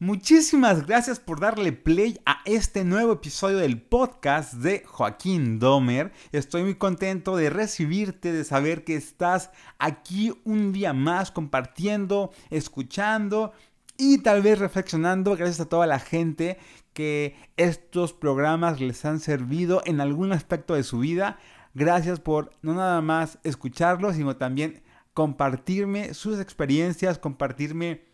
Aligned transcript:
Muchísimas 0.00 0.86
gracias 0.86 1.18
por 1.18 1.40
darle 1.40 1.72
play 1.72 2.20
a 2.24 2.38
este 2.44 2.84
nuevo 2.84 3.14
episodio 3.14 3.58
del 3.58 3.82
podcast 3.82 4.54
de 4.54 4.84
Joaquín 4.86 5.58
Domer. 5.58 6.12
Estoy 6.30 6.62
muy 6.62 6.76
contento 6.76 7.34
de 7.34 7.50
recibirte, 7.50 8.30
de 8.30 8.44
saber 8.44 8.84
que 8.84 8.94
estás 8.94 9.50
aquí 9.80 10.32
un 10.44 10.72
día 10.72 10.92
más 10.92 11.32
compartiendo, 11.32 12.30
escuchando 12.48 13.52
y 13.96 14.18
tal 14.18 14.40
vez 14.40 14.60
reflexionando. 14.60 15.34
Gracias 15.34 15.58
a 15.58 15.68
toda 15.68 15.88
la 15.88 15.98
gente 15.98 16.58
que 16.92 17.34
estos 17.56 18.12
programas 18.12 18.80
les 18.80 19.04
han 19.04 19.18
servido 19.18 19.82
en 19.84 20.00
algún 20.00 20.30
aspecto 20.30 20.74
de 20.74 20.84
su 20.84 21.00
vida. 21.00 21.40
Gracias 21.74 22.20
por 22.20 22.52
no 22.62 22.74
nada 22.74 23.00
más 23.02 23.40
escucharlos, 23.42 24.14
sino 24.14 24.36
también 24.36 24.80
compartirme 25.12 26.14
sus 26.14 26.38
experiencias, 26.38 27.18
compartirme 27.18 28.07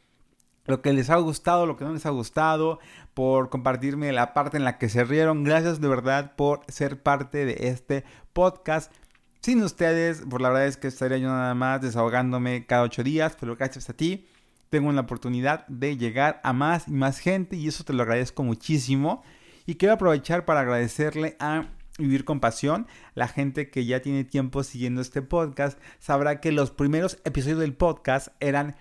lo 0.67 0.83
que 0.83 0.93
les 0.93 1.11
ha 1.11 1.17
gustado, 1.17 1.67
lo 1.67 1.77
que 1.77 1.85
no 1.85 1.93
les 1.93 2.07
ha 2.07 2.11
gustado, 2.11 2.79
por 3.14 3.50
compartirme 3.50 4.13
la 4.13 4.35
parte 4.35 4.57
en 4.57 4.64
la 4.64 4.79
que 4.79 4.89
se 4.89 5.05
rieron. 5.05 5.45
Gracias 5.45 5.81
de 5.81 5.89
verdad 5.89 6.35
por 6.36 6.61
ser 6.68 7.03
parte 7.03 7.45
de 7.45 7.68
este 7.68 8.05
podcast. 8.32 8.93
Sin 9.41 9.63
ustedes, 9.63 10.22
por 10.22 10.41
la 10.41 10.49
verdad 10.49 10.67
es 10.67 10.77
que 10.77 10.89
estaría 10.89 11.19
yo 11.19 11.29
nada 11.29 11.55
más 11.55 11.82
desahogándome 11.82 12.67
cada 12.67 12.82
ocho 12.82 13.03
días, 13.03 13.36
pero 13.39 13.57
gracias 13.57 13.91
a 13.91 13.93
ti 13.93 14.27
tengo 14.71 14.91
la 14.91 15.03
oportunidad 15.03 15.67
de 15.69 15.96
llegar 15.96 16.41
a 16.43 16.53
más 16.53 16.89
y 16.89 16.93
más 16.93 17.19
gente 17.19 17.55
y 17.55 17.69
eso 17.69 17.85
te 17.85 17.93
lo 17.93 18.03
agradezco 18.03 18.43
muchísimo. 18.43 19.22
Y 19.67 19.77
quiero 19.77 19.94
aprovechar 19.94 20.44
para 20.44 20.61
agradecerle 20.61 21.36
a 21.39 21.69
Vivir 21.96 22.25
con 22.25 22.41
Pasión. 22.41 22.89
La 23.14 23.29
gente 23.29 23.71
que 23.71 23.85
ya 23.85 24.03
tiene 24.03 24.25
tiempo 24.25 24.64
siguiendo 24.64 25.00
este 25.00 25.22
podcast 25.22 25.79
sabrá 26.00 26.41
que 26.41 26.50
los 26.50 26.72
primeros 26.72 27.19
episodios 27.25 27.61
del 27.61 27.75
podcast 27.75 28.29
eran 28.41 28.75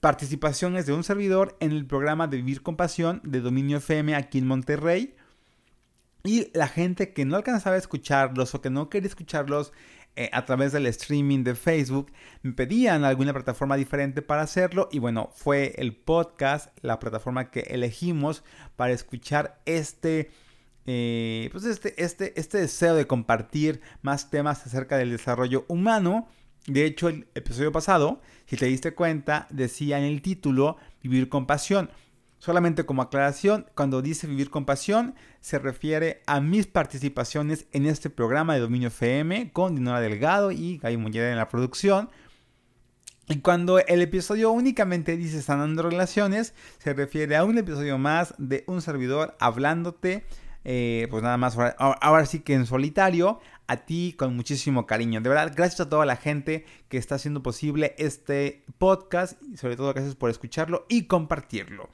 participaciones 0.00 0.86
de 0.86 0.92
un 0.92 1.04
servidor 1.04 1.56
en 1.60 1.72
el 1.72 1.86
programa 1.86 2.26
de 2.26 2.38
Vivir 2.38 2.62
con 2.62 2.76
Pasión 2.76 3.20
de 3.24 3.40
Dominio 3.40 3.78
FM 3.78 4.14
aquí 4.14 4.38
en 4.38 4.46
Monterrey. 4.46 5.14
Y 6.24 6.50
la 6.54 6.68
gente 6.68 7.12
que 7.12 7.24
no 7.24 7.36
alcanzaba 7.36 7.76
a 7.76 7.78
escucharlos 7.78 8.54
o 8.54 8.60
que 8.60 8.70
no 8.70 8.88
quería 8.90 9.08
escucharlos 9.08 9.72
eh, 10.16 10.30
a 10.32 10.44
través 10.44 10.72
del 10.72 10.86
streaming 10.86 11.44
de 11.44 11.54
Facebook, 11.54 12.10
me 12.42 12.52
pedían 12.52 13.04
alguna 13.04 13.32
plataforma 13.32 13.76
diferente 13.76 14.22
para 14.22 14.42
hacerlo. 14.42 14.88
Y 14.90 14.98
bueno, 14.98 15.30
fue 15.34 15.74
el 15.76 15.94
podcast, 15.94 16.76
la 16.80 16.98
plataforma 16.98 17.50
que 17.50 17.60
elegimos 17.60 18.42
para 18.76 18.92
escuchar 18.92 19.60
este, 19.66 20.30
eh, 20.86 21.48
pues 21.52 21.64
este, 21.64 22.02
este, 22.02 22.38
este 22.40 22.58
deseo 22.58 22.94
de 22.96 23.06
compartir 23.06 23.80
más 24.02 24.30
temas 24.30 24.66
acerca 24.66 24.96
del 24.96 25.10
desarrollo 25.10 25.64
humano 25.68 26.28
de 26.66 26.84
hecho, 26.84 27.08
el 27.08 27.28
episodio 27.34 27.70
pasado, 27.70 28.20
si 28.46 28.56
te 28.56 28.66
diste 28.66 28.92
cuenta, 28.92 29.46
decía 29.50 29.98
en 29.98 30.04
el 30.04 30.20
título 30.20 30.76
Vivir 31.02 31.28
con 31.28 31.46
pasión. 31.46 31.90
Solamente 32.38 32.84
como 32.84 33.02
aclaración, 33.02 33.66
cuando 33.74 34.02
dice 34.02 34.26
vivir 34.26 34.50
con 34.50 34.66
pasión, 34.66 35.14
se 35.40 35.58
refiere 35.58 36.22
a 36.26 36.40
mis 36.40 36.66
participaciones 36.66 37.66
en 37.72 37.86
este 37.86 38.10
programa 38.10 38.54
de 38.54 38.60
Dominio 38.60 38.88
FM 38.88 39.52
con 39.52 39.74
Dinora 39.74 40.00
Delgado 40.00 40.50
y 40.50 40.78
Gaby 40.78 40.96
Muñera 40.96 41.30
en 41.30 41.36
la 41.36 41.48
producción. 41.48 42.10
Y 43.28 43.40
cuando 43.40 43.78
el 43.78 44.02
episodio 44.02 44.50
únicamente 44.50 45.16
dice 45.16 45.42
sanando 45.42 45.82
relaciones, 45.82 46.52
se 46.78 46.92
refiere 46.94 47.36
a 47.36 47.44
un 47.44 47.58
episodio 47.58 47.96
más 47.96 48.34
de 48.38 48.64
un 48.66 48.82
servidor 48.82 49.36
hablándote 49.40 50.24
eh, 50.68 51.06
pues 51.12 51.22
nada 51.22 51.36
más, 51.36 51.56
ahora, 51.78 52.26
sí 52.26 52.40
que 52.40 52.54
en 52.54 52.66
solitario, 52.66 53.38
a 53.66 53.78
ti 53.78 54.14
con 54.16 54.36
muchísimo 54.36 54.86
cariño. 54.86 55.20
De 55.20 55.28
verdad, 55.28 55.52
gracias 55.54 55.80
a 55.80 55.88
toda 55.88 56.06
la 56.06 56.16
gente 56.16 56.64
que 56.88 56.98
está 56.98 57.16
haciendo 57.16 57.42
posible 57.42 57.94
este 57.98 58.64
podcast 58.78 59.40
y 59.42 59.56
sobre 59.56 59.76
todo 59.76 59.92
gracias 59.92 60.14
por 60.14 60.30
escucharlo 60.30 60.86
y 60.88 61.04
compartirlo. 61.04 61.88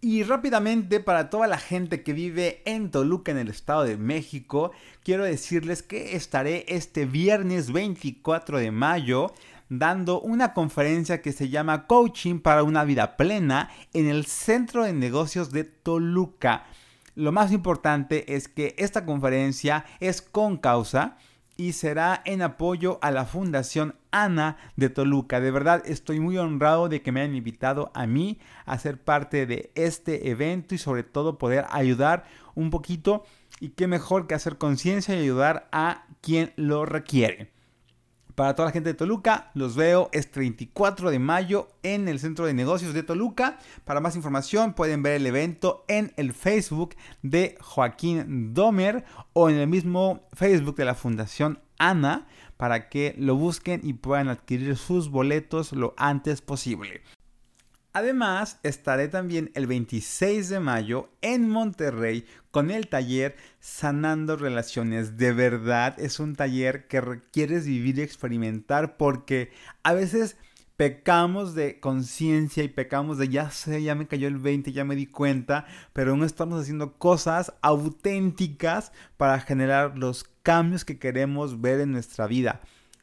Y 0.00 0.22
rápidamente 0.22 1.00
para 1.00 1.28
toda 1.28 1.48
la 1.48 1.58
gente 1.58 2.04
que 2.04 2.12
vive 2.12 2.62
en 2.66 2.92
Toluca, 2.92 3.32
en 3.32 3.38
el 3.38 3.48
Estado 3.48 3.82
de 3.82 3.96
México, 3.96 4.70
quiero 5.02 5.24
decirles 5.24 5.82
que 5.82 6.14
estaré 6.14 6.64
este 6.68 7.04
viernes 7.04 7.72
24 7.72 8.58
de 8.58 8.70
mayo 8.70 9.32
dando 9.68 10.20
una 10.20 10.54
conferencia 10.54 11.20
que 11.20 11.32
se 11.32 11.48
llama 11.48 11.86
Coaching 11.86 12.38
para 12.38 12.62
una 12.62 12.84
vida 12.84 13.16
plena 13.16 13.70
en 13.92 14.06
el 14.06 14.26
Centro 14.26 14.84
de 14.84 14.92
Negocios 14.92 15.50
de 15.50 15.64
Toluca. 15.64 16.66
Lo 17.18 17.32
más 17.32 17.50
importante 17.50 18.36
es 18.36 18.46
que 18.46 18.76
esta 18.78 19.04
conferencia 19.04 19.84
es 19.98 20.22
con 20.22 20.56
causa 20.56 21.16
y 21.56 21.72
será 21.72 22.22
en 22.24 22.42
apoyo 22.42 23.00
a 23.02 23.10
la 23.10 23.24
Fundación 23.24 23.96
Ana 24.12 24.56
de 24.76 24.88
Toluca. 24.88 25.40
De 25.40 25.50
verdad 25.50 25.82
estoy 25.84 26.20
muy 26.20 26.38
honrado 26.38 26.88
de 26.88 27.02
que 27.02 27.10
me 27.10 27.22
hayan 27.22 27.34
invitado 27.34 27.90
a 27.92 28.06
mí 28.06 28.38
a 28.66 28.78
ser 28.78 29.02
parte 29.02 29.46
de 29.46 29.72
este 29.74 30.30
evento 30.30 30.76
y 30.76 30.78
sobre 30.78 31.02
todo 31.02 31.38
poder 31.38 31.64
ayudar 31.70 32.22
un 32.54 32.70
poquito 32.70 33.24
y 33.58 33.70
qué 33.70 33.88
mejor 33.88 34.28
que 34.28 34.36
hacer 34.36 34.56
conciencia 34.56 35.16
y 35.16 35.22
ayudar 35.22 35.68
a 35.72 36.06
quien 36.20 36.52
lo 36.54 36.86
requiere. 36.86 37.50
Para 38.38 38.54
toda 38.54 38.66
la 38.66 38.72
gente 38.72 38.90
de 38.90 38.94
Toluca, 38.94 39.50
los 39.54 39.74
veo 39.74 40.10
este 40.12 40.38
24 40.38 41.10
de 41.10 41.18
mayo 41.18 41.70
en 41.82 42.06
el 42.06 42.20
Centro 42.20 42.46
de 42.46 42.54
Negocios 42.54 42.94
de 42.94 43.02
Toluca. 43.02 43.58
Para 43.84 43.98
más 43.98 44.14
información 44.14 44.74
pueden 44.74 45.02
ver 45.02 45.14
el 45.14 45.26
evento 45.26 45.84
en 45.88 46.12
el 46.16 46.32
Facebook 46.32 46.94
de 47.22 47.58
Joaquín 47.60 48.54
Domer 48.54 49.04
o 49.32 49.50
en 49.50 49.56
el 49.56 49.66
mismo 49.66 50.20
Facebook 50.34 50.76
de 50.76 50.84
la 50.84 50.94
Fundación 50.94 51.58
Ana 51.80 52.28
para 52.56 52.88
que 52.88 53.16
lo 53.18 53.34
busquen 53.34 53.80
y 53.82 53.94
puedan 53.94 54.28
adquirir 54.28 54.76
sus 54.76 55.10
boletos 55.10 55.72
lo 55.72 55.94
antes 55.96 56.40
posible. 56.40 57.02
Además, 57.92 58.58
estaré 58.62 59.08
también 59.08 59.50
el 59.54 59.66
26 59.66 60.50
de 60.50 60.60
mayo 60.60 61.08
en 61.22 61.48
Monterrey 61.48 62.26
con 62.50 62.70
el 62.70 62.88
taller 62.88 63.36
Sanando 63.60 64.36
Relaciones. 64.36 65.16
De 65.16 65.32
verdad, 65.32 65.98
es 65.98 66.20
un 66.20 66.36
taller 66.36 66.86
que 66.86 67.00
requieres 67.00 67.66
vivir 67.66 67.98
y 67.98 68.02
experimentar 68.02 68.96
porque 68.96 69.50
a 69.82 69.94
veces 69.94 70.36
pecamos 70.76 71.56
de 71.56 71.80
conciencia 71.80 72.62
y 72.62 72.68
pecamos 72.68 73.18
de 73.18 73.28
ya 73.30 73.50
sé, 73.50 73.82
ya 73.82 73.96
me 73.96 74.06
cayó 74.06 74.28
el 74.28 74.38
20, 74.38 74.70
ya 74.70 74.84
me 74.84 74.94
di 74.94 75.06
cuenta, 75.06 75.66
pero 75.92 76.16
no 76.16 76.24
estamos 76.24 76.60
haciendo 76.60 76.98
cosas 76.98 77.52
auténticas 77.62 78.92
para 79.16 79.40
generar 79.40 79.98
los 79.98 80.24
cambios 80.44 80.84
que 80.84 81.00
queremos 81.00 81.60
ver 81.60 81.80
en 81.80 81.90
nuestra 81.90 82.28
vida. 82.28 82.60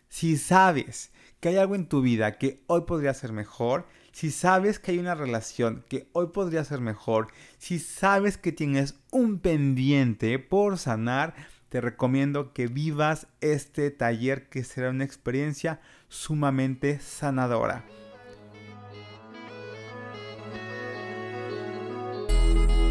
Si 0.08 0.38
sabes 0.38 1.12
que 1.42 1.50
hay 1.50 1.58
algo 1.58 1.76
en 1.76 1.88
tu 1.88 2.02
vida 2.02 2.38
que 2.38 2.64
hoy 2.68 2.84
podría 2.88 3.14
ser 3.14 3.34
mejor, 3.34 3.88
si 4.16 4.32
sabes 4.32 4.80
que 4.80 4.94
hay 4.94 5.00
una 5.00 5.14
relación 5.14 5.84
que 5.90 6.08
hoy 6.14 6.28
podría 6.28 6.64
ser 6.64 6.80
mejor, 6.80 7.28
si 7.58 7.80
sabes 7.80 8.38
que 8.38 8.54
tienes 8.54 8.96
un 9.12 9.40
pendiente 9.40 10.40
por 10.40 10.78
sanar, 10.78 11.36
te 11.68 11.82
recomiendo 11.82 12.54
que 12.54 12.68
vivas 12.68 13.28
este 13.42 13.92
taller 13.92 14.48
que 14.48 14.64
será 14.64 14.92
una 14.92 15.04
experiencia 15.04 15.82
sumamente 16.08 17.02
sanadora. 17.02 17.84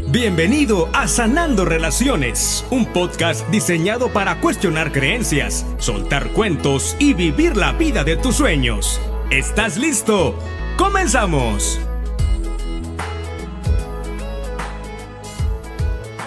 Bienvenido 0.09 0.91
a 0.93 1.07
Sanando 1.07 1.65
Relaciones, 1.65 2.63
un 2.69 2.85
podcast 2.85 3.49
diseñado 3.49 4.13
para 4.13 4.39
cuestionar 4.41 4.91
creencias, 4.91 5.65
soltar 5.79 6.29
cuentos 6.33 6.95
y 6.99 7.15
vivir 7.15 7.57
la 7.57 7.71
vida 7.71 8.03
de 8.03 8.15
tus 8.15 8.35
sueños. 8.35 9.01
¿Estás 9.31 9.77
listo? 9.77 10.37
¡Comenzamos! 10.77 11.79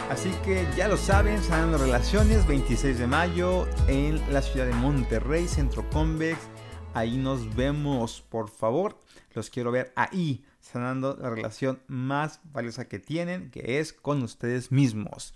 Así 0.09 0.31
que 0.43 0.67
ya 0.75 0.89
lo 0.89 0.97
saben, 0.97 1.43
Sanando 1.43 1.77
Relaciones, 1.77 2.47
26 2.47 2.99
de 2.99 3.07
mayo 3.07 3.69
en 3.89 4.21
la 4.33 4.41
ciudad 4.41 4.67
de 4.67 4.73
Monterrey, 4.73 5.47
Centro 5.47 5.89
Convex. 5.91 6.39
Ahí 6.95 7.19
nos 7.19 7.55
vemos, 7.55 8.23
por 8.23 8.49
favor. 8.49 8.99
Los 9.35 9.51
quiero 9.51 9.71
ver 9.71 9.93
ahí, 9.97 10.45
sanando 10.61 11.17
la 11.21 11.29
relación 11.29 11.83
más 11.87 12.41
valiosa 12.53 12.89
que 12.89 12.99
tienen, 12.99 13.51
que 13.51 13.81
es 13.81 13.93
con 13.93 14.23
ustedes 14.23 14.73
mismos. 14.73 15.35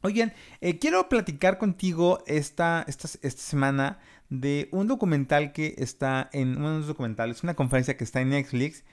Oigan, 0.00 0.32
eh, 0.60 0.78
quiero 0.78 1.08
platicar 1.08 1.58
contigo 1.58 2.22
esta, 2.26 2.84
esta, 2.86 3.08
esta 3.22 3.42
semana 3.42 3.98
de 4.28 4.68
un 4.70 4.86
documental 4.86 5.52
que 5.52 5.74
está 5.78 6.30
en 6.32 6.56
unos 6.56 6.86
documentales, 6.86 7.42
una 7.42 7.54
conferencia 7.54 7.96
que 7.96 8.04
está 8.04 8.20
en 8.20 8.30
Netflix. 8.30 8.84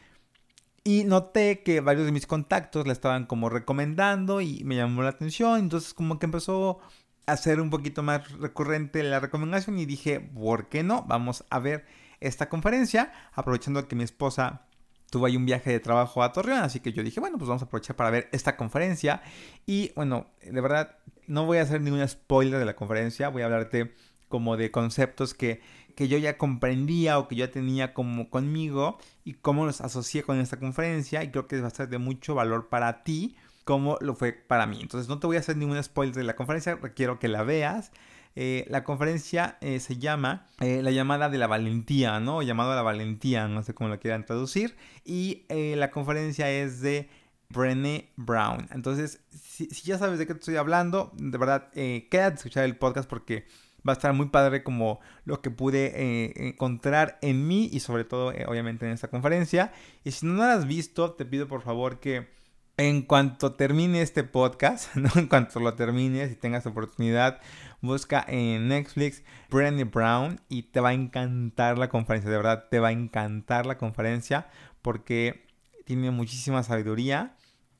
Y 0.83 1.03
noté 1.03 1.63
que 1.63 1.81
varios 1.81 2.05
de 2.05 2.11
mis 2.11 2.27
contactos 2.27 2.85
la 2.85 2.93
estaban 2.93 3.25
como 3.25 3.49
recomendando 3.49 4.41
y 4.41 4.63
me 4.63 4.75
llamó 4.75 5.03
la 5.03 5.09
atención. 5.09 5.59
Entonces 5.59 5.93
como 5.93 6.19
que 6.19 6.25
empezó 6.25 6.79
a 7.25 7.37
ser 7.37 7.59
un 7.59 7.69
poquito 7.69 8.03
más 8.03 8.31
recurrente 8.33 9.03
la 9.03 9.19
recomendación 9.19 9.79
y 9.79 9.85
dije, 9.85 10.19
¿por 10.19 10.69
qué 10.69 10.83
no? 10.83 11.03
Vamos 11.07 11.43
a 11.49 11.59
ver 11.59 11.85
esta 12.19 12.49
conferencia, 12.49 13.11
aprovechando 13.33 13.87
que 13.87 13.95
mi 13.95 14.03
esposa 14.03 14.67
tuvo 15.09 15.25
ahí 15.25 15.37
un 15.37 15.45
viaje 15.45 15.71
de 15.71 15.79
trabajo 15.79 16.23
a 16.23 16.33
Torreón, 16.33 16.59
así 16.59 16.79
que 16.79 16.93
yo 16.93 17.03
dije, 17.03 17.19
bueno, 17.19 17.37
pues 17.37 17.47
vamos 17.47 17.61
a 17.61 17.65
aprovechar 17.65 17.95
para 17.95 18.09
ver 18.09 18.29
esta 18.31 18.57
conferencia. 18.57 19.21
Y 19.65 19.91
bueno, 19.95 20.27
de 20.41 20.61
verdad, 20.61 20.97
no 21.27 21.45
voy 21.45 21.59
a 21.59 21.61
hacer 21.61 21.81
ningún 21.81 22.07
spoiler 22.07 22.59
de 22.59 22.65
la 22.65 22.75
conferencia, 22.75 23.29
voy 23.29 23.43
a 23.43 23.45
hablarte 23.45 23.93
como 24.27 24.57
de 24.57 24.71
conceptos 24.71 25.33
que 25.33 25.61
que 25.95 26.07
yo 26.07 26.17
ya 26.17 26.37
comprendía 26.37 27.17
o 27.17 27.27
que 27.27 27.35
yo 27.35 27.45
ya 27.45 27.51
tenía 27.51 27.93
como 27.93 28.29
conmigo 28.29 28.97
y 29.23 29.33
cómo 29.33 29.65
los 29.65 29.81
asocié 29.81 30.23
con 30.23 30.39
esta 30.39 30.59
conferencia 30.59 31.23
y 31.23 31.31
creo 31.31 31.47
que 31.47 31.61
va 31.61 31.67
a 31.67 31.71
ser 31.71 31.89
de 31.89 31.97
mucho 31.97 32.35
valor 32.35 32.67
para 32.69 33.03
ti 33.03 33.35
como 33.63 33.97
lo 34.01 34.13
fue 34.13 34.33
para 34.33 34.67
mí. 34.67 34.79
Entonces 34.81 35.09
no 35.09 35.19
te 35.19 35.27
voy 35.27 35.37
a 35.37 35.39
hacer 35.39 35.57
ningún 35.57 35.81
spoiler 35.81 36.13
de 36.13 36.23
la 36.23 36.35
conferencia, 36.35 36.79
quiero 36.95 37.17
que 37.17 37.27
la 37.27 37.43
veas. 37.43 37.91
Eh, 38.37 38.65
la 38.69 38.83
conferencia 38.83 39.57
eh, 39.61 39.79
se 39.79 39.97
llama 39.97 40.47
eh, 40.59 40.81
La 40.81 40.91
llamada 40.91 41.29
de 41.29 41.37
la 41.37 41.47
valentía, 41.47 42.19
¿no? 42.19 42.41
llamado 42.41 42.73
a 42.73 42.75
la 42.75 42.81
valentía, 42.81 43.47
no 43.47 43.63
sé 43.63 43.73
cómo 43.73 43.89
lo 43.89 43.99
quieran 43.99 44.25
traducir. 44.25 44.75
Y 45.05 45.45
la 45.49 45.91
conferencia 45.91 46.49
es 46.51 46.81
de 46.81 47.09
Brené 47.49 48.09
Brown. 48.17 48.67
Entonces, 48.71 49.21
si, 49.29 49.67
ya 49.83 49.97
sabes 49.97 50.19
de 50.19 50.27
qué 50.27 50.33
estoy 50.33 50.57
hablando, 50.57 51.11
de 51.15 51.37
verdad, 51.37 51.71
quédate 51.71 52.17
a 52.17 52.33
escuchar 52.33 52.65
el 52.65 52.75
podcast 52.75 53.09
porque 53.09 53.45
va 53.87 53.93
a 53.93 53.97
estar 53.97 54.11
muy 54.13 54.29
padre 54.29 54.63
como 54.63 54.99
lo 55.25 55.41
que 55.41 55.51
pude 55.51 56.47
encontrar 56.47 57.19
en 57.21 57.47
mí 57.47 57.69
y 57.71 57.79
sobre 57.79 58.03
todo, 58.03 58.33
obviamente, 58.47 58.85
en 58.85 58.91
esta 58.91 59.09
conferencia. 59.09 59.71
Y 60.03 60.11
si 60.11 60.25
no 60.25 60.33
lo 60.33 60.43
has 60.43 60.67
visto, 60.67 61.13
te 61.13 61.25
pido 61.25 61.47
por 61.47 61.61
favor 61.61 61.99
que 61.99 62.34
en 62.77 63.03
cuanto 63.03 63.53
termine 63.53 64.01
este 64.01 64.23
podcast, 64.23 64.95
¿no? 64.95 65.09
en 65.15 65.27
cuanto 65.27 65.59
lo 65.59 65.75
termines 65.75 66.31
y 66.31 66.35
tengas 66.35 66.65
oportunidad, 66.65 67.41
busca 67.81 68.23
en 68.27 68.67
Netflix 68.67 69.23
Brené 69.49 69.85
Brown 69.85 70.41
y 70.49 70.63
te 70.63 70.79
va 70.79 70.89
a 70.89 70.93
encantar 70.93 71.77
la 71.77 71.89
conferencia, 71.89 72.29
de 72.29 72.37
verdad 72.37 72.65
te 72.69 72.79
va 72.79 72.89
a 72.89 72.93
encantar 72.93 73.65
la 73.65 73.77
conferencia 73.77 74.47
porque 74.81 75.45
tiene 75.85 76.11
muchísima 76.11 76.63
sabiduría 76.63 77.35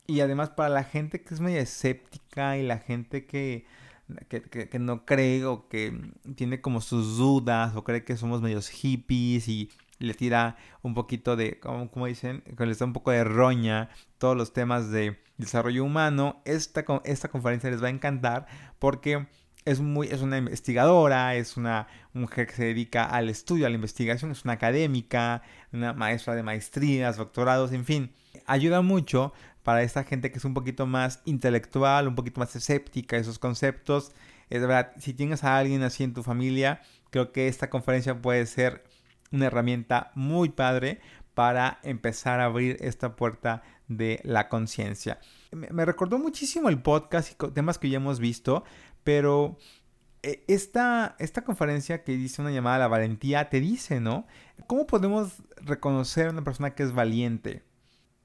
y 0.06 0.20
además 0.20 0.50
para 0.50 0.68
la 0.68 0.84
gente 0.84 1.22
que 1.22 1.34
es 1.34 1.40
medio 1.40 1.60
escéptica 1.60 2.56
y 2.56 2.62
la 2.62 2.78
gente 2.78 3.26
que, 3.26 3.66
que, 4.28 4.78
no 4.78 5.04
cree 5.04 5.44
o 5.44 5.68
que 5.68 6.12
tiene 6.36 6.60
como 6.60 6.80
sus 6.80 7.18
dudas 7.18 7.74
o 7.74 7.82
cree 7.82 8.04
que 8.04 8.16
somos 8.16 8.40
medios 8.40 8.68
hippies 8.68 9.48
y 9.48 9.70
le 9.98 10.14
tira 10.14 10.56
un 10.82 10.94
poquito 10.94 11.36
de, 11.36 11.58
como, 11.58 11.90
como 11.90 12.06
dicen, 12.06 12.42
les 12.58 12.78
da 12.78 12.86
un 12.86 12.92
poco 12.92 13.10
de 13.10 13.24
roña 13.24 13.90
todos 14.18 14.36
los 14.36 14.52
temas 14.52 14.90
de 14.90 15.18
desarrollo 15.38 15.84
humano, 15.84 16.40
esta, 16.44 16.84
esta 17.04 17.28
conferencia 17.28 17.70
les 17.70 17.82
va 17.82 17.88
a 17.88 17.90
encantar 17.90 18.46
porque 18.78 19.26
es, 19.66 19.80
muy, 19.80 20.06
es 20.08 20.22
una 20.22 20.38
investigadora, 20.38 21.34
es 21.34 21.56
una 21.56 21.88
mujer 22.12 22.46
que 22.46 22.54
se 22.54 22.64
dedica 22.66 23.04
al 23.04 23.28
estudio, 23.28 23.66
a 23.66 23.68
la 23.68 23.74
investigación, 23.74 24.30
es 24.30 24.44
una 24.44 24.54
académica, 24.54 25.42
una 25.72 25.92
maestra 25.92 26.34
de 26.34 26.42
maestrías, 26.42 27.16
doctorados, 27.16 27.72
en 27.72 27.84
fin. 27.84 28.12
Ayuda 28.46 28.80
mucho 28.80 29.32
para 29.64 29.82
esta 29.82 30.04
gente 30.04 30.30
que 30.30 30.38
es 30.38 30.44
un 30.44 30.54
poquito 30.54 30.86
más 30.86 31.20
intelectual, 31.24 32.06
un 32.06 32.14
poquito 32.14 32.38
más 32.38 32.54
escéptica 32.54 33.16
de 33.16 33.22
esos 33.22 33.40
conceptos. 33.40 34.12
Es 34.48 34.60
verdad, 34.60 34.92
si 34.98 35.12
tienes 35.12 35.42
a 35.42 35.58
alguien 35.58 35.82
así 35.82 36.04
en 36.04 36.14
tu 36.14 36.22
familia, 36.22 36.80
creo 37.10 37.32
que 37.32 37.48
esta 37.48 37.68
conferencia 37.68 38.22
puede 38.22 38.46
ser 38.46 38.84
una 39.32 39.46
herramienta 39.46 40.10
muy 40.14 40.50
padre 40.50 41.00
para 41.34 41.80
empezar 41.82 42.40
a 42.40 42.46
abrir 42.46 42.78
esta 42.80 43.14
puerta 43.14 43.62
de 43.88 44.20
la 44.24 44.48
conciencia. 44.48 45.20
Me, 45.52 45.84
recordó 45.84 46.18
muchísimo 46.18 46.68
el 46.68 46.80
podcast 46.80 47.30
y 47.30 47.52
temas 47.52 47.78
que 47.78 47.90
ya 47.90 47.98
hemos 47.98 48.20
visto, 48.20 48.64
pero 49.04 49.58
eh, 50.22 50.44
esta, 50.48 51.14
esta 51.18 51.44
conferencia 51.44 52.04
que 52.04 52.16
dice 52.16 52.40
una 52.40 52.50
llamada 52.50 52.76
a 52.76 52.80
la 52.80 52.88
valentía 52.88 53.50
te 53.50 53.60
dice, 53.60 54.00
¿no? 54.00 54.26
¿Cómo 54.66 54.86
podemos 54.86 55.42
reconocer 55.56 56.28
a 56.28 56.30
una 56.30 56.42
persona 56.42 56.74
que 56.74 56.82
es 56.82 56.92
valiente? 56.92 57.64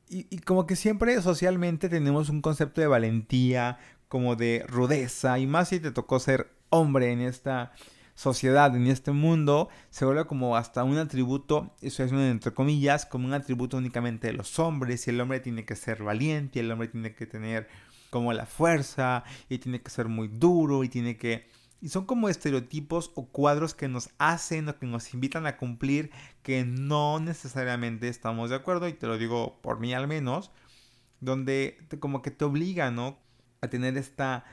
Y, 0.07 0.27
y, 0.29 0.39
como 0.39 0.65
que 0.65 0.75
siempre 0.75 1.21
socialmente 1.21 1.89
tenemos 1.89 2.29
un 2.29 2.41
concepto 2.41 2.81
de 2.81 2.87
valentía, 2.87 3.77
como 4.07 4.35
de 4.35 4.65
rudeza, 4.67 5.39
y 5.39 5.47
más 5.47 5.69
si 5.69 5.79
te 5.79 5.91
tocó 5.91 6.19
ser 6.19 6.51
hombre 6.69 7.11
en 7.11 7.21
esta 7.21 7.71
sociedad, 8.15 8.75
en 8.75 8.87
este 8.87 9.11
mundo, 9.11 9.69
se 9.89 10.05
vuelve 10.05 10.25
como 10.25 10.55
hasta 10.55 10.83
un 10.83 10.97
atributo, 10.97 11.75
eso 11.81 12.03
es 12.03 12.11
entre 12.11 12.53
comillas, 12.53 13.05
como 13.05 13.25
un 13.25 13.33
atributo 13.33 13.77
únicamente 13.77 14.27
de 14.27 14.33
los 14.33 14.59
hombres, 14.59 15.07
y 15.07 15.09
el 15.09 15.21
hombre 15.21 15.39
tiene 15.39 15.65
que 15.65 15.75
ser 15.75 16.03
valiente, 16.03 16.59
y 16.59 16.61
el 16.61 16.71
hombre 16.71 16.87
tiene 16.87 17.15
que 17.15 17.25
tener 17.25 17.67
como 18.09 18.33
la 18.33 18.45
fuerza, 18.45 19.23
y 19.49 19.57
tiene 19.57 19.81
que 19.81 19.89
ser 19.89 20.07
muy 20.07 20.27
duro, 20.27 20.83
y 20.83 20.89
tiene 20.89 21.17
que... 21.17 21.49
Y 21.83 21.89
son 21.89 22.05
como 22.05 22.29
estereotipos 22.29 23.11
o 23.15 23.25
cuadros 23.27 23.73
que 23.73 23.87
nos 23.87 24.11
hacen 24.19 24.69
o 24.69 24.77
que 24.77 24.85
nos 24.85 25.13
invitan 25.15 25.47
a 25.47 25.57
cumplir 25.57 26.11
que 26.43 26.63
no 26.63 27.19
necesariamente 27.19 28.07
estamos 28.07 28.51
de 28.51 28.57
acuerdo, 28.57 28.87
y 28.87 28.93
te 28.93 29.07
lo 29.07 29.17
digo 29.17 29.59
por 29.61 29.79
mí 29.79 29.93
al 29.93 30.07
menos, 30.07 30.51
donde 31.21 31.77
como 31.99 32.21
que 32.21 32.29
te 32.29 32.45
obliga, 32.45 32.91
¿no? 32.91 33.17
A 33.61 33.67
tener 33.67 33.97
esta 33.97 34.43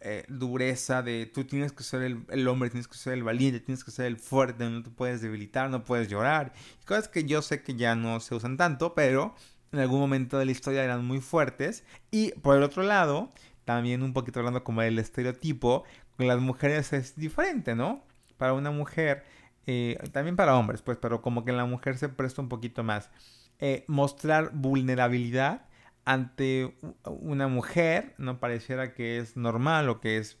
eh, 0.00 0.24
dureza 0.28 1.02
de 1.02 1.26
tú 1.26 1.44
tienes 1.44 1.72
que 1.72 1.82
ser 1.82 2.02
el, 2.02 2.48
hombre, 2.48 2.70
tienes 2.70 2.86
que 2.86 2.96
ser 2.96 3.14
el 3.14 3.24
valiente, 3.24 3.60
tienes 3.60 3.82
que 3.82 3.90
ser 3.90 4.06
el 4.06 4.18
fuerte, 4.18 4.68
no 4.68 4.82
te 4.82 4.90
puedes 4.90 5.20
debilitar, 5.20 5.70
no 5.70 5.84
puedes 5.84 6.08
llorar. 6.08 6.52
cosas 6.86 7.08
que 7.08 7.24
yo 7.24 7.42
sé 7.42 7.62
que 7.62 7.74
ya 7.74 7.94
no 7.94 8.20
se 8.20 8.34
usan 8.34 8.56
tanto, 8.56 8.94
pero 8.94 9.34
en 9.72 9.80
algún 9.80 10.00
momento 10.00 10.38
de 10.38 10.44
la 10.44 10.52
historia 10.52 10.84
eran 10.84 11.04
muy 11.04 11.20
fuertes. 11.20 11.84
Y 12.10 12.32
por 12.32 12.56
el 12.56 12.62
otro 12.62 12.82
lado, 12.82 13.32
también 13.64 14.02
un 14.02 14.12
poquito 14.12 14.40
hablando 14.40 14.62
como 14.64 14.82
del 14.82 14.98
estereotipo, 14.98 15.84
con 16.16 16.28
las 16.28 16.40
mujeres 16.40 16.92
es 16.92 17.16
diferente, 17.16 17.74
¿no? 17.74 18.04
Para 18.36 18.52
una 18.52 18.70
mujer, 18.70 19.24
eh, 19.66 19.98
también 20.12 20.36
para 20.36 20.56
hombres, 20.56 20.82
pues, 20.82 20.98
pero 21.00 21.22
como 21.22 21.44
que 21.44 21.52
la 21.52 21.64
mujer 21.64 21.98
se 21.98 22.08
presta 22.08 22.42
un 22.42 22.48
poquito 22.48 22.84
más. 22.84 23.10
Eh, 23.58 23.84
mostrar 23.88 24.50
vulnerabilidad 24.52 25.66
ante 26.04 26.76
una 27.04 27.48
mujer 27.48 28.14
no 28.18 28.40
pareciera 28.40 28.94
que 28.94 29.18
es 29.18 29.36
normal 29.36 29.88
o 29.88 30.00
que 30.00 30.18
es 30.18 30.38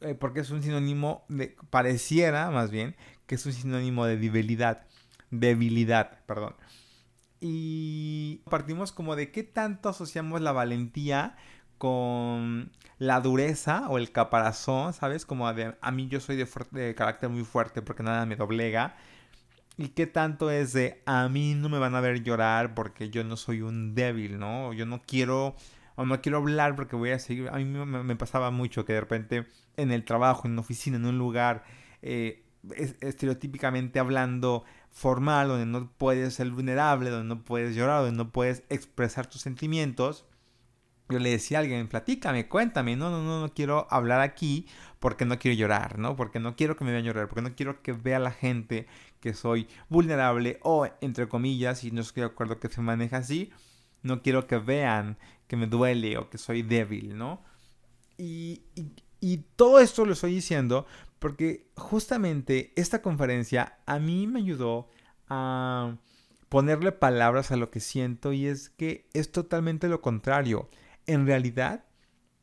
eh, 0.00 0.14
porque 0.14 0.40
es 0.40 0.50
un 0.50 0.62
sinónimo 0.62 1.24
de 1.28 1.56
pareciera 1.70 2.50
más 2.50 2.70
bien 2.70 2.96
que 3.26 3.34
es 3.34 3.46
un 3.46 3.52
sinónimo 3.52 4.06
de 4.06 4.16
debilidad 4.16 4.86
debilidad 5.30 6.24
perdón 6.26 6.54
y 7.40 8.42
partimos 8.50 8.92
como 8.92 9.16
de 9.16 9.32
qué 9.32 9.42
tanto 9.42 9.88
asociamos 9.88 10.40
la 10.42 10.52
valentía 10.52 11.36
con 11.78 12.70
la 12.98 13.22
dureza 13.22 13.88
o 13.88 13.96
el 13.96 14.12
caparazón, 14.12 14.92
¿sabes? 14.92 15.24
Como 15.24 15.50
de, 15.54 15.74
a 15.80 15.90
mí 15.90 16.08
yo 16.08 16.20
soy 16.20 16.36
de, 16.36 16.46
de 16.72 16.94
carácter 16.94 17.30
muy 17.30 17.42
fuerte 17.42 17.80
porque 17.80 18.02
nada 18.02 18.26
me 18.26 18.36
doblega 18.36 18.96
¿Y 19.80 19.88
qué 19.88 20.06
tanto 20.06 20.50
es 20.50 20.74
de 20.74 21.00
a 21.06 21.26
mí 21.30 21.54
no 21.54 21.70
me 21.70 21.78
van 21.78 21.94
a 21.94 22.02
ver 22.02 22.22
llorar 22.22 22.74
porque 22.74 23.08
yo 23.08 23.24
no 23.24 23.38
soy 23.38 23.62
un 23.62 23.94
débil, 23.94 24.38
¿no? 24.38 24.74
Yo 24.74 24.84
no 24.84 25.00
quiero 25.00 25.54
o 25.96 26.04
no 26.04 26.20
quiero 26.20 26.36
hablar 26.36 26.76
porque 26.76 26.96
voy 26.96 27.12
a 27.12 27.18
seguir. 27.18 27.48
A 27.48 27.56
mí 27.56 27.64
me, 27.64 28.16
pasaba 28.16 28.50
mucho 28.50 28.84
que 28.84 28.92
de 28.92 29.00
repente 29.00 29.46
en 29.78 29.90
el 29.90 30.04
trabajo, 30.04 30.42
en 30.44 30.52
una 30.52 30.60
oficina, 30.60 30.98
en 30.98 31.06
un 31.06 31.16
lugar, 31.16 31.64
eh, 32.02 32.44
estereotípicamente 33.00 33.98
hablando 33.98 34.64
formal, 34.90 35.48
donde 35.48 35.64
no 35.64 35.90
puedes 35.96 36.34
ser 36.34 36.50
vulnerable, 36.50 37.08
donde 37.08 37.34
no 37.34 37.42
puedes 37.42 37.74
llorar, 37.74 38.02
donde 38.02 38.18
no 38.18 38.30
puedes 38.32 38.64
expresar 38.68 39.28
tus 39.28 39.40
sentimientos. 39.40 40.26
Yo 41.10 41.18
le 41.18 41.30
decía 41.30 41.58
a 41.58 41.60
alguien, 41.62 41.88
platícame, 41.88 42.48
cuéntame, 42.48 42.96
no, 42.96 43.10
no, 43.10 43.22
no, 43.22 43.40
no 43.40 43.52
quiero 43.52 43.86
hablar 43.90 44.20
aquí 44.20 44.66
porque 44.98 45.24
no 45.24 45.38
quiero 45.38 45.56
llorar, 45.56 45.98
¿no? 45.98 46.16
Porque 46.16 46.40
no 46.40 46.56
quiero 46.56 46.76
que 46.76 46.84
me 46.84 46.92
vean 46.92 47.04
llorar, 47.04 47.28
porque 47.28 47.42
no 47.42 47.54
quiero 47.54 47.82
que 47.82 47.92
vea 47.92 48.18
la 48.18 48.30
gente 48.30 48.86
que 49.20 49.34
soy 49.34 49.68
vulnerable 49.88 50.58
o, 50.62 50.86
entre 51.00 51.28
comillas, 51.28 51.84
y 51.84 51.90
no 51.90 52.00
estoy 52.00 52.22
de 52.22 52.26
acuerdo 52.28 52.60
que 52.60 52.68
se 52.68 52.80
maneja 52.80 53.18
así, 53.18 53.50
no 54.02 54.22
quiero 54.22 54.46
que 54.46 54.58
vean 54.58 55.18
que 55.46 55.56
me 55.56 55.66
duele 55.66 56.16
o 56.16 56.30
que 56.30 56.38
soy 56.38 56.62
débil, 56.62 57.16
¿no? 57.16 57.42
Y, 58.16 58.62
y, 59.20 59.38
todo 59.56 59.80
esto 59.80 60.04
lo 60.04 60.12
estoy 60.12 60.34
diciendo 60.34 60.86
porque 61.18 61.70
justamente 61.74 62.72
esta 62.76 63.00
conferencia 63.02 63.78
a 63.86 63.98
mí 63.98 64.26
me 64.26 64.40
ayudó 64.40 64.90
a 65.28 65.96
ponerle 66.50 66.92
palabras 66.92 67.50
a 67.50 67.56
lo 67.56 67.70
que 67.70 67.80
siento 67.80 68.32
y 68.32 68.46
es 68.46 68.68
que 68.68 69.08
es 69.14 69.32
totalmente 69.32 69.88
lo 69.88 70.02
contrario. 70.02 70.68
En 71.10 71.26
realidad, 71.26 71.86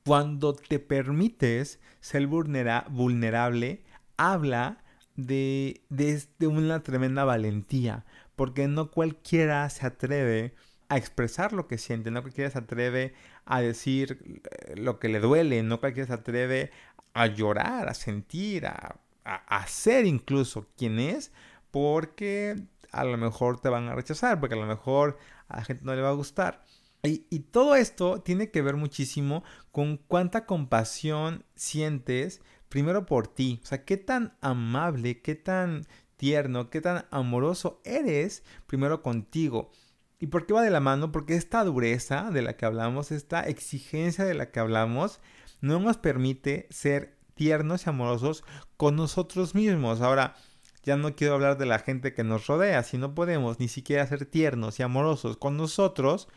cuando 0.05 0.53
te 0.53 0.79
permites 0.79 1.79
ser 2.01 2.27
vulnerable, 2.27 3.81
habla 4.17 4.83
de, 5.15 5.85
de, 5.87 6.47
una 6.47 6.83
tremenda 6.83 7.23
valentía, 7.23 8.03
porque 8.35 8.67
no 8.67 8.91
cualquiera 8.91 9.69
se 9.69 9.87
atreve 9.87 10.53
a 10.89 10.97
expresar 10.97 11.53
lo 11.53 11.69
que 11.69 11.77
siente, 11.77 12.11
no 12.11 12.21
cualquiera 12.21 12.49
se 12.49 12.57
atreve 12.57 13.13
a 13.45 13.61
decir 13.61 14.41
eh, 14.43 14.75
lo 14.75 14.99
que 14.99 15.07
le 15.07 15.21
duele, 15.21 15.63
no 15.63 15.79
cualquiera 15.79 16.07
se 16.07 16.13
atreve 16.15 16.71
a 17.13 17.27
llorar, 17.27 17.87
a 17.87 17.93
sentir, 17.93 18.65
a, 18.65 18.99
a, 19.23 19.67
ser 19.67 20.05
incluso 20.05 20.67
quien 20.75 20.99
es, 20.99 21.31
porque 21.71 22.61
a 22.91 23.05
lo 23.05 23.17
mejor 23.17 23.61
te 23.61 23.69
van 23.69 23.87
a 23.87 23.95
rechazar, 23.95 24.41
porque 24.41 24.55
a 24.55 24.59
lo 24.59 24.65
mejor 24.65 25.17
a 25.47 25.55
la 25.55 25.63
gente 25.63 25.85
no 25.85 25.95
le 25.95 26.01
va 26.01 26.09
a 26.09 26.19
gustar. 26.23 26.65
Y, 27.03 27.39
todo 27.51 27.75
esto 27.75 28.21
tiene 28.21 28.51
que 28.51 28.61
ver 28.61 28.75
muchísimo 28.75 29.43
con 29.71 29.97
cuánta 29.97 30.45
compasión 30.45 31.45
sientes 31.55 32.41
primero 32.69 33.05
por 33.05 33.27
ti. 33.27 33.61
O 33.63 33.65
sea, 33.65 33.85
qué 33.85 33.97
tan 33.97 34.35
amable, 34.41 35.21
qué 35.21 35.35
tan 35.35 35.85
tierno, 36.17 36.69
qué 36.69 36.81
tan 36.81 37.05
amoroso 37.11 37.81
eres 37.85 38.43
primero 38.65 39.01
contigo. 39.01 39.71
¿Y 40.19 40.27
por 40.27 40.45
qué 40.45 40.53
va 40.53 40.63
de 40.63 40.71
la 40.71 40.79
mano? 40.79 41.11
Porque 41.11 41.35
esta 41.35 41.63
dureza 41.63 42.31
de 42.31 42.41
la 42.41 42.57
que 42.57 42.65
hablamos, 42.65 43.11
esta 43.11 43.41
exigencia 43.41 44.25
de 44.25 44.33
la 44.33 44.51
que 44.51 44.59
hablamos, 44.59 45.21
no 45.61 45.79
nos 45.79 45.97
permite 45.97 46.67
ser 46.71 47.17
tiernos 47.35 47.85
y 47.85 47.89
amorosos 47.89 48.43
con 48.75 48.95
nosotros 48.95 49.53
mismos. 49.55 50.01
Ahora, 50.01 50.35
ya 50.83 50.97
no 50.97 51.15
quiero 51.15 51.35
hablar 51.35 51.57
de 51.57 51.65
la 51.67 51.79
gente 51.79 52.13
que 52.13 52.23
nos 52.23 52.47
rodea, 52.47 52.81
si 52.83 52.97
no 52.97 53.13
podemos 53.13 53.59
ni 53.59 53.67
siquiera 53.67 54.07
ser 54.07 54.25
tiernos 54.25 54.79
y 54.79 54.83
amorosos 54.83 55.37
con 55.37 55.55
nosotros, 55.55 56.27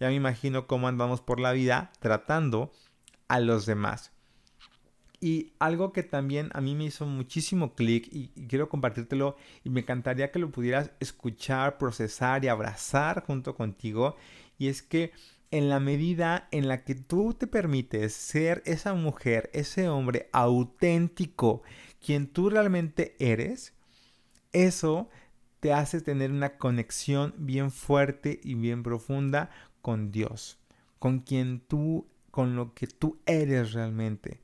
ya 0.00 0.08
me 0.08 0.14
imagino 0.14 0.66
cómo 0.66 0.88
andamos 0.88 1.20
por 1.20 1.38
la 1.38 1.52
vida 1.52 1.92
tratando 2.00 2.72
a 3.28 3.38
los 3.38 3.66
demás. 3.66 4.12
Y 5.20 5.52
algo 5.58 5.92
que 5.92 6.02
también 6.02 6.48
a 6.54 6.62
mí 6.62 6.74
me 6.74 6.84
hizo 6.84 7.04
muchísimo 7.04 7.74
clic 7.74 8.08
y, 8.10 8.28
quiero 8.48 8.70
compartírtelo 8.70 9.36
y 9.62 9.68
me 9.68 9.80
encantaría 9.80 10.32
que 10.32 10.38
lo 10.38 10.50
pudieras 10.50 10.92
escuchar, 10.98 11.76
procesar 11.76 12.42
y 12.42 12.48
abrazar 12.48 13.22
junto 13.26 13.54
contigo. 13.54 14.16
Y 14.58 14.68
es 14.68 14.80
que 14.80 15.12
en 15.50 15.68
la 15.68 15.78
medida 15.78 16.48
en 16.52 16.68
la 16.68 16.84
que 16.84 16.94
tú 16.94 17.34
te 17.34 17.46
permites 17.46 18.14
ser 18.14 18.62
esa 18.64 18.94
mujer, 18.94 19.50
ese 19.52 19.90
hombre 19.90 20.30
auténtico, 20.32 21.62
quien 22.04 22.26
tú 22.28 22.48
realmente 22.48 23.14
eres, 23.18 23.74
eso 24.52 25.10
te 25.60 25.74
hace 25.74 26.00
tener 26.00 26.30
una 26.30 26.56
conexión 26.56 27.34
bien 27.36 27.70
fuerte 27.70 28.40
y 28.42 28.54
bien 28.54 28.82
profunda 28.82 29.50
con 29.82 30.10
Dios, 30.10 30.58
con 30.98 31.20
quien 31.20 31.60
tú, 31.60 32.06
con 32.30 32.56
lo 32.56 32.74
que 32.74 32.86
tú 32.86 33.20
eres 33.26 33.72
realmente. 33.72 34.40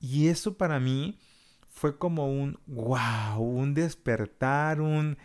Y 0.00 0.28
eso 0.28 0.56
para 0.56 0.80
mí 0.80 1.18
fue 1.70 1.98
como 1.98 2.30
un 2.30 2.58
wow, 2.66 3.40
un 3.40 3.74
despertar, 3.74 4.80
un, 4.80 5.18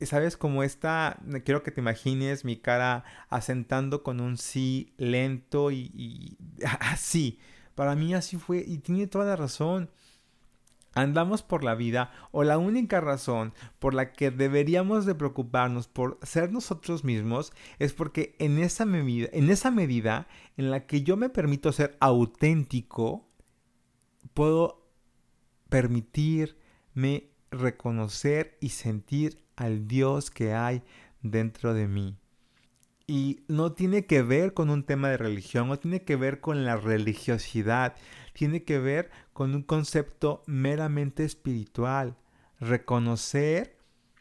¿sabes? 0.00 0.36
Como 0.36 0.62
esta, 0.62 1.20
quiero 1.44 1.62
que 1.62 1.70
te 1.70 1.80
imagines 1.80 2.44
mi 2.44 2.56
cara 2.56 3.04
asentando 3.28 4.02
con 4.02 4.20
un 4.20 4.36
sí 4.36 4.92
lento 4.96 5.70
y, 5.70 5.90
y 5.94 6.36
así. 6.80 7.38
Para 7.74 7.96
mí 7.96 8.14
así 8.14 8.36
fue 8.36 8.64
y 8.66 8.78
tiene 8.78 9.06
toda 9.06 9.24
la 9.24 9.36
razón 9.36 9.90
andamos 10.94 11.42
por 11.42 11.64
la 11.64 11.74
vida 11.74 12.10
o 12.30 12.44
la 12.44 12.58
única 12.58 13.00
razón 13.00 13.52
por 13.78 13.94
la 13.94 14.12
que 14.12 14.30
deberíamos 14.30 15.06
de 15.06 15.14
preocuparnos 15.14 15.88
por 15.88 16.18
ser 16.22 16.52
nosotros 16.52 17.04
mismos 17.04 17.52
es 17.78 17.92
porque 17.92 18.34
en 18.38 18.58
esa 18.58 18.84
medida, 18.84 19.28
en 19.32 19.50
esa 19.50 19.70
medida 19.70 20.26
en 20.56 20.70
la 20.70 20.86
que 20.86 21.02
yo 21.02 21.16
me 21.16 21.28
permito 21.28 21.72
ser 21.72 21.96
auténtico, 22.00 23.28
puedo 24.34 24.84
permitirme 25.68 27.30
reconocer 27.50 28.56
y 28.60 28.70
sentir 28.70 29.44
al 29.56 29.86
Dios 29.86 30.30
que 30.30 30.52
hay 30.52 30.82
dentro 31.22 31.74
de 31.74 31.88
mí. 31.88 32.16
Y 33.06 33.40
no 33.48 33.72
tiene 33.72 34.06
que 34.06 34.22
ver 34.22 34.54
con 34.54 34.70
un 34.70 34.84
tema 34.84 35.10
de 35.10 35.18
religión, 35.18 35.68
no 35.68 35.78
tiene 35.78 36.04
que 36.04 36.16
ver 36.16 36.40
con 36.40 36.64
la 36.64 36.76
religiosidad, 36.76 37.96
tiene 38.34 38.64
que 38.64 38.78
ver 38.78 39.10
con 39.32 39.54
un 39.54 39.62
concepto 39.62 40.42
meramente 40.46 41.24
espiritual. 41.24 42.18
Reconocer 42.60 43.78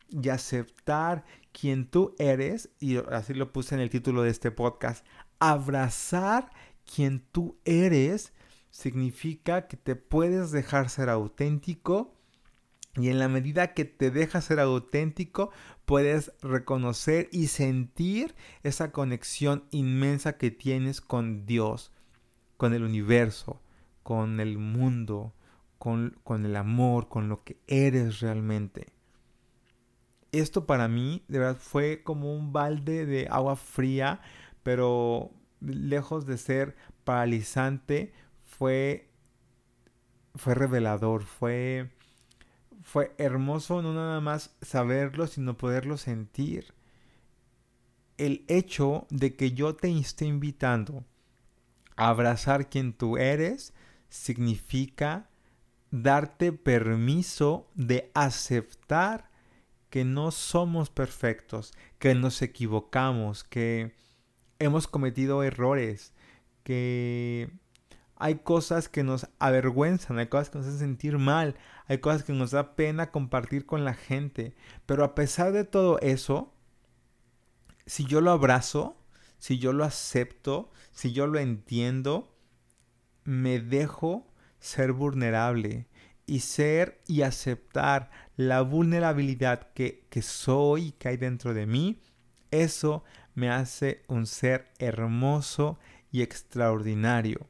y 0.10 0.30
aceptar 0.30 1.26
quien 1.52 1.90
tú 1.90 2.16
eres, 2.18 2.70
y 2.80 2.98
así 3.12 3.34
lo 3.34 3.52
puse 3.52 3.76
en 3.76 3.82
el 3.82 3.90
título 3.90 4.24
de 4.24 4.30
este 4.30 4.52
podcast, 4.52 5.06
abrazar 5.40 6.50
quien 6.86 7.20
tú 7.32 7.60
eres 7.66 8.32
significa 8.70 9.68
que 9.68 9.78
te 9.78 9.96
puedes 9.96 10.52
dejar 10.52 10.90
ser 10.90 11.10
auténtico 11.10 12.14
y 12.96 13.10
en 13.10 13.18
la 13.18 13.28
medida 13.28 13.74
que 13.74 13.86
te 13.86 14.12
dejas 14.12 14.46
ser 14.46 14.60
auténtico, 14.60 15.50
puedes 15.86 16.32
reconocer 16.42 17.28
y 17.32 17.48
sentir 17.48 18.36
esa 18.62 18.92
conexión 18.92 19.64
inmensa 19.72 20.38
que 20.38 20.52
tienes 20.52 21.02
con 21.02 21.48
Dios, 21.48 21.92
con 22.56 22.74
el 22.74 22.84
universo, 22.84 23.63
con 24.04 24.40
el 24.40 24.58
mundo, 24.58 25.34
con, 25.80 26.46
el 26.46 26.56
amor, 26.56 27.10
con 27.10 27.28
lo 27.28 27.44
que 27.44 27.58
eres 27.68 28.20
realmente. 28.20 28.94
Esto 30.32 30.66
para 30.66 30.88
mí, 30.88 31.24
de 31.28 31.40
verdad, 31.40 31.58
fue 31.60 32.04
como 32.04 32.34
un 32.34 32.54
balde 32.54 33.06
de 33.06 33.28
agua 33.30 33.56
fría, 33.56 34.22
pero 34.64 35.32
lejos 35.60 36.26
de 36.26 36.38
ser 36.38 36.76
paralizante, 37.04 38.14
fue, 38.46 39.10
fue 40.36 40.56
revelador, 40.56 41.24
fue, 41.24 41.92
fue 42.82 43.14
hermoso 43.18 43.82
no 43.82 43.94
nada 43.94 44.22
más 44.22 44.56
saberlo, 44.62 45.28
sino 45.28 45.58
poderlo 45.58 45.98
sentir. 45.98 46.74
El 48.18 48.46
hecho 48.48 49.06
de 49.10 49.36
que 49.36 49.52
yo 49.52 49.76
te 49.76 49.92
esté 49.98 50.26
invitando 50.26 51.04
a 51.96 52.10
abrazar 52.10 52.70
quien 52.70 52.94
tú 52.94 53.18
eres 53.18 53.74
significa 54.14 55.28
darte 55.90 56.54
permiso 56.54 57.68
de 57.74 58.12
aceptar 58.14 59.32
que 59.90 60.06
no 60.06 60.30
somos 60.30 60.92
perfectos, 60.92 61.74
que 61.98 62.14
nos 62.14 62.44
equivocamos, 62.44 63.44
que 63.44 63.96
hemos 64.60 64.88
cometido 64.88 65.42
errores, 65.42 66.14
que 66.64 67.52
hay 68.16 68.36
cosas 68.36 68.88
que 68.88 69.04
nos 69.04 69.28
avergüenzan, 69.40 70.20
hay 70.20 70.28
cosas 70.28 70.52
que 70.52 70.60
nos 70.60 70.68
hacen 70.68 70.80
sentir 70.80 71.18
mal, 71.18 71.56
hay 71.88 71.98
cosas 71.98 72.24
que 72.24 72.34
nos 72.34 72.52
da 72.52 72.76
pena 72.76 73.10
compartir 73.10 73.66
con 73.66 73.84
la 73.84 73.96
gente. 73.96 74.56
Pero 74.86 75.04
a 75.04 75.16
pesar 75.16 75.54
de 75.54 75.64
todo 75.64 76.00
eso, 76.02 76.54
si 77.88 78.06
yo 78.06 78.22
lo 78.22 78.30
abrazo, 78.30 78.96
si 79.40 79.58
yo 79.58 79.74
lo 79.74 79.84
acepto, 79.84 80.72
si 80.92 81.14
yo 81.14 81.26
lo 81.26 81.40
entiendo, 81.40 82.33
me 83.24 83.60
dejo 83.60 84.28
ser 84.60 84.94
vulnerable 84.94 85.88
y 86.26 86.40
ser 86.40 87.02
y 87.08 87.22
aceptar 87.22 88.10
la 88.38 88.62
vulnerabilidad 88.62 89.72
que, 89.74 90.06
que 90.10 90.22
soy 90.22 90.88
y 90.88 90.92
que 90.94 91.10
hay 91.10 91.18
dentro 91.18 91.54
de 91.54 91.66
mí, 91.66 92.00
eso 92.52 93.04
me 93.36 93.50
hace 93.50 94.04
un 94.08 94.26
ser 94.26 94.72
hermoso 94.80 95.80
y 96.12 96.22
extraordinario. 96.22 97.48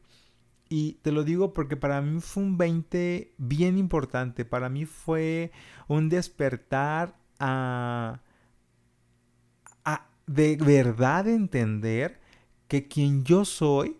Y 0.70 0.94
te 1.03 1.12
lo 1.12 1.24
digo 1.24 1.53
porque 1.53 1.77
para 1.77 2.01
mí 2.01 2.20
fue 2.20 2.44
un 2.44 2.58
20 2.58 3.36
bien 3.38 3.77
importante. 3.77 4.44
Para 4.46 4.70
mí 4.70 4.86
fue 4.86 5.51
un 5.88 6.10
despertar 6.10 7.15
a, 7.39 8.22
a 9.84 10.08
de 10.25 10.56
verdad 10.56 11.27
entender 11.27 12.20
que 12.68 12.88
quien 12.88 13.24
yo 13.24 13.46
soy 13.46 13.98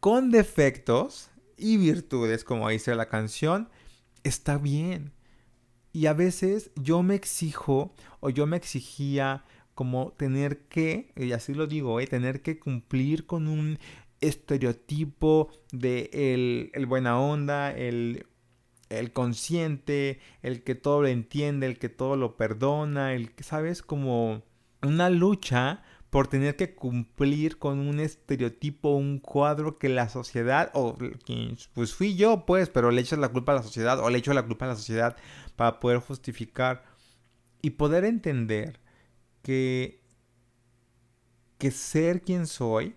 con 0.00 0.30
defectos 0.30 1.30
y 1.56 1.76
virtudes, 1.76 2.42
como 2.42 2.68
dice 2.68 2.94
la 2.94 3.08
canción, 3.08 3.68
está 4.24 4.58
bien. 4.58 5.12
Y 5.92 6.06
a 6.06 6.14
veces 6.14 6.70
yo 6.76 7.02
me 7.02 7.14
exijo 7.14 7.94
o 8.20 8.30
yo 8.30 8.46
me 8.46 8.56
exigía 8.56 9.44
como 9.74 10.12
tener 10.12 10.66
que, 10.68 11.12
y 11.16 11.32
así 11.32 11.54
lo 11.54 11.66
digo, 11.66 12.00
¿eh? 12.00 12.06
tener 12.06 12.42
que 12.42 12.58
cumplir 12.58 13.26
con 13.26 13.46
un 13.46 13.78
estereotipo 14.20 15.50
de 15.72 16.70
el, 16.74 16.86
buena 16.86 17.18
onda, 17.18 17.72
el, 17.72 18.26
el 18.88 19.12
consciente, 19.12 20.20
el 20.42 20.62
que 20.62 20.74
todo 20.74 21.02
lo 21.02 21.08
entiende, 21.08 21.66
el 21.66 21.78
que 21.78 21.88
todo 21.88 22.16
lo 22.16 22.36
perdona, 22.36 23.14
el 23.14 23.32
que, 23.32 23.42
¿sabes? 23.42 23.82
Como 23.82 24.42
una 24.82 25.10
lucha 25.10 25.82
por 26.10 26.26
tener 26.26 26.56
que 26.56 26.74
cumplir 26.74 27.58
con 27.58 27.78
un 27.78 28.00
estereotipo, 28.00 28.90
un 28.90 29.20
cuadro 29.20 29.78
que 29.78 29.88
la 29.88 30.08
sociedad, 30.08 30.70
o 30.74 30.98
pues 31.72 31.94
fui 31.94 32.16
yo 32.16 32.44
pues, 32.46 32.68
pero 32.68 32.90
le 32.90 33.00
echas 33.00 33.20
la 33.20 33.28
culpa 33.28 33.52
a 33.52 33.56
la 33.56 33.62
sociedad, 33.62 34.00
o 34.00 34.10
le 34.10 34.18
echo 34.18 34.34
la 34.34 34.44
culpa 34.44 34.64
a 34.64 34.68
la 34.68 34.76
sociedad 34.76 35.16
para 35.54 35.78
poder 35.78 35.98
justificar 35.98 36.84
y 37.62 37.70
poder 37.70 38.04
entender 38.04 38.80
que, 39.42 40.02
que 41.58 41.70
ser 41.70 42.22
quien 42.22 42.48
soy, 42.48 42.96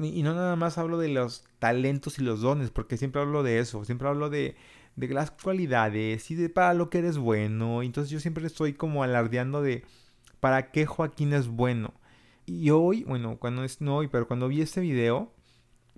y 0.00 0.22
no 0.22 0.32
nada 0.32 0.54
más 0.54 0.78
hablo 0.78 0.98
de 0.98 1.08
los 1.08 1.44
talentos 1.58 2.20
y 2.20 2.22
los 2.22 2.42
dones, 2.42 2.70
porque 2.70 2.96
siempre 2.96 3.22
hablo 3.22 3.42
de 3.42 3.58
eso, 3.58 3.84
siempre 3.84 4.06
hablo 4.06 4.30
de, 4.30 4.54
de 4.94 5.08
las 5.08 5.32
cualidades 5.32 6.30
y 6.30 6.36
de 6.36 6.48
para 6.48 6.74
lo 6.74 6.90
que 6.90 6.98
eres 6.98 7.18
bueno, 7.18 7.82
entonces 7.82 8.08
yo 8.10 8.20
siempre 8.20 8.46
estoy 8.46 8.74
como 8.74 9.02
alardeando 9.02 9.62
de 9.62 9.84
para 10.38 10.70
qué 10.70 10.86
Joaquín 10.86 11.32
es 11.32 11.48
bueno 11.48 11.92
y 12.60 12.70
hoy, 12.70 13.04
bueno, 13.04 13.38
cuando 13.38 13.64
es 13.64 13.80
no 13.80 13.96
hoy, 13.96 14.08
pero 14.08 14.26
cuando 14.26 14.48
vi 14.48 14.60
este 14.60 14.80
video, 14.80 15.32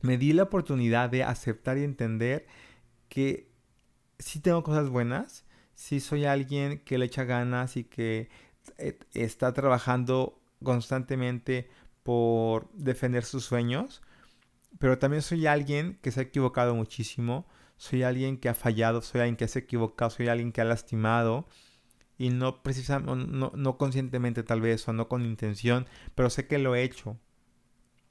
me 0.00 0.18
di 0.18 0.32
la 0.32 0.44
oportunidad 0.44 1.10
de 1.10 1.24
aceptar 1.24 1.78
y 1.78 1.84
entender 1.84 2.46
que 3.08 3.50
sí 4.18 4.40
tengo 4.40 4.62
cosas 4.62 4.88
buenas, 4.88 5.44
sí 5.74 6.00
soy 6.00 6.24
alguien 6.24 6.80
que 6.80 6.98
le 6.98 7.06
echa 7.06 7.24
ganas 7.24 7.76
y 7.76 7.84
que 7.84 8.28
eh, 8.78 8.98
está 9.14 9.52
trabajando 9.52 10.40
constantemente 10.62 11.68
por 12.02 12.70
defender 12.72 13.24
sus 13.24 13.44
sueños, 13.44 14.02
pero 14.78 14.98
también 14.98 15.22
soy 15.22 15.46
alguien 15.46 15.98
que 16.02 16.10
se 16.10 16.20
ha 16.20 16.22
equivocado 16.24 16.74
muchísimo, 16.74 17.46
soy 17.76 18.02
alguien 18.02 18.38
que 18.38 18.48
ha 18.48 18.54
fallado, 18.54 19.02
soy 19.02 19.22
alguien 19.22 19.36
que 19.36 19.48
se 19.48 19.58
ha 19.58 19.62
equivocado, 19.62 20.10
soy 20.10 20.28
alguien 20.28 20.52
que 20.52 20.60
ha 20.60 20.64
lastimado, 20.64 21.48
y 22.24 22.30
no 22.30 22.62
precisamente, 22.62 23.26
no, 23.26 23.52
no 23.54 23.76
conscientemente 23.76 24.42
tal 24.42 24.62
vez 24.62 24.88
o 24.88 24.94
no 24.94 25.08
con 25.08 25.26
intención, 25.26 25.86
pero 26.14 26.30
sé 26.30 26.46
que 26.46 26.56
lo 26.56 26.74
he 26.74 26.82
hecho. 26.82 27.18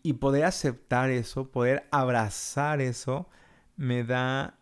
Y 0.03 0.13
poder 0.13 0.46
aceptar 0.46 1.10
eso, 1.10 1.50
poder 1.50 1.88
abrazar 1.89 2.79
eso, 2.79 3.27
me 3.75 4.03
da, 4.03 4.60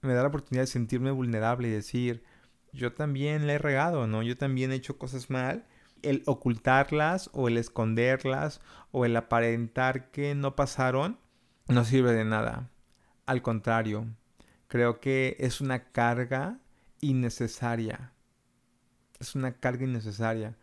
me 0.00 0.14
da 0.14 0.22
la 0.22 0.28
oportunidad 0.30 0.64
de 0.64 0.66
sentirme 0.66 1.12
vulnerable 1.12 1.68
y 1.68 1.70
decir, 1.70 2.24
yo 2.72 2.92
también 2.92 3.46
le 3.46 3.52
he 3.52 3.58
regado, 3.58 4.08
¿no? 4.08 4.24
Yo 4.24 4.36
también 4.36 4.72
he 4.72 4.74
hecho 4.74 4.98
cosas 4.98 5.30
mal. 5.30 5.64
El 6.02 6.24
ocultarlas 6.26 7.30
o 7.32 7.46
el 7.46 7.56
esconderlas 7.56 8.60
o 8.90 9.04
el 9.04 9.16
aparentar 9.16 10.10
que 10.10 10.34
no 10.34 10.56
pasaron 10.56 11.20
no 11.68 11.84
sirve 11.84 12.14
de 12.14 12.24
nada. 12.24 12.68
Al 13.26 13.42
contrario, 13.42 14.08
creo 14.66 14.98
que 14.98 15.36
es 15.38 15.60
una 15.60 15.92
carga 15.92 16.58
innecesaria. 17.00 18.12
Es 19.20 19.34
una 19.34 19.52
carga 19.52 19.84
innecesaria. 19.84 20.56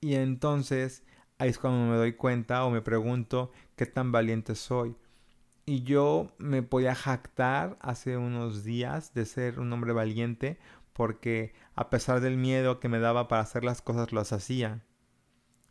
Y 0.00 0.14
entonces 0.14 1.04
ahí 1.38 1.48
es 1.50 1.58
cuando 1.58 1.90
me 1.90 1.96
doy 1.96 2.14
cuenta 2.14 2.64
o 2.64 2.70
me 2.70 2.82
pregunto 2.82 3.52
qué 3.76 3.86
tan 3.86 4.12
valiente 4.12 4.54
soy. 4.54 4.96
Y 5.64 5.82
yo 5.82 6.34
me 6.38 6.62
podía 6.62 6.94
jactar 6.94 7.78
hace 7.80 8.16
unos 8.16 8.64
días 8.64 9.14
de 9.14 9.26
ser 9.26 9.60
un 9.60 9.72
hombre 9.72 9.92
valiente 9.92 10.58
porque 10.92 11.54
a 11.74 11.88
pesar 11.90 12.20
del 12.20 12.36
miedo 12.36 12.80
que 12.80 12.88
me 12.88 12.98
daba 12.98 13.28
para 13.28 13.42
hacer 13.42 13.64
las 13.64 13.82
cosas, 13.82 14.12
las 14.12 14.32
hacía. 14.32 14.84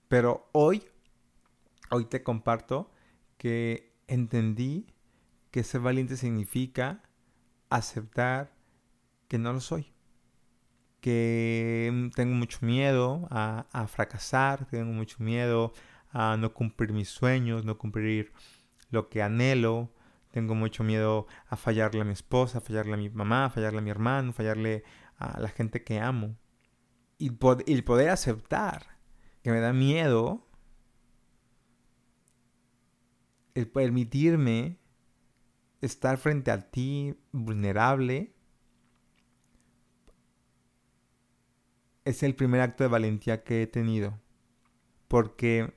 Pero 0.07 0.49
hoy, 0.51 0.83
hoy 1.89 2.05
te 2.05 2.23
comparto 2.23 2.91
que 3.37 3.93
entendí 4.07 4.87
que 5.51 5.63
ser 5.63 5.81
valiente 5.81 6.17
significa 6.17 7.03
aceptar 7.69 8.53
que 9.27 9.37
no 9.37 9.53
lo 9.53 9.59
soy. 9.59 9.93
Que 11.01 12.11
tengo 12.15 12.35
mucho 12.35 12.59
miedo 12.61 13.27
a, 13.31 13.87
fracasar, 13.87 14.65
tengo 14.67 14.93
mucho 14.93 15.17
miedo 15.19 15.73
a 16.11 16.37
no 16.37 16.53
cumplir 16.53 16.93
mis 16.93 17.09
sueños, 17.09 17.65
no 17.65 17.77
cumplir 17.77 18.31
lo 18.89 19.09
que 19.09 19.21
anhelo. 19.21 19.93
Tengo 20.31 20.55
mucho 20.55 20.83
miedo 20.83 21.27
a 21.49 21.57
fallarle 21.57 22.01
a 22.01 22.05
mi 22.05 22.13
esposa, 22.13 22.59
a 22.59 22.61
fallarle 22.61 22.93
a 22.93 22.97
mi 22.97 23.09
mamá, 23.09 23.45
a 23.45 23.49
fallarle 23.49 23.79
a 23.79 23.81
mi 23.81 23.89
hermano, 23.89 24.31
fallarle 24.31 24.83
a 25.17 25.39
la 25.39 25.49
gente 25.49 25.83
que 25.83 25.99
amo. 25.99 26.37
Y, 27.17 27.31
el 27.67 27.83
poder 27.83 28.09
aceptar 28.09 28.97
que 29.43 29.51
me 29.51 29.59
da 29.59 29.73
miedo, 29.73 30.47
el 33.53 33.67
permitirme 33.67 34.79
estar 35.81 36.17
frente 36.17 36.51
a 36.51 36.69
ti 36.71 37.15
vulnerable, 37.31 38.33
es 42.05 42.23
el 42.23 42.35
primer 42.35 42.61
acto 42.61 42.83
de 42.83 42.89
valentía 42.89 43.43
que 43.43 43.63
he 43.63 43.67
tenido. 43.67 44.19
Porque 45.07 45.73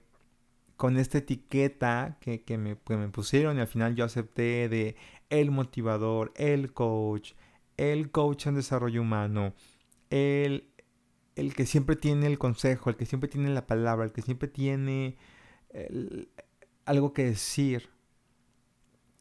con 0.76 0.96
esta 0.98 1.18
etiqueta 1.18 2.18
que, 2.20 2.42
me, 2.58 2.76
me, 2.96 3.08
pusieron 3.08 3.56
y 3.56 3.60
al 3.60 3.66
final 3.66 3.94
yo 3.94 4.04
acepté 4.04 4.68
de 4.68 4.96
el 5.30 5.50
motivador, 5.50 6.32
el 6.36 6.72
coach, 6.72 7.32
el 7.76 8.10
coach 8.10 8.46
en 8.46 8.54
desarrollo 8.54 9.02
humano, 9.02 9.54
el, 10.10 10.68
el 11.36 11.54
que 11.54 11.66
siempre 11.66 11.96
tiene 11.96 12.26
el 12.26 12.38
consejo, 12.38 12.90
el 12.90 12.96
que 12.96 13.06
siempre 13.06 13.28
tiene 13.28 13.50
la 13.50 13.66
palabra, 13.66 14.04
el 14.04 14.12
que 14.12 14.22
siempre 14.22 14.48
tiene 14.48 15.16
algo 16.84 17.12
que 17.12 17.24
decir, 17.24 17.90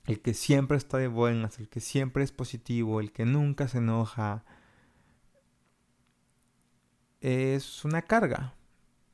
el 0.06 0.22
que 0.22 0.34
siempre 0.34 0.78
está 0.78 0.98
de 0.98 1.08
buenas, 1.08 1.60
el 1.60 1.70
que 1.70 1.80
siempre 1.80 2.24
es 2.24 2.32
positivo, 2.32 3.00
el 3.00 3.12
que 3.12 3.26
nunca 3.26 3.68
se 3.68 3.80
enoja, 3.80 4.46
es 7.24 7.86
una 7.86 8.02
carga. 8.02 8.54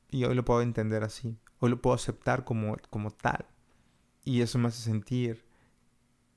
Y 0.09 0.25
hoy 0.25 0.33
lo 0.33 0.43
puedo 0.43 0.61
entender 0.61 1.03
así. 1.03 1.37
Hoy 1.59 1.69
lo 1.69 1.81
puedo 1.81 1.95
aceptar 1.95 2.43
como, 2.43 2.75
como 2.89 3.11
tal. 3.11 3.45
Y 4.25 4.41
eso 4.41 4.57
me 4.57 4.67
hace 4.67 4.81
sentir 4.81 5.45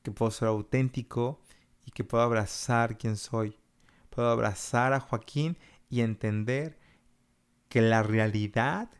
que 0.02 0.10
puedo 0.10 0.30
ser 0.30 0.48
auténtico 0.48 1.40
y 1.86 1.90
que 1.90 2.04
puedo 2.04 2.22
abrazar 2.22 2.98
quien 2.98 3.16
soy. 3.16 3.56
Puedo 4.10 4.28
abrazar 4.28 4.92
a 4.92 5.00
Joaquín 5.00 5.56
y 5.88 6.02
entender 6.02 6.78
que 7.70 7.80
la 7.80 8.02
realidad 8.02 8.90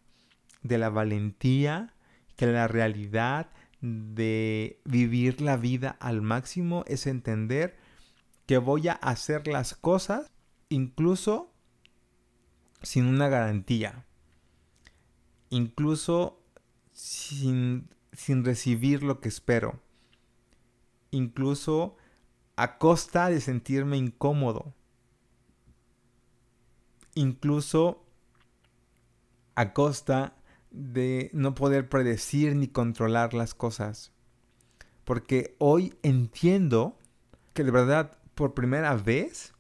de 0.63 0.79
la 0.79 0.89
valentía, 0.89 1.95
que 2.37 2.47
la 2.47 2.69
realidad 2.69 3.51
de 3.83 4.81
vivir 4.85 5.43
la 5.43 5.59
vida 5.59 5.97
al 6.01 6.23
máximo 6.23 6.85
es 6.87 7.07
entender 7.07 7.77
que 8.47 8.57
voy 8.57 8.89
a 8.89 8.93
hacer 8.93 9.47
las 9.47 9.75
cosas 9.75 10.31
incluso 10.71 11.52
sin 12.83 13.07
una 13.07 13.29
garantía. 13.29 14.05
Incluso 15.51 16.43
sin, 16.93 17.89
recibir 18.45 19.03
lo 19.03 19.21
que 19.21 19.29
espero, 19.29 19.81
incluso 21.11 21.97
a 22.57 22.79
costa 22.79 23.29
de 23.29 23.41
sentirme 23.41 23.97
incómodo, 23.97 24.75
incluso 27.15 28.05
a 29.55 29.73
costa 29.73 30.37
de 30.71 31.31
no 31.35 31.55
poder 31.55 31.89
predecir 31.89 32.57
ni 32.57 32.69
controlar 32.69 33.35
las 33.35 33.55
cosas. 33.55 34.13
Porque 35.05 35.57
hoy 35.59 35.95
entiendo 36.03 36.99
que 37.53 37.65
de 37.65 37.71
verdad, 37.71 38.19
por 38.35 38.55
primera 38.55 38.95
vez, 38.95 39.53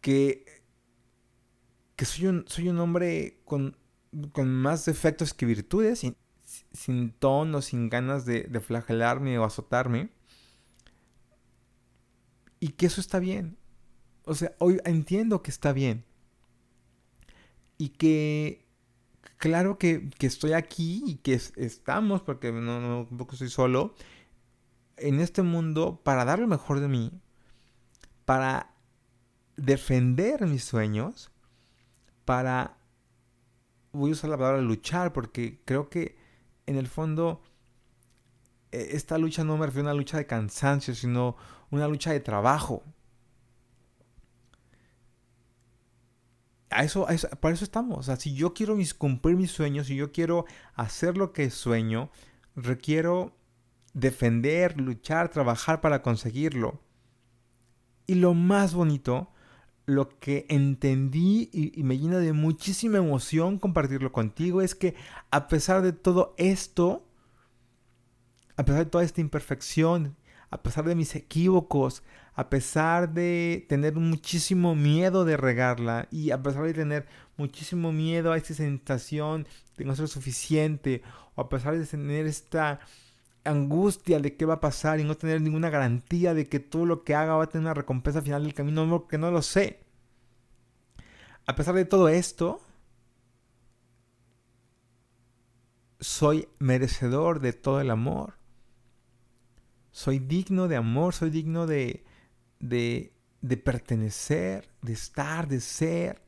que, 0.00 0.53
que 1.96 2.04
soy, 2.04 2.26
un, 2.26 2.44
soy 2.48 2.68
un 2.68 2.78
hombre 2.78 3.40
con 3.44 3.76
con 4.32 4.48
más 4.48 4.84
defectos 4.84 5.34
que 5.34 5.46
virtudes, 5.46 6.00
sin, 6.00 6.16
sin 6.72 7.10
tono, 7.12 7.62
sin 7.62 7.88
ganas 7.88 8.24
de, 8.24 8.48
flagelarme 8.60 9.38
o 9.38 9.44
azotarme. 9.44 10.10
Y 12.60 12.68
que 12.68 12.86
eso 12.86 13.00
está 13.00 13.18
bien. 13.18 13.58
O 14.24 14.34
sea, 14.34 14.54
hoy 14.58 14.80
entiendo 14.84 15.42
que 15.42 15.50
está 15.50 15.72
bien. 15.72 16.04
Y 17.76 17.90
que, 17.90 18.66
claro 19.36 19.78
que, 19.78 20.10
estoy 20.20 20.52
aquí 20.52 21.02
y 21.06 21.16
que 21.16 21.34
estamos, 21.34 22.22
porque 22.22 22.52
no, 22.52 22.80
no 22.80 23.18
poco 23.18 23.32
estoy 23.32 23.50
solo, 23.50 23.94
en 24.96 25.20
este 25.20 25.42
mundo 25.42 26.00
para 26.04 26.24
dar 26.24 26.38
lo 26.38 26.46
mejor 26.46 26.80
de 26.80 26.88
mí, 26.88 27.20
para 28.24 28.74
defender 29.56 30.46
mis 30.46 30.64
sueños, 30.64 31.33
para 32.24 32.78
voy 33.92 34.10
a 34.10 34.12
usar 34.12 34.30
la 34.30 34.36
palabra 34.36 34.60
luchar 34.60 35.12
porque 35.12 35.60
creo 35.64 35.88
que 35.88 36.16
en 36.66 36.76
el 36.76 36.88
fondo 36.88 37.42
e, 38.72 38.96
esta 38.96 39.18
lucha 39.18 39.44
no 39.44 39.56
me 39.56 39.66
refiero 39.66 39.88
a 39.88 39.92
una 39.92 39.98
lucha 39.98 40.18
de 40.18 40.26
cansancio, 40.26 40.94
sino 40.94 41.36
una 41.70 41.88
lucha 41.88 42.12
de 42.12 42.20
trabajo. 42.20 42.82
A 46.70 46.82
eso, 46.82 47.06
para 47.40 47.54
eso 47.54 47.64
estamos. 47.64 47.98
O 47.98 48.02
sea, 48.02 48.16
si 48.16 48.34
yo 48.34 48.52
quiero 48.52 48.76
cumplir 48.98 49.36
mis 49.36 49.52
sueños, 49.52 49.86
si 49.86 49.94
yo 49.94 50.10
quiero 50.10 50.44
hacer 50.74 51.16
lo 51.16 51.32
que 51.32 51.50
sueño, 51.50 52.10
requiero 52.56 53.36
defender, 53.92 54.80
luchar, 54.80 55.28
trabajar 55.28 55.80
para 55.80 56.02
conseguirlo. 56.02 56.80
Y 58.08 58.16
lo 58.16 58.34
más 58.34 58.74
bonito 58.74 59.33
lo 59.86 60.18
que 60.18 60.46
entendí 60.48 61.50
y, 61.52 61.82
me 61.82 61.98
llena 61.98 62.18
de 62.18 62.32
muchísima 62.32 62.98
emoción 62.98 63.58
compartirlo 63.58 64.12
contigo 64.12 64.62
es 64.62 64.74
que 64.74 64.94
a 65.30 65.48
pesar 65.48 65.82
de 65.82 65.92
todo 65.92 66.34
esto, 66.38 67.06
a 68.56 68.64
pesar 68.64 68.84
de 68.84 68.90
toda 68.90 69.04
esta 69.04 69.20
imperfección, 69.20 70.16
a 70.50 70.62
pesar 70.62 70.84
de 70.84 70.94
mis 70.94 71.14
equívocos, 71.14 72.02
a 72.34 72.48
pesar 72.48 73.12
de 73.12 73.66
tener 73.68 73.94
muchísimo 73.94 74.74
miedo 74.74 75.24
de 75.24 75.36
regarla 75.36 76.08
y 76.10 76.30
a 76.30 76.42
pesar 76.42 76.64
de 76.64 76.74
tener 76.74 77.06
muchísimo 77.36 77.92
miedo 77.92 78.32
a 78.32 78.36
esta 78.36 78.54
sensación 78.54 79.46
de 79.76 79.84
no 79.84 79.94
ser 79.94 80.08
suficiente 80.08 81.02
o 81.34 81.42
a 81.42 81.48
pesar 81.48 81.78
de 81.78 81.86
tener 81.86 82.26
esta 82.26 82.80
angustia 83.44 84.18
de 84.20 84.36
qué 84.36 84.44
va 84.46 84.54
a 84.54 84.60
pasar 84.60 85.00
y 85.00 85.04
no 85.04 85.16
tener 85.16 85.40
ninguna 85.40 85.70
garantía 85.70 86.34
de 86.34 86.48
que 86.48 86.60
todo 86.60 86.86
lo 86.86 87.04
que 87.04 87.14
haga 87.14 87.36
va 87.36 87.44
a 87.44 87.48
tener 87.48 87.66
una 87.66 87.74
recompensa 87.74 88.22
final 88.22 88.42
del 88.42 88.54
camino, 88.54 88.86
no, 88.86 89.06
que 89.06 89.18
no 89.18 89.30
lo 89.30 89.42
sé. 89.42 89.84
A 91.46 91.54
pesar 91.54 91.74
de 91.74 91.84
todo 91.84 92.08
esto, 92.08 92.60
soy 96.00 96.48
merecedor 96.58 97.40
de 97.40 97.52
todo 97.52 97.80
el 97.80 97.90
amor. 97.90 98.34
Soy 99.92 100.18
digno 100.18 100.66
de 100.66 100.76
amor, 100.76 101.14
soy 101.14 101.30
digno 101.30 101.66
de, 101.66 102.04
de 102.60 103.56
pertenecer, 103.62 104.68
de 104.82 104.92
estar, 104.94 105.46
de 105.46 105.60
ser. 105.60 106.22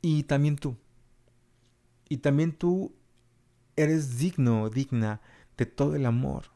Y 0.00 0.24
también 0.24 0.56
tú. 0.56 0.76
Y 2.08 2.18
también 2.18 2.52
tú 2.52 2.94
eres 3.76 4.18
digno 4.18 4.62
o 4.62 4.70
digna 4.70 5.20
de 5.56 5.66
todo 5.66 5.96
el 5.96 6.06
amor. 6.06 6.46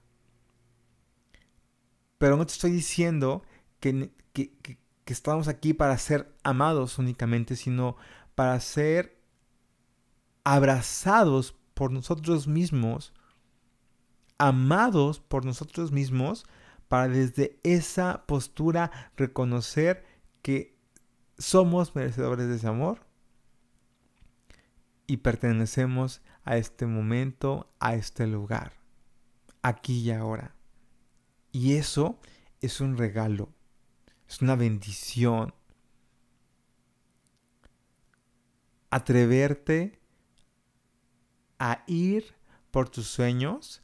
Pero 2.19 2.37
no 2.37 2.47
te 2.47 2.53
estoy 2.53 2.71
diciendo 2.71 3.43
que, 3.81 4.11
que, 4.33 4.79
estamos 5.07 5.49
aquí 5.49 5.73
para 5.73 5.97
ser 5.99 6.35
amados 6.43 6.99
únicamente, 6.99 7.57
sino 7.57 7.97
para 8.35 8.59
ser 8.61 9.21
abrazados 10.45 11.55
por 11.75 11.93
nosotros 11.93 12.49
mismos, 12.49 13.13
amados 14.39 15.21
por 15.21 15.45
nosotros 15.45 15.93
mismos, 15.93 16.47
para 16.89 17.09
desde 17.09 17.59
esa 17.63 18.25
postura 18.27 18.91
reconocer 19.17 20.05
que 20.43 20.77
somos 21.39 21.95
merecedores 21.95 22.49
de 22.49 22.57
ese 22.57 22.69
amor 22.69 23.01
y 25.07 25.19
pertenecemos 25.19 26.23
a 26.47 26.57
este 26.57 26.87
momento, 26.87 27.69
a 27.81 27.97
este 27.97 28.27
lugar, 28.27 28.73
aquí 29.63 29.99
y 29.99 30.13
ahora. 30.13 30.55
Y 31.53 31.75
eso 31.75 32.19
es 32.61 32.81
un 32.81 32.97
regalo, 32.97 33.51
es 34.29 34.41
una 34.41 34.55
bendición. 34.55 35.53
Atreverte 38.91 40.01
a 41.59 41.83
ir 41.89 42.35
por 42.71 42.89
tus 42.89 43.09
sueños 43.09 43.83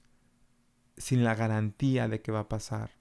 sin 0.96 1.25
la 1.25 1.35
garantía 1.35 2.07
de 2.07 2.22
que 2.22 2.31
va 2.31 2.40
a 2.40 2.48
pasar. 2.48 2.92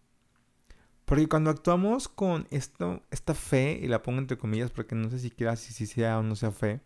Porque 1.05 1.27
cuando 1.27 1.51
actuamos 1.51 2.07
con 2.07 2.47
esta 2.49 3.35
fe, 3.35 3.79
y 3.79 3.87
la 3.87 4.01
pongo 4.01 4.17
entre 4.17 4.39
comillas 4.39 4.71
porque 4.71 4.95
no 4.95 5.09
sé 5.11 5.19
siquiera 5.19 5.55
si, 5.55 5.71
si 5.71 5.85
sea 5.85 6.17
o 6.17 6.23
no 6.23 6.35
sea 6.35 6.51
fe, 6.51 6.81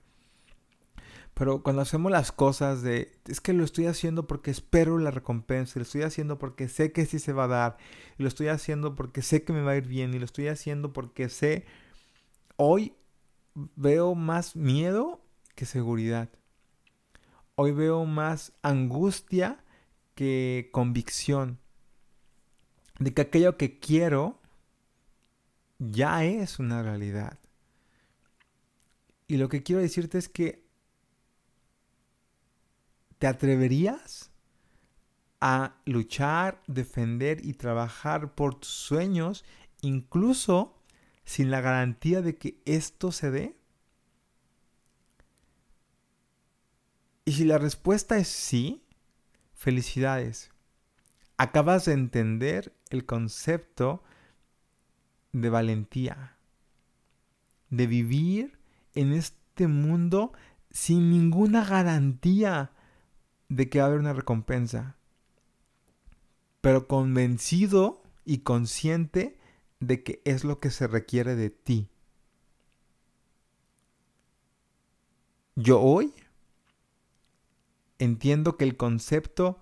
pero 1.36 1.62
cuando 1.62 1.82
hacemos 1.82 2.12
las 2.14 2.32
cosas 2.32 2.82
de, 2.82 3.12
es 3.28 3.42
que 3.42 3.52
lo 3.52 3.66
estoy 3.66 3.88
haciendo 3.88 4.26
porque 4.26 4.52
espero 4.52 4.98
la 4.98 5.12
recompensa, 5.12 5.80
lo 5.80 5.84
estoy 5.84 6.04
haciendo 6.04 6.40
porque 6.40 6.70
sé 6.70 6.94
que 6.94 7.06
sí 7.06 7.20
se 7.20 7.34
va 7.34 7.44
a 7.44 7.50
dar, 7.50 7.78
lo 8.18 8.30
estoy 8.30 8.48
haciendo 8.48 8.96
porque 8.96 9.22
sé 9.22 9.44
que 9.44 9.52
me 9.52 9.62
va 9.62 9.72
a 9.72 9.76
ir 9.76 9.86
bien, 9.86 10.14
y 10.14 10.20
lo 10.20 10.24
estoy 10.24 10.48
haciendo 10.48 10.94
porque 10.94 11.28
sé, 11.28 11.66
hoy 12.56 12.96
veo 13.76 14.16
más 14.16 14.56
miedo 14.56 15.22
que 15.56 15.66
seguridad. 15.66 16.30
Hoy 17.56 17.74
veo 17.74 18.06
más 18.06 18.54
angustia 18.62 19.60
que 20.16 20.70
convicción 20.72 21.60
de 23.00 23.14
que 23.14 23.24
aquello 23.24 23.58
que 23.58 23.78
quiero 23.80 24.40
ya 25.80 26.24
es 26.24 26.60
una 26.60 26.82
realidad. 26.82 27.40
Y 29.28 29.36
lo 29.36 29.50
que 29.50 29.64
quiero 29.64 29.82
decirte 29.82 30.18
es 30.18 30.30
que 30.30 30.65
te 33.20 33.28
atreverías 33.28 34.32
a 35.42 35.76
luchar, 35.86 36.62
defender 36.68 37.46
y 37.46 37.54
trabajar 37.54 38.34
por 38.34 38.56
tus 38.56 38.70
sueños, 38.70 39.46
incluso 39.82 40.82
sin 41.24 41.52
la 41.52 41.62
garantía 41.62 42.22
de 42.22 42.36
que 42.38 42.62
esto 42.66 43.12
se 43.12 43.32
dé. 43.32 43.58
Y 47.26 47.34
si 47.34 47.46
la 47.46 47.58
respuesta 47.58 48.18
es 48.18 48.28
sí, 48.28 48.84
felicidades. 49.54 50.52
Acabas 51.38 51.86
de 51.86 51.94
entender 51.94 52.74
el 52.90 53.06
concepto 53.06 54.04
de 55.32 55.50
valentía, 55.50 56.38
de 57.70 57.88
vivir 57.88 58.58
en 58.94 59.12
este 59.12 59.68
mundo 59.68 60.34
sin 60.70 61.10
ninguna 61.10 61.66
garantía 61.66 62.72
de 63.50 63.70
que 63.70 63.80
va 63.80 63.86
a 63.86 63.88
haber 63.88 64.00
una 64.00 64.14
recompensa, 64.14 64.96
pero 66.62 66.88
convencido 66.88 68.02
y 68.26 68.40
consciente 68.40 69.38
de 69.80 70.04
que 70.04 70.22
es 70.26 70.44
lo 70.44 70.60
que 70.60 70.72
se 70.72 70.88
requiere 70.88 71.36
de 71.36 71.50
ti. 71.50 71.90
Yo 75.56 75.80
hoy 75.82 76.14
entiendo 78.00 78.58
que 78.58 78.66
el 78.66 78.76
concepto 78.78 79.60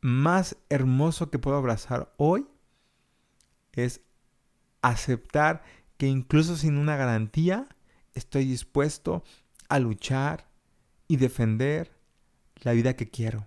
más 0.00 0.56
hermoso 0.68 1.30
que 1.30 1.38
puedo 1.38 1.56
abrazar 1.56 2.12
hoy 2.16 2.46
es 3.78 4.00
aceptar 4.82 5.62
que 5.96 6.06
incluso 6.06 6.56
sin 6.56 6.76
una 6.76 6.96
garantía 6.96 7.68
estoy 8.14 8.44
dispuesto 8.44 9.22
a 9.68 9.78
luchar 9.78 10.48
y 11.06 11.16
defender 11.16 11.97
la 12.62 12.72
vida 12.72 12.94
que 12.94 13.10
quiero. 13.10 13.46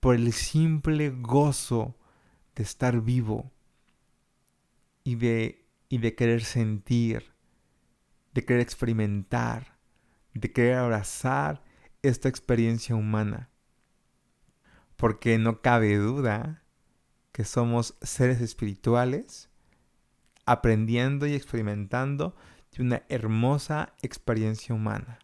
Por 0.00 0.14
el 0.14 0.32
simple 0.32 1.10
gozo 1.10 1.96
de 2.54 2.62
estar 2.62 3.00
vivo 3.00 3.50
y 5.02 5.16
de, 5.16 5.66
y 5.88 5.98
de 5.98 6.14
querer 6.14 6.44
sentir, 6.44 7.32
de 8.32 8.44
querer 8.44 8.60
experimentar, 8.60 9.78
de 10.34 10.52
querer 10.52 10.76
abrazar 10.76 11.62
esta 12.02 12.28
experiencia 12.28 12.94
humana. 12.94 13.50
Porque 14.96 15.38
no 15.38 15.62
cabe 15.62 15.96
duda 15.96 16.62
que 17.32 17.44
somos 17.44 17.96
seres 18.00 18.40
espirituales 18.40 19.50
aprendiendo 20.46 21.26
y 21.26 21.34
experimentando 21.34 22.36
de 22.76 22.82
una 22.82 23.02
hermosa 23.08 23.94
experiencia 24.02 24.74
humana. 24.74 25.18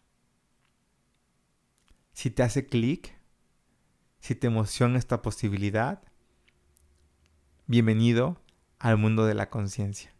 Si 2.13 2.29
te 2.29 2.43
hace 2.43 2.67
clic, 2.67 3.17
si 4.19 4.35
te 4.35 4.47
emociona 4.47 4.99
esta 4.99 5.21
posibilidad, 5.21 6.03
bienvenido 7.67 8.39
al 8.79 8.97
mundo 8.97 9.25
de 9.25 9.33
la 9.33 9.49
conciencia. 9.49 10.13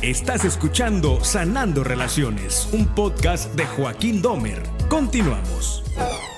Estás 0.00 0.44
escuchando 0.44 1.22
Sanando 1.22 1.84
Relaciones, 1.84 2.68
un 2.72 2.86
podcast 2.86 3.54
de 3.54 3.66
Joaquín 3.66 4.22
Domer. 4.22 4.62
Continuamos. 4.88 5.84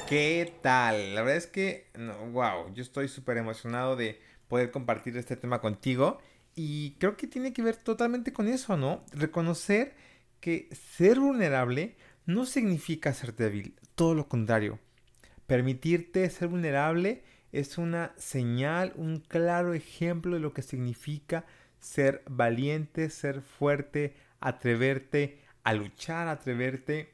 ¿Qué 0.09 0.53
tal? 0.63 1.15
La 1.15 1.23
verdad 1.23 1.39
es 1.39 1.47
que, 1.47 1.91
wow, 2.33 2.75
yo 2.75 2.83
estoy 2.83 3.09
súper 3.09 3.39
emocionado 3.39 3.95
de 3.95 4.21
poder 4.49 4.73
compartir 4.73 5.17
este 5.17 5.37
tema 5.37 5.61
contigo 5.61 6.19
y 6.57 6.97
creo 6.99 7.17
que 7.17 7.29
tiene 7.29 7.53
que 7.53 7.63
ver 7.63 7.77
totalmente 7.77 8.33
con 8.33 8.49
eso, 8.49 8.77
¿no? 8.77 9.05
Reconocer 9.13 9.95
que 10.41 10.69
ser 10.75 11.21
vulnerable 11.21 11.97
no 12.27 12.47
significa 12.47 13.13
ser 13.13 13.35
débil, 13.35 13.75
todo 13.95 14.15
lo 14.15 14.29
contrario. 14.29 14.79
Permitirte 15.47 16.29
ser 16.31 16.49
vulnerable 16.49 17.23
es 17.53 17.79
una 17.79 18.13
señal, 18.17 18.93
un 18.97 19.21
claro 19.21 19.75
ejemplo 19.75 20.35
de 20.35 20.41
lo 20.41 20.53
que 20.53 20.63
significa 20.63 21.45
ser 21.79 22.23
valiente, 22.29 23.11
ser 23.11 23.43
fuerte, 23.43 24.17
atreverte 24.41 25.39
a 25.63 25.75
luchar, 25.75 26.29
atreverte 26.29 27.11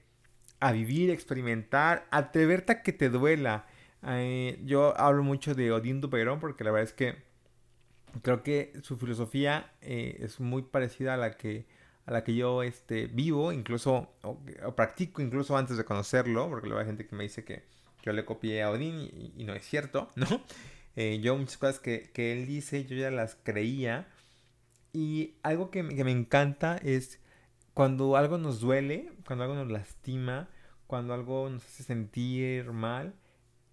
a 0.61 0.73
vivir, 0.73 1.11
experimentar, 1.11 2.07
atreverte 2.11 2.73
a 2.73 2.83
que 2.83 2.93
te 2.93 3.09
duela. 3.11 3.67
Eh, 4.07 4.61
yo 4.65 4.99
hablo 4.99 5.23
mucho 5.23 5.55
de 5.55 5.73
Odín 5.73 6.01
Duperón 6.01 6.41
porque 6.41 6.65
la 6.65 6.71
verdad 6.71 6.89
es 6.89 6.95
que 6.95 7.17
creo 8.23 8.43
que 8.43 8.73
su 8.83 8.97
filosofía 8.97 9.73
eh, 9.81 10.19
es 10.21 10.41
muy 10.41 10.63
parecida 10.63 11.15
a 11.15 11.17
la 11.17 11.37
que 11.37 11.67
a 12.11 12.15
la 12.15 12.25
que 12.25 12.35
yo 12.35 12.63
este, 12.65 13.07
vivo, 13.07 13.53
incluso 13.53 14.13
o, 14.23 14.37
practico 14.75 15.23
incluso 15.23 15.57
antes 15.57 15.77
de 15.77 15.85
conocerlo, 15.85 16.49
porque 16.49 16.67
luego 16.67 16.81
hay 16.81 16.87
gente 16.87 17.07
que 17.07 17.15
me 17.15 17.23
dice 17.23 17.45
que 17.45 17.63
yo 18.03 18.13
le 18.13 18.25
copié 18.25 18.63
a 18.63 18.71
Odín 18.71 19.33
y, 19.37 19.45
no 19.45 19.55
es 19.55 19.65
cierto, 19.65 20.11
¿no? 20.17 20.27
Eh, 20.97 21.21
yo 21.23 21.37
muchas 21.37 21.57
cosas 21.57 21.79
que, 21.79 22.11
que, 22.13 22.33
él 22.33 22.47
dice 22.47 22.85
yo 22.85 22.97
ya 22.97 23.13
las 23.13 23.37
creía 23.37 24.09
y 24.93 25.37
algo 25.45 25.71
que, 25.71 25.85
me 25.85 26.11
encanta 26.11 26.77
es 26.79 27.21
cuando 27.75 28.17
algo 28.17 28.39
nos 28.39 28.61
duele, 28.61 29.13
cuando 29.25 29.45
algo 29.45 29.55
nos 29.55 29.71
lastima, 29.71 30.49
cuando 30.89 31.15
algo 31.15 31.49
nos 31.49 31.65
hace 31.65 31.85
sentir 31.85 32.73
mal, 32.73 33.15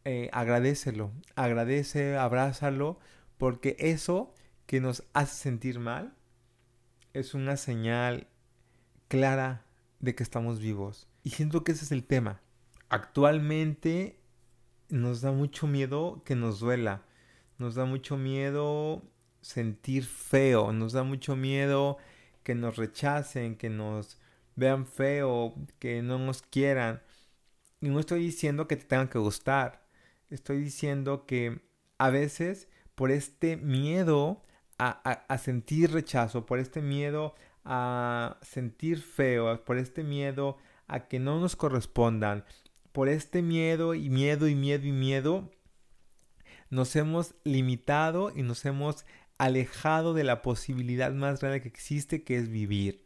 eh, 0.05 0.29
agradece, 0.31 0.93
abrázalo, 2.15 2.99
porque 3.39 3.75
eso 3.79 4.31
que 4.67 4.79
nos 4.79 5.03
hace 5.13 5.35
sentir 5.35 5.79
mal 5.79 6.13
es 7.19 7.33
una 7.33 7.57
señal 7.57 8.27
clara 9.07 9.65
de 9.99 10.13
que 10.13 10.23
estamos 10.23 10.59
vivos. 10.59 11.07
Y 11.23 11.31
siento 11.31 11.63
que 11.63 11.71
ese 11.71 11.85
es 11.85 11.91
el 11.91 12.03
tema. 12.03 12.41
Actualmente 12.89 14.19
nos 14.89 15.21
da 15.21 15.31
mucho 15.31 15.67
miedo 15.67 16.21
que 16.25 16.35
nos 16.35 16.59
duela. 16.59 17.03
Nos 17.57 17.75
da 17.75 17.85
mucho 17.85 18.17
miedo 18.17 19.01
sentir 19.41 20.05
feo, 20.05 20.71
nos 20.73 20.93
da 20.93 21.03
mucho 21.03 21.35
miedo 21.35 21.97
que 22.43 22.53
nos 22.53 22.75
rechacen, 22.77 23.55
que 23.55 23.69
nos 23.69 24.19
vean 24.55 24.85
feo, 24.85 25.55
que 25.79 26.03
no 26.03 26.19
nos 26.19 26.43
quieran. 26.43 27.01
Y 27.81 27.89
no 27.89 27.99
estoy 27.99 28.21
diciendo 28.21 28.67
que 28.67 28.77
te 28.77 28.85
tengan 28.85 29.07
que 29.07 29.19
gustar, 29.19 29.87
estoy 30.29 30.61
diciendo 30.61 31.25
que 31.25 31.61
a 31.97 32.09
veces 32.09 32.67
por 32.95 33.11
este 33.11 33.57
miedo 33.57 34.43
a, 34.79 35.37
sentir 35.37 35.91
rechazo, 35.91 36.45
por 36.45 36.59
este 36.59 36.81
miedo 36.81 37.35
a 37.65 38.37
sentir 38.41 39.01
feo, 39.01 39.63
por 39.65 39.77
este 39.77 40.03
miedo 40.03 40.57
a 40.87 41.07
que 41.07 41.19
no 41.19 41.39
nos 41.39 41.55
correspondan, 41.55 42.45
por 42.91 43.09
este 43.09 43.41
miedo 43.41 43.93
y 43.93 44.09
miedo 44.09 44.47
y 44.47 44.55
miedo 44.55 44.85
y 44.85 44.91
miedo, 44.91 45.51
nos 46.69 46.95
hemos 46.95 47.35
limitado 47.43 48.31
y 48.35 48.43
nos 48.43 48.65
hemos 48.65 49.05
alejado 49.37 50.13
de 50.13 50.23
la 50.23 50.41
posibilidad 50.41 51.11
más 51.11 51.41
grande 51.41 51.61
que 51.61 51.67
existe, 51.67 52.23
que 52.23 52.37
es 52.37 52.49
vivir. 52.49 53.05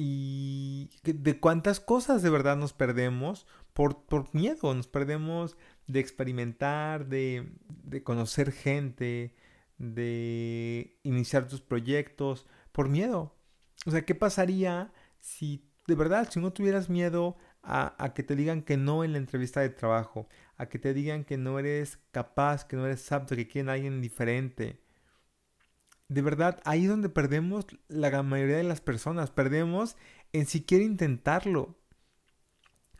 y 0.00 0.90
de 1.02 1.40
cuántas 1.40 1.80
cosas 1.80 2.22
de 2.22 2.30
verdad 2.30 2.56
nos 2.56 2.72
perdemos 2.72 3.46
por, 3.72 4.04
por 4.06 4.32
miedo, 4.34 4.72
nos 4.74 4.86
perdemos 4.86 5.56
de 5.88 6.00
experimentar, 6.00 7.06
de, 7.06 7.48
de 7.84 8.02
conocer 8.02 8.52
gente, 8.52 9.34
de 9.78 10.98
iniciar 11.02 11.48
tus 11.48 11.60
proyectos, 11.60 12.46
por 12.72 12.88
miedo. 12.88 13.34
O 13.86 13.90
sea, 13.90 14.04
¿qué 14.04 14.14
pasaría 14.14 14.92
si 15.20 15.64
de 15.86 15.94
verdad, 15.94 16.28
si 16.30 16.38
no 16.40 16.52
tuvieras 16.52 16.90
miedo 16.90 17.36
a, 17.62 17.94
a, 18.04 18.12
que 18.12 18.22
te 18.22 18.36
digan 18.36 18.62
que 18.62 18.76
no 18.76 19.04
en 19.04 19.12
la 19.12 19.18
entrevista 19.18 19.60
de 19.60 19.70
trabajo, 19.70 20.28
a 20.58 20.68
que 20.68 20.78
te 20.78 20.92
digan 20.92 21.24
que 21.24 21.38
no 21.38 21.58
eres 21.58 21.98
capaz, 22.12 22.66
que 22.66 22.76
no 22.76 22.84
eres 22.86 23.10
apto, 23.10 23.34
que 23.36 23.48
quieren 23.48 23.70
a 23.70 23.72
alguien 23.72 24.02
diferente? 24.02 24.82
de 26.08 26.22
verdad, 26.22 26.60
ahí 26.64 26.84
es 26.84 26.88
donde 26.88 27.10
perdemos 27.10 27.66
la 27.88 28.22
mayoría 28.22 28.56
de 28.56 28.64
las 28.64 28.80
personas. 28.80 29.30
Perdemos 29.30 29.96
en 30.32 30.46
siquiera 30.46 30.84
intentarlo. 30.84 31.78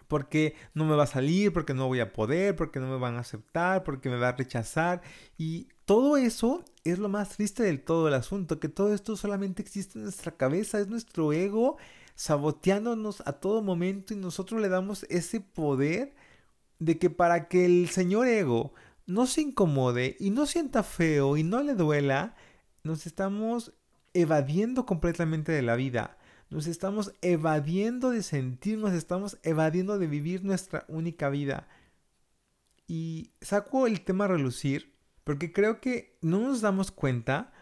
Porque 0.09 0.55
no 0.75 0.85
me 0.85 0.97
va 0.97 1.05
a 1.05 1.07
salir, 1.07 1.53
porque 1.53 1.75
no 1.75 1.87
voy 1.87 2.01
a 2.01 2.13
poder, 2.13 2.57
porque 2.57 2.81
no 2.81 2.89
me 2.89 2.99
van 2.99 3.17
a 3.17 3.21
aceptar, 3.21 3.85
porque 3.85 4.09
me 4.09 4.17
va 4.17 4.31
a 4.31 4.33
rechazar. 4.33 5.03
Y 5.37 5.69
todo 5.85 6.17
eso 6.17 6.65
es 6.85 6.99
lo 6.99 7.09
más 7.09 7.31
triste 7.31 7.63
del 7.63 7.83
todo 7.83 8.09
el 8.09 8.15
asunto, 8.15 8.59
que 8.59 8.69
todo 8.69 8.93
esto 8.95 9.17
solamente 9.17 9.63
existe 9.63 9.99
en 9.99 10.05
nuestra 10.05 10.33
cabeza, 10.33 10.81
es 10.81 10.89
nuestro 10.89 11.33
ego 11.33 11.77
saboteándonos 12.15 13.23
a 13.27 13.35
todo 13.35 13.63
momento 13.63 14.13
y 14.13 14.17
nosotros 14.17 14.61
le 14.61 14.69
damos 14.69 15.05
ese 15.09 15.41
poder 15.41 16.15
de 16.81 16.99
que 16.99 17.11
para 17.11 17.47
que 17.49 17.65
el 17.65 17.89
señor 17.91 18.27
ego 18.27 18.73
no 19.07 19.27
se 19.27 19.41
incomode 19.41 20.17
y 20.19 20.31
no 20.31 20.45
sienta 20.45 20.83
feo 20.83 21.37
y 21.37 21.45
no 21.45 21.63
le 21.63 21.75
duela, 21.75 22.35
nos 22.83 23.07
estamos 23.07 23.73
evadiendo 24.15 24.85
completamente 24.85 25.53
de 25.53 25.63
la 25.63 25.77
vida. 25.77 26.18
Nos 26.51 26.67
estamos 26.67 27.13
evadiendo 27.21 28.11
de 28.11 28.23
sentir, 28.23 28.79
nos 28.79 28.93
estamos 28.93 29.39
evadiendo 29.43 29.99
de 29.99 30.07
vivir 30.07 30.45
nuestra 30.45 30.85
única 30.89 31.29
vida. 31.29 31.69
Y 32.87 33.33
saco 33.41 33.87
el 33.87 34.01
tema 34.01 34.25
a 34.25 34.29
relucir 34.29 34.95
porque 35.25 35.53
creo 35.53 35.81
que 35.83 36.17
no 36.23 36.41
nos 36.41 36.63
damos 36.63 36.91
cuenta 36.91 37.53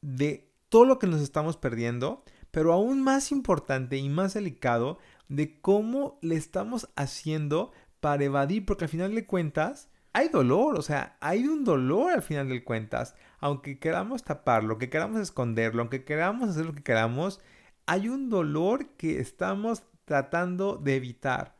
de 0.00 0.54
todo 0.68 0.84
lo 0.84 1.00
que 1.00 1.08
nos 1.08 1.20
estamos 1.20 1.56
perdiendo, 1.56 2.22
pero 2.52 2.72
aún 2.72 3.02
más 3.02 3.32
importante 3.32 3.96
y 3.96 4.08
más 4.08 4.34
delicado, 4.34 4.98
de 5.28 5.60
cómo 5.60 6.20
le 6.22 6.36
estamos 6.36 6.88
haciendo 6.94 7.72
para 7.98 8.24
evadir, 8.24 8.64
porque 8.64 8.84
al 8.84 8.90
final 8.90 9.14
de 9.14 9.26
cuentas, 9.26 9.88
hay 10.12 10.28
dolor, 10.28 10.78
o 10.78 10.82
sea, 10.82 11.16
hay 11.20 11.48
un 11.48 11.64
dolor 11.64 12.12
al 12.12 12.22
final 12.22 12.48
de 12.48 12.62
cuentas. 12.62 13.16
Aunque 13.40 13.80
queramos 13.80 14.22
taparlo, 14.22 14.78
que 14.78 14.88
queramos 14.88 15.20
esconderlo, 15.20 15.82
aunque 15.82 16.04
queramos 16.04 16.50
hacer 16.50 16.66
lo 16.66 16.74
que 16.74 16.84
queramos, 16.84 17.40
hay 17.86 18.08
un 18.08 18.28
dolor 18.28 18.90
que 18.96 19.20
estamos 19.20 19.82
tratando 20.04 20.76
de 20.76 20.96
evitar. 20.96 21.56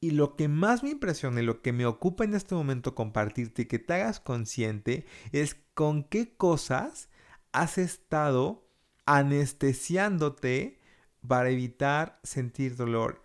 Y 0.00 0.10
lo 0.10 0.36
que 0.36 0.48
más 0.48 0.82
me 0.82 0.90
impresiona 0.90 1.40
y 1.40 1.44
lo 1.44 1.62
que 1.62 1.72
me 1.72 1.86
ocupa 1.86 2.24
en 2.24 2.34
este 2.34 2.54
momento 2.54 2.94
compartirte 2.94 3.62
y 3.62 3.66
que 3.66 3.78
te 3.78 3.94
hagas 3.94 4.20
consciente 4.20 5.06
es 5.32 5.56
con 5.74 6.04
qué 6.04 6.36
cosas 6.36 7.08
has 7.52 7.78
estado 7.78 8.68
anestesiándote 9.06 10.80
para 11.26 11.50
evitar 11.50 12.20
sentir 12.22 12.76
dolor. 12.76 13.22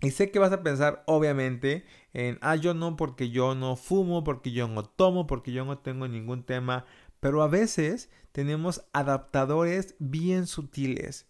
Y 0.00 0.12
sé 0.12 0.30
que 0.30 0.38
vas 0.38 0.52
a 0.52 0.62
pensar, 0.62 1.02
obviamente, 1.06 1.84
en, 2.12 2.38
ah, 2.40 2.54
yo 2.54 2.72
no 2.72 2.96
porque 2.96 3.30
yo 3.30 3.54
no 3.54 3.74
fumo, 3.74 4.22
porque 4.22 4.52
yo 4.52 4.68
no 4.68 4.84
tomo, 4.84 5.26
porque 5.26 5.52
yo 5.52 5.64
no 5.64 5.78
tengo 5.78 6.06
ningún 6.06 6.44
tema. 6.44 6.84
Pero 7.20 7.42
a 7.42 7.48
veces 7.48 8.10
tenemos 8.32 8.84
adaptadores 8.92 9.96
bien 9.98 10.46
sutiles. 10.46 11.27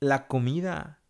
La 0.00 0.26
comida. 0.26 1.00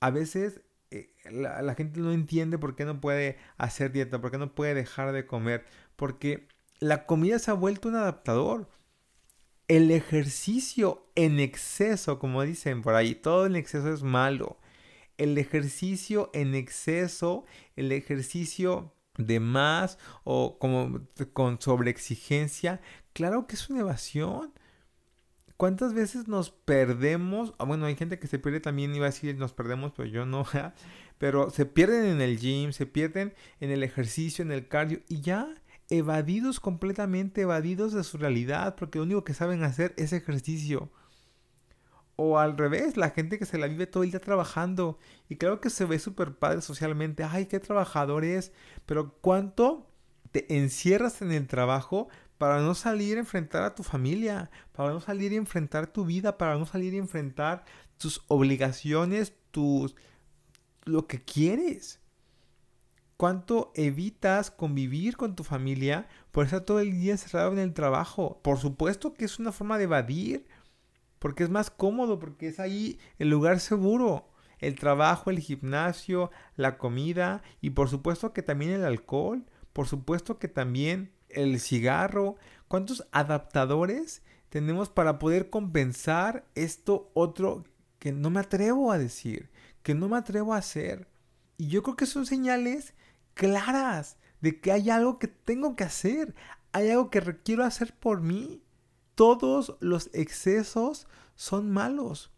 A 0.00 0.10
veces 0.10 0.60
eh, 0.90 1.12
la, 1.30 1.74
gente 1.74 2.00
no 2.00 2.12
entiende 2.12 2.58
por 2.58 2.76
qué 2.76 2.84
no 2.84 3.00
puede 3.00 3.38
hacer 3.56 3.92
dieta, 3.92 4.20
por 4.20 4.30
qué 4.30 4.38
no 4.38 4.54
puede 4.54 4.74
dejar 4.74 5.12
de 5.12 5.26
comer. 5.26 5.64
Porque 5.96 6.48
la 6.80 7.06
comida 7.06 7.38
se 7.38 7.50
ha 7.50 7.54
vuelto 7.54 7.88
un 7.88 7.96
adaptador. 7.96 8.68
El 9.68 9.90
ejercicio 9.90 11.06
en 11.14 11.40
exceso, 11.40 12.18
como 12.18 12.42
dicen 12.42 12.82
por 12.82 12.94
ahí, 12.94 13.14
todo 13.14 13.46
en 13.46 13.56
exceso 13.56 13.92
es 13.92 14.02
malo 14.02 14.58
el 15.18 15.38
ejercicio 15.38 16.30
en 16.34 16.54
exceso, 16.54 17.44
el 17.76 17.92
ejercicio 17.92 18.94
de 19.16 19.40
más 19.40 19.98
o 20.24 20.58
como 20.58 21.00
con 21.32 21.60
sobreexigencia, 21.60 22.80
claro 23.12 23.46
que 23.46 23.54
es 23.56 23.70
una 23.70 23.80
evasión. 23.80 24.52
¿Cuántas 25.56 25.94
veces 25.94 26.26
nos 26.26 26.50
perdemos? 26.50 27.54
Ah, 27.58 27.64
bueno, 27.64 27.86
hay 27.86 27.94
gente 27.94 28.18
que 28.18 28.26
se 28.26 28.38
pierde 28.38 28.60
también, 28.60 28.94
iba 28.94 29.06
a 29.06 29.10
decir 29.10 29.36
nos 29.36 29.52
perdemos, 29.52 29.92
pero 29.96 30.08
yo 30.08 30.26
no. 30.26 30.46
Pero 31.18 31.48
se 31.48 31.64
pierden 31.64 32.06
en 32.06 32.20
el 32.20 32.38
gym, 32.38 32.72
se 32.72 32.86
pierden 32.86 33.34
en 33.60 33.70
el 33.70 33.84
ejercicio, 33.84 34.42
en 34.42 34.50
el 34.50 34.66
cardio 34.66 35.00
y 35.08 35.20
ya 35.20 35.54
evadidos 35.88 36.58
completamente, 36.58 37.42
evadidos 37.42 37.92
de 37.92 38.02
su 38.02 38.18
realidad, 38.18 38.74
porque 38.74 38.98
lo 38.98 39.04
único 39.04 39.24
que 39.24 39.32
saben 39.32 39.62
hacer 39.62 39.94
es 39.96 40.12
ejercicio. 40.12 40.90
O 42.16 42.38
al 42.38 42.56
revés, 42.56 42.96
la 42.96 43.10
gente 43.10 43.38
que 43.38 43.46
se 43.46 43.58
la 43.58 43.66
vive 43.68 43.86
todo 43.86 44.02
el 44.02 44.10
día 44.10 44.20
trabajando. 44.20 44.98
Y 45.28 45.36
creo 45.36 45.60
que 45.60 45.70
se 45.70 45.84
ve 45.84 45.98
súper 45.98 46.34
padre 46.36 46.62
socialmente. 46.62 47.24
Ay, 47.24 47.46
qué 47.46 47.58
trabajador 47.58 48.24
es. 48.24 48.52
Pero 48.86 49.14
¿cuánto 49.20 49.90
te 50.30 50.56
encierras 50.58 51.22
en 51.22 51.32
el 51.32 51.46
trabajo 51.46 52.08
para 52.44 52.60
no 52.60 52.74
salir 52.74 53.16
a 53.16 53.20
enfrentar 53.20 53.62
a 53.62 53.74
tu 53.74 53.82
familia? 53.82 54.50
Para 54.72 54.90
no 54.90 55.00
salir 55.00 55.32
a 55.32 55.36
enfrentar 55.36 55.86
tu 55.86 56.04
vida. 56.04 56.36
Para 56.36 56.58
no 56.58 56.66
salir 56.66 56.92
a 56.92 56.98
enfrentar 56.98 57.64
tus 57.96 58.22
obligaciones, 58.28 59.32
tus... 59.50 59.96
lo 60.84 61.06
que 61.06 61.24
quieres. 61.24 62.00
¿Cuánto 63.16 63.72
evitas 63.74 64.50
convivir 64.50 65.16
con 65.16 65.34
tu 65.34 65.42
familia 65.42 66.06
por 66.32 66.44
estar 66.44 66.60
todo 66.60 66.80
el 66.80 66.92
día 66.92 67.12
encerrado 67.12 67.50
en 67.54 67.60
el 67.60 67.72
trabajo? 67.72 68.42
Por 68.42 68.58
supuesto 68.58 69.14
que 69.14 69.24
es 69.24 69.38
una 69.38 69.50
forma 69.50 69.78
de 69.78 69.84
evadir 69.84 70.46
porque 71.20 71.44
es 71.44 71.48
más 71.48 71.70
cómodo, 71.70 72.18
porque 72.18 72.48
es 72.48 72.60
ahí 72.60 72.98
el 73.18 73.30
lugar 73.30 73.58
seguro. 73.58 74.28
El 74.58 74.74
trabajo, 74.74 75.30
el 75.30 75.38
gimnasio, 75.38 76.30
la 76.56 76.76
comida 76.76 77.42
y 77.62 77.70
por 77.70 77.88
supuesto 77.88 78.34
que 78.34 78.42
también 78.42 78.72
el 78.72 78.84
alcohol, 78.84 79.46
por 79.72 79.88
supuesto 79.88 80.38
que 80.38 80.48
también 80.48 81.14
el 81.34 81.60
cigarro. 81.60 82.36
¿Cuántos 82.68 83.06
adaptadores 83.12 84.22
tenemos 84.48 84.88
para 84.88 85.18
poder 85.18 85.50
compensar 85.50 86.44
esto 86.54 87.10
otro 87.14 87.64
que 87.98 88.12
no 88.12 88.30
me 88.30 88.40
atrevo 88.40 88.92
a 88.92 88.98
decir, 88.98 89.50
que 89.82 89.94
no 89.94 90.08
me 90.08 90.16
atrevo 90.16 90.54
a 90.54 90.58
hacer? 90.58 91.08
Y 91.56 91.68
yo 91.68 91.82
creo 91.82 91.96
que 91.96 92.06
son 92.06 92.26
señales 92.26 92.94
claras 93.34 94.16
de 94.40 94.60
que 94.60 94.72
hay 94.72 94.90
algo 94.90 95.18
que 95.18 95.28
tengo 95.28 95.76
que 95.76 95.84
hacer, 95.84 96.34
hay 96.72 96.90
algo 96.90 97.10
que 97.10 97.20
requiero 97.20 97.64
hacer 97.64 97.94
por 97.94 98.20
mí 98.20 98.64
todos 99.14 99.76
los 99.80 100.10
excesos 100.12 101.06
son 101.36 101.70
malos. 101.70 102.32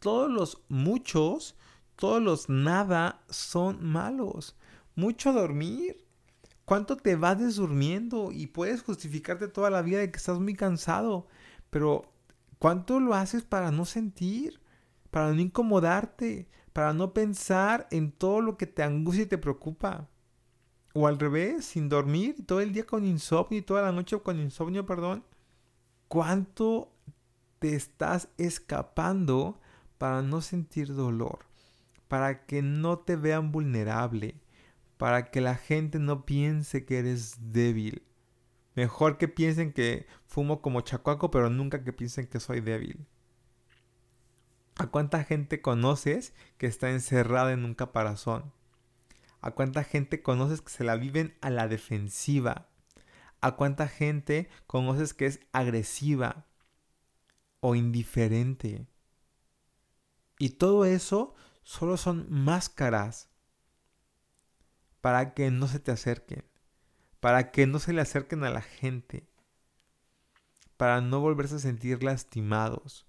Todos 0.00 0.30
los 0.30 0.62
muchos, 0.68 1.56
todos 1.96 2.22
los 2.22 2.48
nada 2.48 3.22
son 3.30 3.84
malos. 3.84 4.56
Mucho 4.94 5.32
dormir. 5.32 6.06
¿Cuánto 6.70 6.96
te 6.96 7.16
vas 7.16 7.56
durmiendo? 7.56 8.30
Y 8.30 8.46
puedes 8.46 8.82
justificarte 8.82 9.48
toda 9.48 9.70
la 9.70 9.82
vida 9.82 9.98
de 9.98 10.12
que 10.12 10.18
estás 10.18 10.38
muy 10.38 10.54
cansado. 10.54 11.26
Pero 11.68 12.12
¿cuánto 12.60 13.00
lo 13.00 13.14
haces 13.14 13.42
para 13.42 13.72
no 13.72 13.84
sentir? 13.84 14.60
Para 15.10 15.32
no 15.32 15.40
incomodarte. 15.40 16.48
Para 16.72 16.92
no 16.92 17.12
pensar 17.12 17.88
en 17.90 18.12
todo 18.12 18.40
lo 18.40 18.56
que 18.56 18.68
te 18.68 18.84
angustia 18.84 19.24
y 19.24 19.26
te 19.26 19.36
preocupa. 19.36 20.08
O 20.94 21.08
al 21.08 21.18
revés, 21.18 21.64
sin 21.64 21.88
dormir, 21.88 22.36
todo 22.46 22.60
el 22.60 22.72
día 22.72 22.86
con 22.86 23.04
insomnio 23.04 23.58
y 23.58 23.62
toda 23.62 23.82
la 23.82 23.90
noche 23.90 24.16
con 24.20 24.38
insomnio, 24.38 24.86
perdón 24.86 25.24
cuánto 26.06 26.92
te 27.58 27.74
estás 27.74 28.28
escapando 28.38 29.58
para 29.98 30.22
no 30.22 30.40
sentir 30.40 30.94
dolor, 30.94 31.40
para 32.06 32.46
que 32.46 32.62
no 32.62 33.00
te 33.00 33.16
vean 33.16 33.50
vulnerable, 33.50 34.39
para 35.00 35.30
que 35.30 35.40
la 35.40 35.54
gente 35.54 35.98
no 35.98 36.26
piense 36.26 36.84
que 36.84 36.98
eres 36.98 37.36
débil. 37.40 38.02
Mejor 38.74 39.16
que 39.16 39.28
piensen 39.28 39.72
que 39.72 40.06
fumo 40.26 40.60
como 40.60 40.82
chacuaco, 40.82 41.30
pero 41.30 41.48
nunca 41.48 41.82
que 41.82 41.94
piensen 41.94 42.26
que 42.26 42.38
soy 42.38 42.60
débil. 42.60 43.06
¿A 44.76 44.88
cuánta 44.88 45.24
gente 45.24 45.62
conoces 45.62 46.34
que 46.58 46.66
está 46.66 46.90
encerrada 46.90 47.52
en 47.52 47.64
un 47.64 47.72
caparazón? 47.72 48.52
¿A 49.40 49.52
cuánta 49.52 49.84
gente 49.84 50.20
conoces 50.20 50.60
que 50.60 50.68
se 50.68 50.84
la 50.84 50.96
viven 50.96 51.34
a 51.40 51.48
la 51.48 51.66
defensiva? 51.66 52.68
¿A 53.40 53.56
cuánta 53.56 53.88
gente 53.88 54.50
conoces 54.66 55.14
que 55.14 55.24
es 55.24 55.40
agresiva 55.52 56.44
o 57.60 57.74
indiferente? 57.74 58.86
Y 60.38 60.50
todo 60.50 60.84
eso 60.84 61.34
solo 61.62 61.96
son 61.96 62.26
máscaras 62.28 63.29
para 65.00 65.34
que 65.34 65.50
no 65.50 65.66
se 65.66 65.80
te 65.80 65.90
acerquen, 65.90 66.44
para 67.20 67.50
que 67.50 67.66
no 67.66 67.78
se 67.78 67.92
le 67.92 68.00
acerquen 68.00 68.44
a 68.44 68.50
la 68.50 68.62
gente, 68.62 69.28
para 70.76 71.00
no 71.00 71.20
volverse 71.20 71.56
a 71.56 71.60
sentir 71.60 72.02
lastimados, 72.02 73.06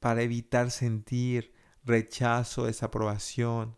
para 0.00 0.22
evitar 0.22 0.70
sentir 0.70 1.54
rechazo, 1.84 2.66
desaprobación. 2.66 3.76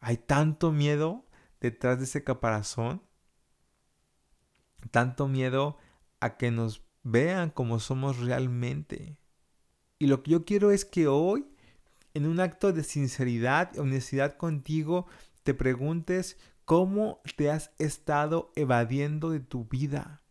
Hay 0.00 0.16
tanto 0.16 0.72
miedo 0.72 1.26
detrás 1.60 1.98
de 1.98 2.04
ese 2.04 2.24
caparazón, 2.24 3.02
tanto 4.90 5.28
miedo 5.28 5.78
a 6.20 6.36
que 6.36 6.50
nos 6.50 6.84
vean 7.02 7.50
como 7.50 7.80
somos 7.80 8.18
realmente. 8.18 9.18
Y 9.98 10.06
lo 10.06 10.22
que 10.22 10.32
yo 10.32 10.44
quiero 10.44 10.70
es 10.70 10.84
que 10.84 11.06
hoy, 11.06 11.46
en 12.14 12.26
un 12.26 12.40
acto 12.40 12.72
de 12.72 12.84
sinceridad 12.84 13.70
y 13.74 13.78
honestidad 13.78 14.36
contigo, 14.36 15.06
te 15.42 15.54
preguntes 15.54 16.36
cómo 16.64 17.20
te 17.36 17.50
has 17.50 17.72
estado 17.78 18.52
evadiendo 18.54 19.30
de 19.30 19.40
tu 19.40 19.64
vida. 19.64 20.22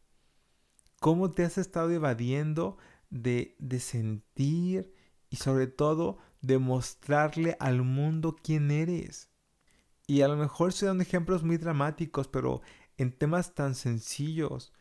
Cómo 0.99 1.31
te 1.31 1.43
has 1.43 1.57
estado 1.57 1.91
evadiendo 1.91 2.77
de, 3.09 3.55
de 3.59 3.79
sentir 3.79 4.93
y 5.29 5.37
sobre 5.37 5.67
todo 5.67 6.19
de 6.41 6.57
mostrarle 6.57 7.57
al 7.59 7.81
mundo 7.81 8.35
quién 8.41 8.71
eres. 8.71 9.29
Y 10.07 10.21
a 10.21 10.27
lo 10.27 10.37
mejor 10.37 10.73
se 10.73 10.85
dan 10.85 11.01
ejemplos 11.01 11.43
muy 11.43 11.57
dramáticos, 11.57 12.27
pero 12.27 12.61
en 12.97 13.11
temas 13.11 13.55
tan 13.55 13.75
sencillos 13.75 14.73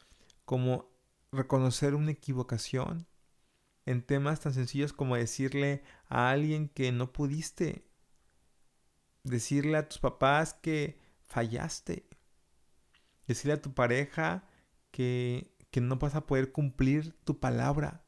como 0.44 0.90
reconocer 1.32 1.94
una 1.94 2.10
equivocación, 2.10 3.06
en 3.86 4.02
temas 4.02 4.40
tan 4.40 4.54
sencillos 4.54 4.92
como 4.92 5.16
decirle 5.16 5.82
a 6.08 6.30
alguien 6.30 6.68
que 6.68 6.92
no 6.92 7.12
pudiste, 7.12 7.86
decirle 9.24 9.76
a 9.76 9.88
tus 9.88 9.98
papás 9.98 10.54
que 10.54 11.00
fallaste, 11.24 12.08
decirle 13.26 13.54
a 13.54 13.62
tu 13.62 13.74
pareja 13.74 14.48
que, 14.90 15.56
que 15.70 15.80
no 15.80 15.96
vas 15.96 16.14
a 16.14 16.26
poder 16.26 16.52
cumplir 16.52 17.14
tu 17.24 17.38
palabra. 17.38 18.04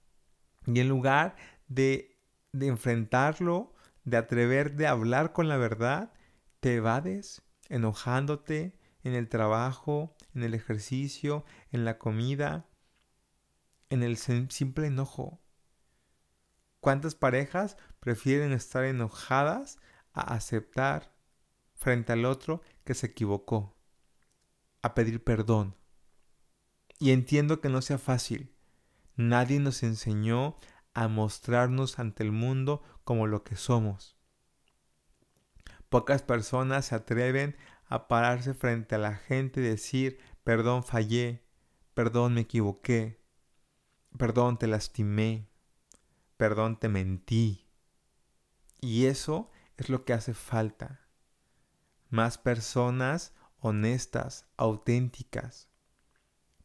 Y 0.66 0.80
en 0.80 0.88
lugar 0.88 1.37
de, 1.68 2.18
de 2.52 2.66
enfrentarlo, 2.68 3.74
de 4.04 4.16
atrever 4.16 4.74
de 4.74 4.87
hablar 4.87 5.32
con 5.32 5.48
la 5.48 5.56
verdad, 5.56 6.12
te 6.61 6.76
evades 6.76 7.42
enojándote 7.68 8.78
en 9.02 9.14
el 9.14 9.28
trabajo, 9.28 10.14
en 10.35 10.42
el 10.42 10.54
ejercicio, 10.54 11.44
en 11.70 11.85
la 11.85 11.98
comida, 11.98 12.68
en 13.90 14.02
el 14.02 14.16
simple 14.16 14.87
enojo. 14.87 15.40
¿Cuántas 16.83 17.14
parejas 17.14 17.77
prefieren 18.01 18.51
estar 18.51 18.85
enojadas 18.85 19.79
a 20.14 20.35
aceptar 20.35 21.14
frente 21.77 22.12
al 22.12 22.25
otro 22.25 22.61
que 22.83 22.95
se 22.95 23.07
equivocó, 23.07 23.77
a 24.83 24.92
pedir 24.92 25.23
perdón? 25.23 25.77
Y 26.99 27.12
entiendo 27.12 27.61
que 27.61 27.68
no 27.68 27.83
sea 27.83 27.99
fácil. 27.99 28.53
Nadie 29.14 29.61
nos 29.61 29.85
enseñó 29.85 30.57
a 30.92 31.07
mostrarnos 31.07 32.01
ante 32.01 32.25
el 32.25 32.33
mundo 32.33 32.83
como 33.05 33.29
lo 33.29 33.45
que 33.45 33.55
somos. 33.55 34.16
Pocas 35.88 36.23
personas 36.23 36.87
se 36.87 36.97
atreven 36.97 37.57
a 37.85 38.09
pararse 38.09 38.55
frente 38.55 38.97
a 38.97 38.99
la 38.99 39.14
gente 39.14 39.61
y 39.61 39.62
decir, 39.62 40.18
perdón, 40.42 40.83
fallé, 40.83 41.45
perdón, 41.95 42.35
me 42.35 42.40
equivoqué, 42.40 43.23
perdón, 44.18 44.59
te 44.59 44.66
lastimé, 44.66 45.52
perdón, 46.37 46.79
te 46.79 46.88
mentí. 46.88 47.68
Y 48.81 49.07
eso 49.07 49.51
es 49.77 49.88
lo 49.88 50.05
que 50.05 50.12
hace 50.12 50.35
falta. 50.35 51.01
Más 52.11 52.38
personas 52.38 53.33
honestas, 53.59 54.47
auténticas, 54.57 55.68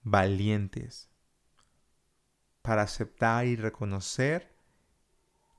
valientes, 0.02 1.10
para 2.62 2.82
aceptar 2.82 3.46
y 3.46 3.56
reconocer 3.56 4.56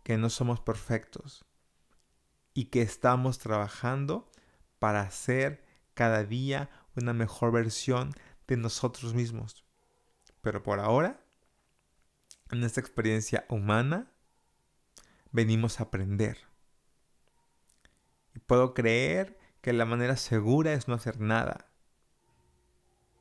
que 0.03 0.17
no 0.19 0.31
somos 0.31 0.61
perfectos 0.61 1.45
y 2.55 2.67
que 2.67 2.83
estamos 2.83 3.39
trabajando 3.39 4.31
para 4.79 5.11
ser 5.11 5.65
cada 5.95 6.25
día 6.25 6.71
una 6.97 7.13
mejor 7.13 7.53
versión 7.53 8.13
de 8.47 8.57
nosotros 8.57 9.15
mismos. 9.15 9.65
Pero 10.41 10.63
por 10.63 10.81
ahora, 10.81 11.21
en 12.51 12.65
esta 12.65 12.81
experiencia 12.81 13.45
humana, 13.49 14.11
venimos 15.33 15.81
a 15.81 15.85
aprender. 15.85 16.39
Y 18.35 18.39
puedo 18.41 18.75
creer 18.75 19.39
que 19.61 19.73
la 19.73 19.85
manera 19.85 20.17
segura 20.17 20.73
es 20.73 20.89
no 20.89 20.95
hacer 20.95 21.21
nada. 21.21 21.67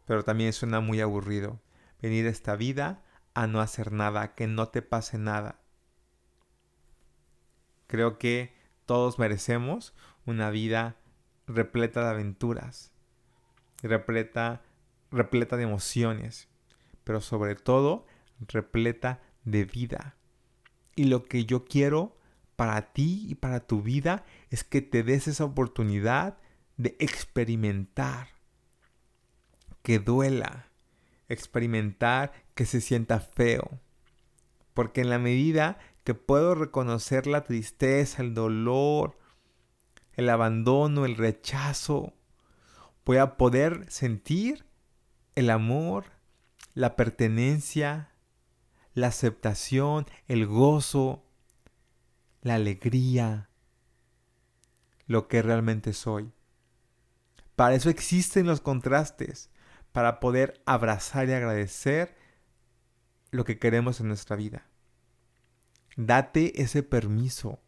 Pero 0.05 0.23
también 0.23 0.53
suena 0.53 0.79
muy 0.79 1.01
aburrido 1.01 1.59
venir 2.01 2.27
a 2.27 2.29
esta 2.29 2.55
vida 2.55 3.03
a 3.33 3.47
no 3.47 3.59
hacer 3.59 3.91
nada, 3.91 4.21
a 4.21 4.35
que 4.35 4.47
no 4.47 4.69
te 4.69 4.81
pase 4.81 5.17
nada. 5.17 5.59
Creo 7.87 8.17
que 8.17 8.53
todos 8.85 9.19
merecemos 9.19 9.93
una 10.25 10.49
vida 10.49 10.95
repleta 11.45 12.03
de 12.03 12.09
aventuras, 12.09 12.91
repleta, 13.81 14.61
repleta 15.11 15.57
de 15.57 15.63
emociones, 15.63 16.47
pero 17.03 17.21
sobre 17.21 17.55
todo 17.55 18.05
repleta 18.47 19.21
de 19.43 19.65
vida. 19.65 20.15
Y 20.95 21.05
lo 21.05 21.25
que 21.25 21.45
yo 21.45 21.65
quiero 21.65 22.17
para 22.55 22.93
ti 22.93 23.25
y 23.29 23.35
para 23.35 23.59
tu 23.59 23.81
vida 23.81 24.25
es 24.49 24.63
que 24.63 24.81
te 24.81 25.03
des 25.03 25.27
esa 25.27 25.45
oportunidad 25.45 26.37
de 26.77 26.95
experimentar, 26.99 28.29
que 29.83 29.99
duela, 29.99 30.67
experimentar 31.29 32.31
que 32.55 32.65
se 32.65 32.81
sienta 32.81 33.19
feo. 33.19 33.79
Porque 34.73 35.01
en 35.01 35.09
la 35.09 35.19
medida 35.19 35.77
que 36.03 36.13
puedo 36.13 36.55
reconocer 36.55 37.27
la 37.27 37.43
tristeza, 37.43 38.21
el 38.21 38.33
dolor, 38.33 39.17
el 40.13 40.29
abandono, 40.29 41.05
el 41.05 41.15
rechazo. 41.15 42.13
Voy 43.05 43.17
a 43.17 43.37
poder 43.37 43.85
sentir 43.89 44.65
el 45.35 45.49
amor, 45.49 46.05
la 46.73 46.95
pertenencia, 46.95 48.11
la 48.97 49.09
aceptación, 49.09 50.07
el 50.27 50.47
gozo, 50.47 51.23
la 52.41 52.55
alegría, 52.55 53.47
lo 55.05 55.27
que 55.27 55.43
realmente 55.43 55.93
soy. 55.93 56.31
Para 57.55 57.75
eso 57.75 57.91
existen 57.91 58.47
los 58.47 58.59
contrastes, 58.59 59.51
para 59.91 60.19
poder 60.19 60.63
abrazar 60.65 61.29
y 61.29 61.33
agradecer 61.33 62.17
lo 63.29 63.45
que 63.45 63.59
queremos 63.59 63.99
en 63.99 64.07
nuestra 64.07 64.35
vida. 64.35 64.65
Date 65.95 66.59
ese 66.59 66.81
permiso 66.81 67.59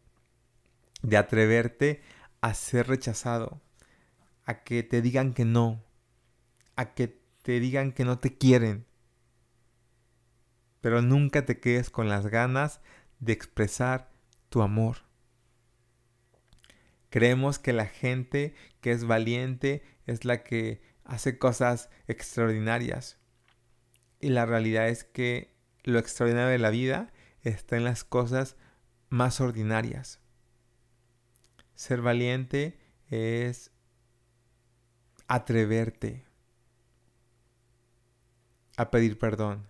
de 1.02 1.16
atreverte 1.16 2.02
a 2.40 2.54
ser 2.54 2.88
rechazado, 2.88 3.60
a 4.46 4.64
que 4.64 4.82
te 4.82 5.00
digan 5.00 5.32
que 5.32 5.44
no, 5.44 5.80
a 6.74 6.92
que 6.92 7.20
te 7.42 7.60
digan 7.60 7.92
que 7.92 8.04
no 8.04 8.18
te 8.18 8.36
quieren. 8.36 8.89
Pero 10.80 11.02
nunca 11.02 11.44
te 11.44 11.60
quedes 11.60 11.90
con 11.90 12.08
las 12.08 12.26
ganas 12.26 12.80
de 13.18 13.32
expresar 13.32 14.10
tu 14.48 14.62
amor. 14.62 14.98
Creemos 17.10 17.58
que 17.58 17.72
la 17.72 17.86
gente 17.86 18.54
que 18.80 18.92
es 18.92 19.04
valiente 19.04 19.82
es 20.06 20.24
la 20.24 20.42
que 20.42 20.80
hace 21.04 21.38
cosas 21.38 21.90
extraordinarias. 22.06 23.18
Y 24.20 24.28
la 24.28 24.46
realidad 24.46 24.88
es 24.88 25.04
que 25.04 25.56
lo 25.82 25.98
extraordinario 25.98 26.50
de 26.50 26.58
la 26.58 26.70
vida 26.70 27.12
está 27.42 27.76
en 27.76 27.84
las 27.84 28.04
cosas 28.04 28.56
más 29.08 29.40
ordinarias. 29.40 30.20
Ser 31.74 32.02
valiente 32.02 32.78
es 33.08 33.72
atreverte 35.26 36.24
a 38.76 38.90
pedir 38.90 39.18
perdón, 39.18 39.69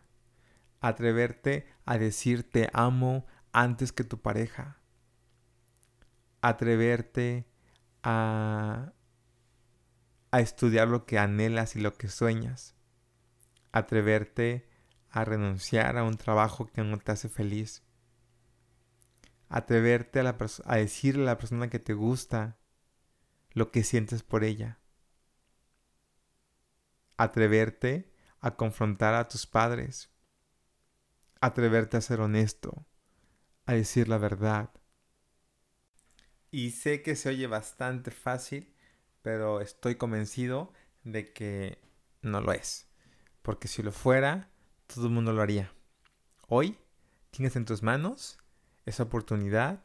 atreverte 0.81 1.66
a 1.85 1.99
decir 1.99 2.51
te 2.51 2.71
amo 2.73 3.27
antes 3.53 3.93
que 3.93 4.05
tu 4.05 4.21
pareja, 4.21 4.79
atreverte 6.40 7.47
a, 8.03 8.93
a 10.31 10.40
estudiar 10.40 10.88
lo 10.88 11.05
que 11.07 11.19
anhelas 11.19 11.77
y 11.77 11.81
lo 11.81 11.95
que 11.95 12.09
sueñas, 12.09 12.75
atreverte 13.73 14.69
a 15.11 15.25
renunciar 15.25 15.99
a 15.99 16.05
un 16.05 16.16
trabajo 16.16 16.66
que 16.66 16.83
no 16.83 16.99
te 16.99 17.12
hace 17.12 17.28
feliz. 17.28 17.83
Atreverte 19.49 20.20
a, 20.20 20.37
a 20.64 20.76
decirle 20.76 21.22
a 21.22 21.26
la 21.26 21.39
persona 21.39 21.68
que 21.68 21.81
te 21.81 21.93
gusta 21.93 22.57
lo 23.53 23.72
que 23.72 23.83
sientes 23.83 24.22
por 24.22 24.45
ella. 24.45 24.78
Atreverte 27.16 28.12
a 28.39 28.57
confrontar 28.57 29.14
a 29.14 29.28
tus 29.28 29.47
padres. 29.47 30.09
Atreverte 31.41 31.97
a 31.97 32.01
ser 32.01 32.20
honesto, 32.20 32.86
a 33.66 33.74
decir 33.74 34.09
la 34.09 34.18
verdad. 34.18 34.70
Y 36.51 36.70
sé 36.70 37.03
que 37.03 37.16
se 37.16 37.28
oye 37.30 37.47
bastante 37.47 38.11
fácil, 38.11 38.74
pero 39.22 39.61
estoy 39.61 39.95
convencido 39.95 40.72
de 41.05 41.32
que 41.32 41.78
no 42.22 42.41
lo 42.41 42.53
es. 42.53 42.88
Porque 43.43 43.68
si 43.68 43.82
lo 43.82 43.93
fuera, 43.93 44.51
todo 44.86 45.07
el 45.07 45.12
mundo 45.12 45.32
lo 45.32 45.43
haría. 45.43 45.72
Hoy 46.49 46.76
tienes 47.30 47.57
en 47.57 47.64
tus 47.64 47.82
manos 47.82 48.38
esa 48.84 49.05
oportunidad 49.05 49.82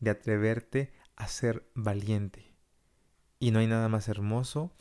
de 0.00 0.10
atreverte 0.10 0.92
a 1.14 1.28
ser 1.28 1.68
valiente. 1.74 2.54
Y 3.38 3.50
no 3.50 3.58
hay 3.58 3.66
nada 3.66 3.88
más 3.88 4.08
hermoso 4.08 4.72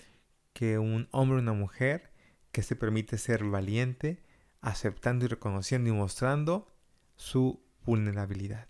que 0.54 0.80
un 0.80 1.10
hombre 1.12 1.38
o 1.38 1.42
una 1.42 1.54
mujer 1.54 2.12
que 2.52 2.64
se 2.64 2.76
permite 2.76 3.18
ser 3.18 3.44
valiente, 3.44 4.24
aceptando 4.66 5.26
y 5.26 5.28
reconociendo 5.28 5.90
y 5.90 5.94
mostrando 5.94 6.68
su 7.16 7.62
vulnerabilidad. 7.86 8.68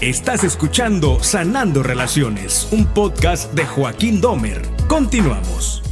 Estás 0.00 0.44
escuchando 0.44 1.22
Sanando 1.22 1.82
Relaciones, 1.82 2.68
un 2.70 2.86
podcast 2.86 3.52
de 3.54 3.64
Joaquín 3.64 4.20
Domer. 4.20 4.62
Continuamos. 4.88 5.82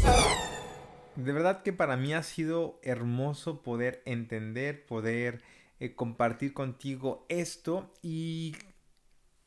De 1.16 1.32
verdad 1.32 1.62
que 1.62 1.72
para 1.72 1.96
mí 1.96 2.12
ha 2.12 2.22
sido 2.22 2.78
hermoso 2.82 3.62
poder 3.62 4.02
entender, 4.04 4.86
poder 4.86 5.42
eh, 5.80 5.94
compartir 5.94 6.52
contigo 6.52 7.26
esto 7.28 7.92
y 8.02 8.56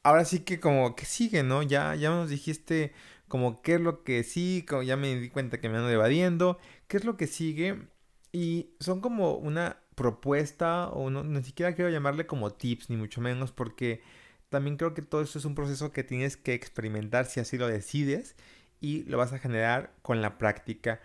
ahora 0.04 0.26
sí 0.26 0.40
que 0.40 0.60
como 0.60 0.96
que 0.96 1.06
sigue, 1.06 1.44
¿no? 1.44 1.62
Ya, 1.62 1.96
ya 1.96 2.10
nos 2.10 2.30
dijiste 2.30 2.94
como 3.28 3.62
qué 3.62 3.76
es 3.76 3.82
lo 3.82 4.04
que 4.04 4.24
sí, 4.24 4.66
como 4.68 4.82
ya 4.82 4.98
me 4.98 5.16
di 5.16 5.30
cuenta 5.30 5.62
que 5.62 5.70
me 5.70 5.78
ando 5.78 5.90
evadiendo, 5.90 6.58
qué 6.88 6.98
es 6.98 7.06
lo 7.06 7.16
que 7.16 7.28
sigue 7.28 7.91
y 8.32 8.72
son 8.80 9.02
como 9.02 9.36
una 9.36 9.78
propuesta 9.96 10.90
o 10.90 11.10
no, 11.10 11.24
ni 11.24 11.44
siquiera 11.44 11.76
quiero 11.76 11.92
llamarle 11.92 12.26
como 12.26 12.52
tips 12.52 12.90
ni 12.90 12.98
mucho 12.98 13.22
menos 13.22 13.52
porque 13.52 14.02
también 14.50 14.78
creo 14.78 14.94
que 14.94 15.02
todo 15.02 15.22
esto 15.22 15.40
es 15.40 15.46
un 15.46 15.56
proceso 15.56 15.92
que 15.92 16.04
tienes 16.04 16.38
que 16.38 16.54
experimentar 16.54 17.26
si 17.26 17.40
así 17.40 17.58
lo 17.58 17.68
decides 17.68 18.36
y 18.80 19.04
lo 19.04 19.18
vas 19.18 19.34
a 19.34 19.40
generar 19.40 19.94
con 20.02 20.22
la 20.22 20.38
práctica. 20.38 21.02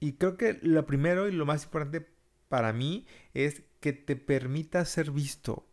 Y 0.00 0.14
creo 0.14 0.36
que 0.36 0.58
lo 0.62 0.86
primero 0.86 1.28
y 1.28 1.32
lo 1.32 1.46
más 1.46 1.64
importante 1.64 2.06
para 2.48 2.72
mí 2.72 3.06
es 3.34 3.62
que 3.80 3.92
te 3.92 4.16
permita 4.16 4.84
ser 4.84 5.10
visto. 5.12 5.66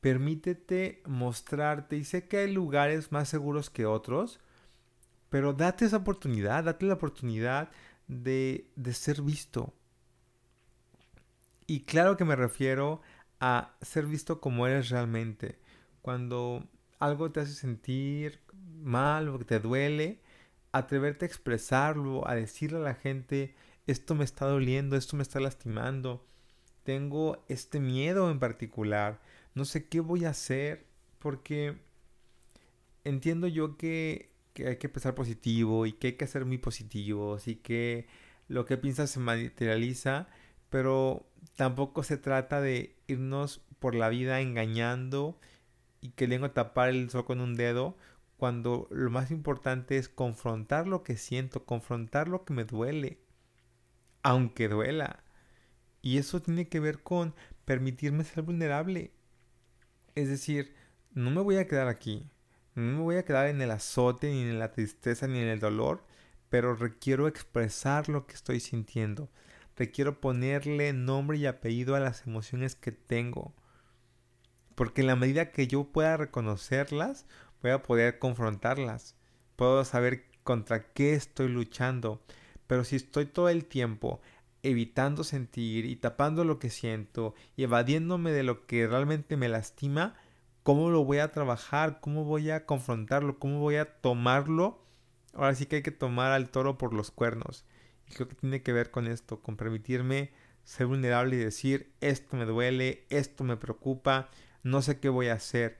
Permítete 0.00 1.02
mostrarte 1.06 1.96
y 1.96 2.04
sé 2.04 2.28
que 2.28 2.38
hay 2.38 2.52
lugares 2.52 3.12
más 3.12 3.28
seguros 3.28 3.70
que 3.70 3.86
otros, 3.86 4.40
pero 5.30 5.52
date 5.52 5.84
esa 5.84 5.98
oportunidad, 5.98 6.64
date 6.64 6.86
la 6.86 6.94
oportunidad 6.94 7.70
de, 8.08 8.70
de 8.76 8.92
ser 8.92 9.22
visto. 9.22 9.72
Y 11.66 11.80
claro 11.80 12.16
que 12.16 12.24
me 12.24 12.36
refiero 12.36 13.00
a 13.40 13.74
ser 13.82 14.06
visto 14.06 14.40
como 14.40 14.66
eres 14.66 14.90
realmente. 14.90 15.58
Cuando 16.02 16.64
algo 16.98 17.30
te 17.32 17.40
hace 17.40 17.52
sentir 17.52 18.40
mal 18.82 19.28
o 19.28 19.38
que 19.38 19.44
te 19.44 19.60
duele, 19.60 20.20
atreverte 20.72 21.24
a 21.24 21.28
expresarlo, 21.28 22.28
a 22.28 22.34
decirle 22.34 22.78
a 22.78 22.82
la 22.82 22.94
gente, 22.94 23.54
esto 23.86 24.14
me 24.14 24.24
está 24.24 24.46
doliendo, 24.46 24.96
esto 24.96 25.16
me 25.16 25.22
está 25.22 25.40
lastimando, 25.40 26.24
tengo 26.82 27.44
este 27.48 27.80
miedo 27.80 28.30
en 28.30 28.38
particular, 28.38 29.20
no 29.54 29.64
sé 29.64 29.88
qué 29.88 30.00
voy 30.00 30.24
a 30.24 30.30
hacer, 30.30 30.86
porque 31.18 31.78
entiendo 33.04 33.46
yo 33.46 33.76
que, 33.76 34.30
que 34.52 34.68
hay 34.68 34.76
que 34.76 34.88
pensar 34.88 35.14
positivo 35.14 35.86
y 35.86 35.92
que 35.92 36.08
hay 36.08 36.12
que 36.14 36.26
ser 36.26 36.44
muy 36.44 36.58
positivos 36.58 37.48
y 37.48 37.56
que 37.56 38.06
lo 38.48 38.66
que 38.66 38.76
piensas 38.76 39.10
se 39.10 39.20
materializa, 39.20 40.28
pero 40.70 41.26
tampoco 41.54 42.02
se 42.02 42.16
trata 42.16 42.60
de 42.60 42.96
irnos 43.06 43.60
por 43.78 43.94
la 43.94 44.08
vida 44.08 44.40
engañando 44.40 45.38
y 46.00 46.10
queriendo 46.10 46.50
tapar 46.50 46.90
el 46.90 47.10
sol 47.10 47.24
con 47.24 47.40
un 47.40 47.54
dedo 47.54 47.96
cuando 48.36 48.86
lo 48.90 49.10
más 49.10 49.30
importante 49.30 49.96
es 49.96 50.08
confrontar 50.08 50.86
lo 50.86 51.02
que 51.02 51.16
siento, 51.16 51.64
confrontar 51.64 52.28
lo 52.28 52.44
que 52.44 52.52
me 52.52 52.64
duele, 52.64 53.18
aunque 54.22 54.68
duela. 54.68 55.24
Y 56.02 56.18
eso 56.18 56.40
tiene 56.40 56.68
que 56.68 56.80
ver 56.80 57.02
con 57.02 57.34
permitirme 57.64 58.24
ser 58.24 58.42
vulnerable. 58.42 59.12
Es 60.14 60.28
decir, 60.28 60.74
no 61.12 61.30
me 61.30 61.40
voy 61.40 61.56
a 61.56 61.66
quedar 61.66 61.88
aquí, 61.88 62.30
no 62.74 62.98
me 62.98 63.02
voy 63.02 63.16
a 63.16 63.24
quedar 63.24 63.48
en 63.48 63.60
el 63.62 63.70
azote, 63.70 64.30
ni 64.30 64.42
en 64.42 64.58
la 64.58 64.72
tristeza, 64.72 65.26
ni 65.26 65.38
en 65.38 65.48
el 65.48 65.60
dolor, 65.60 66.04
pero 66.50 66.74
requiero 66.74 67.26
expresar 67.26 68.08
lo 68.08 68.26
que 68.26 68.34
estoy 68.34 68.60
sintiendo. 68.60 69.30
Requiero 69.76 70.20
ponerle 70.20 70.92
nombre 70.92 71.38
y 71.38 71.46
apellido 71.46 71.94
a 71.94 72.00
las 72.00 72.26
emociones 72.26 72.74
que 72.74 72.92
tengo 72.92 73.54
porque 74.76 75.00
en 75.00 75.08
la 75.08 75.16
medida 75.16 75.50
que 75.50 75.66
yo 75.66 75.84
pueda 75.84 76.16
reconocerlas, 76.16 77.26
voy 77.62 77.72
a 77.72 77.82
poder 77.82 78.20
confrontarlas. 78.20 79.16
Puedo 79.56 79.84
saber 79.84 80.26
contra 80.44 80.92
qué 80.92 81.14
estoy 81.14 81.48
luchando. 81.48 82.22
Pero 82.68 82.84
si 82.84 82.96
estoy 82.96 83.24
todo 83.24 83.48
el 83.48 83.64
tiempo 83.64 84.20
evitando 84.62 85.24
sentir 85.24 85.86
y 85.86 85.96
tapando 85.96 86.44
lo 86.44 86.58
que 86.58 86.70
siento 86.70 87.34
y 87.56 87.62
evadiéndome 87.62 88.32
de 88.32 88.42
lo 88.42 88.66
que 88.66 88.86
realmente 88.86 89.36
me 89.36 89.48
lastima, 89.48 90.14
¿cómo 90.62 90.90
lo 90.90 91.04
voy 91.04 91.18
a 91.18 91.32
trabajar? 91.32 92.00
¿Cómo 92.00 92.24
voy 92.24 92.50
a 92.50 92.66
confrontarlo? 92.66 93.38
¿Cómo 93.38 93.60
voy 93.60 93.76
a 93.76 94.00
tomarlo? 94.00 94.84
Ahora 95.32 95.54
sí 95.54 95.64
que 95.64 95.76
hay 95.76 95.82
que 95.82 95.90
tomar 95.90 96.32
al 96.32 96.50
toro 96.50 96.76
por 96.76 96.92
los 96.92 97.10
cuernos. 97.10 97.64
Creo 98.14 98.28
que 98.28 98.34
tiene 98.34 98.62
que 98.62 98.72
ver 98.72 98.90
con 98.90 99.06
esto, 99.06 99.40
con 99.40 99.56
permitirme 99.56 100.32
ser 100.64 100.86
vulnerable 100.86 101.36
y 101.36 101.38
decir, 101.38 101.92
esto 102.00 102.36
me 102.36 102.44
duele, 102.44 103.06
esto 103.08 103.44
me 103.44 103.56
preocupa, 103.56 104.28
no 104.62 104.82
sé 104.82 104.98
qué 104.98 105.08
voy 105.08 105.28
a 105.28 105.34
hacer. 105.34 105.78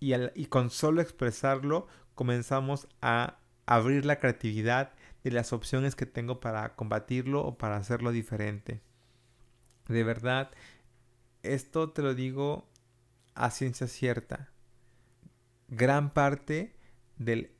Y, 0.00 0.12
y 0.34 0.46
con 0.46 0.70
solo 0.70 1.00
expresarlo 1.00 1.86
comenzamos 2.14 2.88
a 3.00 3.38
abrir 3.66 4.04
la 4.04 4.18
creatividad 4.18 4.92
de 5.22 5.30
las 5.30 5.52
opciones 5.52 5.94
que 5.94 6.06
tengo 6.06 6.40
para 6.40 6.74
combatirlo 6.74 7.44
o 7.44 7.58
para 7.58 7.76
hacerlo 7.76 8.10
diferente. 8.10 8.80
De 9.88 10.04
verdad, 10.04 10.50
esto 11.42 11.90
te 11.90 12.02
lo 12.02 12.14
digo 12.14 12.68
a 13.34 13.50
ciencia 13.50 13.86
cierta. 13.86 14.50
Gran 15.68 16.12
parte 16.12 16.74
del, 17.18 17.52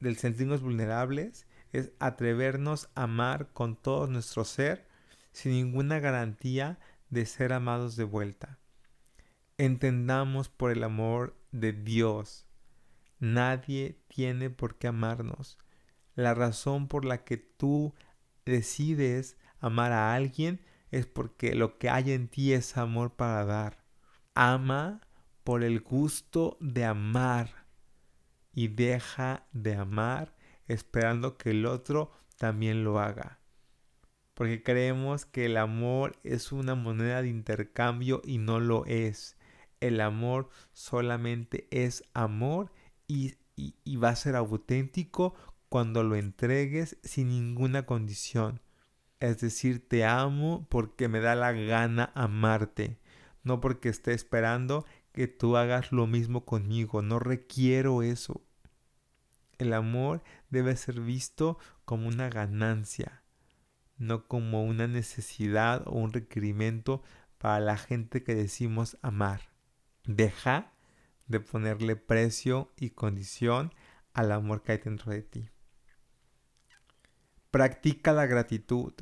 del 0.00 0.16
sentirnos 0.16 0.60
vulnerables 0.60 1.46
es 1.72 1.92
atrevernos 1.98 2.88
a 2.94 3.04
amar 3.04 3.52
con 3.52 3.76
todo 3.76 4.06
nuestro 4.06 4.44
ser 4.44 4.88
sin 5.32 5.52
ninguna 5.52 5.98
garantía 6.00 6.78
de 7.08 7.26
ser 7.26 7.52
amados 7.52 7.96
de 7.96 8.04
vuelta 8.04 8.60
entendamos 9.60 10.48
por 10.48 10.70
el 10.70 10.82
amor 10.82 11.36
de 11.52 11.74
Dios. 11.74 12.46
Nadie 13.18 14.00
tiene 14.08 14.48
por 14.48 14.78
qué 14.78 14.88
amarnos. 14.88 15.58
La 16.14 16.32
razón 16.32 16.88
por 16.88 17.04
la 17.04 17.24
que 17.24 17.36
tú 17.36 17.94
decides 18.46 19.36
amar 19.58 19.92
a 19.92 20.14
alguien 20.14 20.62
es 20.90 21.04
porque 21.04 21.54
lo 21.54 21.76
que 21.76 21.90
hay 21.90 22.12
en 22.12 22.28
ti 22.28 22.54
es 22.54 22.78
amor 22.78 23.16
para 23.16 23.44
dar. 23.44 23.84
Ama 24.34 25.02
por 25.44 25.62
el 25.62 25.80
gusto 25.80 26.56
de 26.60 26.86
amar 26.86 27.66
y 28.54 28.68
deja 28.68 29.46
de 29.52 29.76
amar 29.76 30.34
esperando 30.72 31.36
que 31.36 31.50
el 31.50 31.66
otro 31.66 32.12
también 32.38 32.84
lo 32.84 32.98
haga. 33.00 33.38
Porque 34.34 34.62
creemos 34.62 35.26
que 35.26 35.46
el 35.46 35.56
amor 35.56 36.16
es 36.24 36.52
una 36.52 36.74
moneda 36.74 37.22
de 37.22 37.28
intercambio 37.28 38.22
y 38.24 38.38
no 38.38 38.60
lo 38.60 38.86
es 38.86 39.36
el 39.80 40.00
amor 40.00 40.48
solamente 40.72 41.66
es 41.70 42.04
amor 42.14 42.70
y, 43.06 43.34
va 43.96 44.10
a 44.10 44.16
ser 44.16 44.36
auténtico 44.36 45.34
cuando 45.68 46.02
lo 46.02 46.16
entregues 46.16 46.96
sin 47.02 47.28
ninguna 47.28 47.84
condición. 47.84 48.60
Es 49.18 49.40
decir, 49.40 49.86
te 49.86 50.04
amo 50.04 50.66
porque 50.70 51.08
me 51.08 51.20
da 51.20 51.34
la 51.34 51.52
gana 51.52 52.10
amarte, 52.14 52.98
no 53.42 53.60
porque 53.60 53.90
esté 53.90 54.14
esperando 54.14 54.86
que 55.12 55.28
tú 55.28 55.56
hagas 55.56 55.92
lo 55.92 56.06
mismo 56.06 56.46
conmigo. 56.46 57.02
No 57.02 57.18
requiero 57.18 58.02
eso. 58.02 58.40
El 59.58 59.74
amor 59.74 60.22
debe 60.50 60.76
ser 60.76 61.00
visto 61.00 61.58
como 61.84 62.08
una 62.08 62.28
ganancia, 62.28 63.22
no 63.96 64.26
como 64.26 64.64
una 64.64 64.86
necesidad 64.86 65.82
o 65.86 65.92
un 65.92 66.12
requerimiento 66.12 67.02
para 67.38 67.60
la 67.60 67.76
gente 67.76 68.22
que 68.22 68.34
decimos 68.34 68.98
amar. 69.02 69.40
Deja 70.04 70.72
de 71.26 71.40
ponerle 71.40 71.96
precio 71.96 72.72
y 72.76 72.90
condición 72.90 73.72
al 74.12 74.32
amor 74.32 74.62
que 74.62 74.72
hay 74.72 74.78
dentro 74.78 75.12
de 75.12 75.22
ti. 75.22 75.48
Practica 77.50 78.12
la 78.12 78.26
gratitud. 78.26 78.92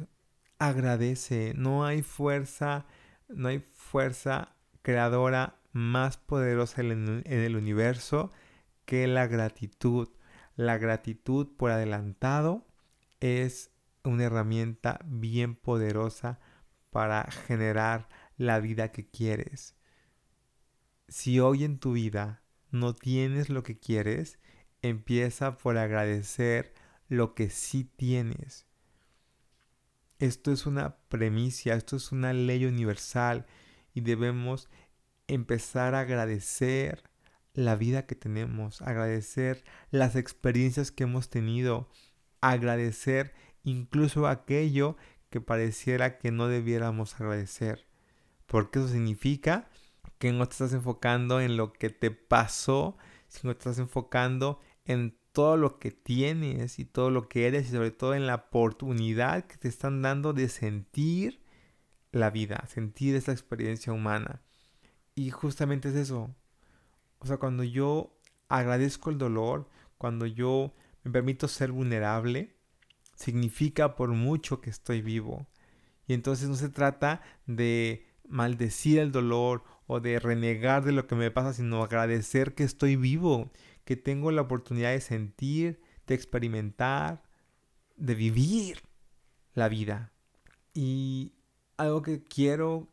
Agradece. 0.59 1.53
No 1.57 1.85
hay 1.85 2.03
fuerza, 2.03 2.87
no 3.29 3.49
hay 3.49 3.61
fuerza 3.61 4.57
creadora 4.83 5.61
más 5.73 6.17
poderosa 6.17 6.81
en 6.83 7.23
el 7.27 7.57
universo 7.57 8.33
que 8.85 9.07
la 9.07 9.27
gratitud. 9.27 10.09
La 10.59 10.77
gratitud 10.77 11.49
por 11.57 11.71
adelantado 11.71 12.67
es 13.21 13.71
una 14.05 14.25
herramienta 14.25 15.01
bien 15.07 15.57
poderosa 15.57 16.39
para 16.91 17.31
generar 17.31 18.11
la 18.37 18.61
vida 18.61 18.93
que 18.93 19.09
quieres 19.09 19.79
si 21.09 21.41
hoy 21.41 21.65
en 21.65 21.79
tu 21.79 21.93
vida 21.93 22.43
no 22.71 22.95
tienes 22.95 23.49
lo 23.49 23.63
que 23.63 23.79
quieres, 23.79 24.39
empieza 24.83 25.57
por 25.57 25.79
agradecer 25.79 26.75
lo 27.09 27.35
que 27.35 27.49
sí 27.51 27.85
tienes. 27.85 28.67
Esto 30.19 30.53
es 30.53 30.67
una 30.67 30.99
premisa, 31.09 31.75
esto 31.75 31.97
es 31.97 32.13
una 32.13 32.33
ley 32.33 32.67
universal 32.67 33.47
y 33.95 34.03
debemos 34.03 34.69
empezar 35.27 35.95
a 35.95 36.01
agradecer 36.01 37.03
la 37.59 37.75
vida 37.75 38.07
que 38.07 38.15
tenemos, 38.15 38.83
agradecer 38.83 39.65
las 39.91 40.15
experiencias 40.15 40.93
que 40.93 41.03
hemos 41.03 41.29
tenido, 41.29 41.89
agradecer 42.41 43.35
incluso 43.65 44.29
aquello 44.29 44.97
que 45.29 45.41
pareciera 45.41 46.19
que 46.19 46.31
no 46.31 46.47
debiéramos 46.47 47.21
agradecer. 47.21 47.89
Porque 48.47 48.79
eso 48.79 48.89
significa 48.89 49.69
que 50.19 50.33
no 50.33 50.47
te 50.47 50.53
estás 50.53 50.73
enfocando 50.73 51.41
en 51.41 51.57
lo 51.57 51.73
que 51.73 51.91
te 51.91 52.13
pasó, 52.13 52.97
sino 53.27 53.55
te 53.55 53.59
estás 53.59 53.81
enfocando 53.81 54.61
en 54.85 55.19
todo 55.33 55.57
lo 55.57 55.81
que 55.81 55.91
tienes 55.91 56.79
y 56.79 56.85
todo 56.85 57.11
lo 57.11 57.29
que 57.29 57.49
eres 57.49 57.69
y 57.69 57.73
sobre 57.73 57.91
todo 57.91 58.15
en 58.15 58.29
la 58.29 58.37
oportunidad 58.37 59.47
que 59.47 59.57
te 59.57 59.67
están 59.67 60.01
dando 60.01 60.33
de 60.33 60.49
sentir 60.49 61.43
la 62.13 62.31
vida, 62.31 62.65
sentir 62.69 63.17
esa 63.17 63.33
experiencia 63.33 63.93
humana. 63.93 64.43
Y 65.17 65.31
justamente 65.31 65.89
es 65.89 65.97
eso. 65.97 66.33
O 67.19 67.27
sea, 67.27 67.39
cuando 67.39 67.65
yo 67.65 68.17
agradezco 68.49 69.11
el 69.11 69.19
dolor, 69.19 69.69
cuando 69.99 70.27
yo 70.27 70.75
me 71.03 71.11
permito 71.11 71.49
ser 71.49 71.73
vulnerable, 71.73 72.57
significa 73.15 73.97
por 73.97 74.11
mucho 74.11 74.61
que 74.61 74.71
estoy 74.71 75.03
vivo. 75.03 75.47
Y 76.07 76.15
entonces 76.15 76.49
no 76.49 76.55
se 76.55 76.69
trata 76.69 77.21
de 77.47 78.07
maldecir 78.29 78.99
el 78.99 79.13
dolor 79.13 79.65
o 79.87 80.01
de 80.01 80.19
renegar 80.21 80.85
de 80.85 80.93
lo 80.93 81.07
que 81.07 81.15
me 81.15 81.31
pasa, 81.31 81.53
sino 81.53 81.83
agradecer 81.83 82.55
que 82.55 82.65
estoy 82.65 82.97
vivo, 82.97 83.51
que 83.85 83.97
tengo 83.97 84.31
la 84.31 84.43
oportunidad 84.43 84.91
de 84.91 85.01
sentir, 85.01 85.81
de 86.07 86.15
experimentar, 86.15 87.23
de 87.97 88.15
vivir 88.15 88.83
la 89.55 89.69
vida. 89.69 90.13
Y 90.75 91.33
algo 91.77 92.03
que 92.03 92.23
quiero 92.23 92.89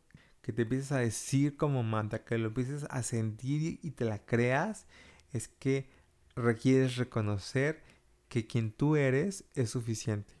que 0.46 0.52
te 0.52 0.62
empieces 0.62 0.92
a 0.92 0.98
decir 0.98 1.56
como 1.56 1.82
manta, 1.82 2.24
que 2.24 2.38
lo 2.38 2.46
empieces 2.46 2.86
a 2.88 3.02
sentir 3.02 3.80
y 3.82 3.90
te 3.90 4.04
la 4.04 4.24
creas, 4.24 4.86
es 5.32 5.48
que 5.48 5.90
requieres 6.36 6.94
reconocer 6.94 7.82
que 8.28 8.46
quien 8.46 8.70
tú 8.70 8.94
eres 8.94 9.44
es 9.56 9.70
suficiente. 9.70 10.34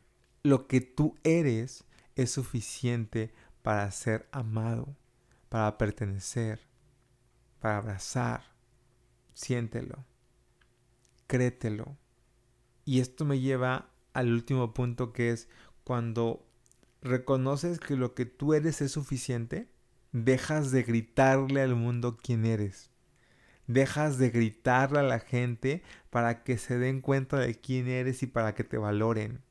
Lo 0.44 0.68
que 0.68 0.80
tú 0.80 1.16
eres 1.24 1.82
es 2.14 2.30
suficiente 2.30 3.34
para 3.62 3.90
ser 3.90 4.28
amado, 4.30 4.96
para 5.48 5.76
pertenecer, 5.76 6.60
para 7.58 7.78
abrazar. 7.78 8.44
Siéntelo, 9.34 10.04
créetelo. 11.26 11.96
Y 12.84 13.00
esto 13.00 13.24
me 13.24 13.40
lleva 13.40 13.90
al 14.12 14.32
último 14.32 14.72
punto 14.72 15.12
que 15.12 15.30
es 15.30 15.48
cuando 15.82 16.46
reconoces 17.02 17.80
que 17.80 17.96
lo 17.96 18.14
que 18.14 18.24
tú 18.24 18.54
eres 18.54 18.80
es 18.82 18.92
suficiente, 18.92 19.74
dejas 20.24 20.70
de 20.70 20.82
gritarle 20.82 21.60
al 21.60 21.74
mundo 21.74 22.16
quién 22.16 22.46
eres. 22.46 22.90
Dejas 23.66 24.16
de 24.16 24.30
gritarle 24.30 25.00
a 25.00 25.02
la 25.02 25.20
gente 25.20 25.82
para 26.08 26.42
que 26.42 26.56
se 26.56 26.78
den 26.78 27.02
cuenta 27.02 27.38
de 27.38 27.54
quién 27.54 27.86
eres 27.88 28.22
y 28.22 28.26
para 28.26 28.54
que 28.54 28.64
te 28.64 28.78
valoren. 28.78 29.42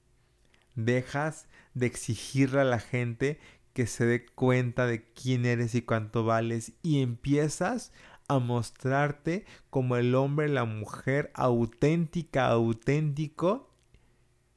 Dejas 0.74 1.48
de 1.76 1.86
exigirle 1.86 2.62
a 2.62 2.66
la 2.66 2.80
gente 2.80 3.40
que 3.74 3.86
se 3.86 4.06
dé 4.06 4.26
cuenta 4.26 4.88
de 4.88 5.04
quién 5.04 5.46
eres 5.46 5.76
y 5.76 5.84
cuánto 5.84 6.24
vales 6.24 6.72
y 6.82 7.02
empiezas 7.02 7.92
a 8.28 8.40
mostrarte 8.40 9.46
como 9.70 9.98
el 9.98 10.16
hombre, 10.16 10.50
la 10.50 10.66
mujer 10.66 11.30
auténtica, 11.36 12.48
auténtico 12.48 13.70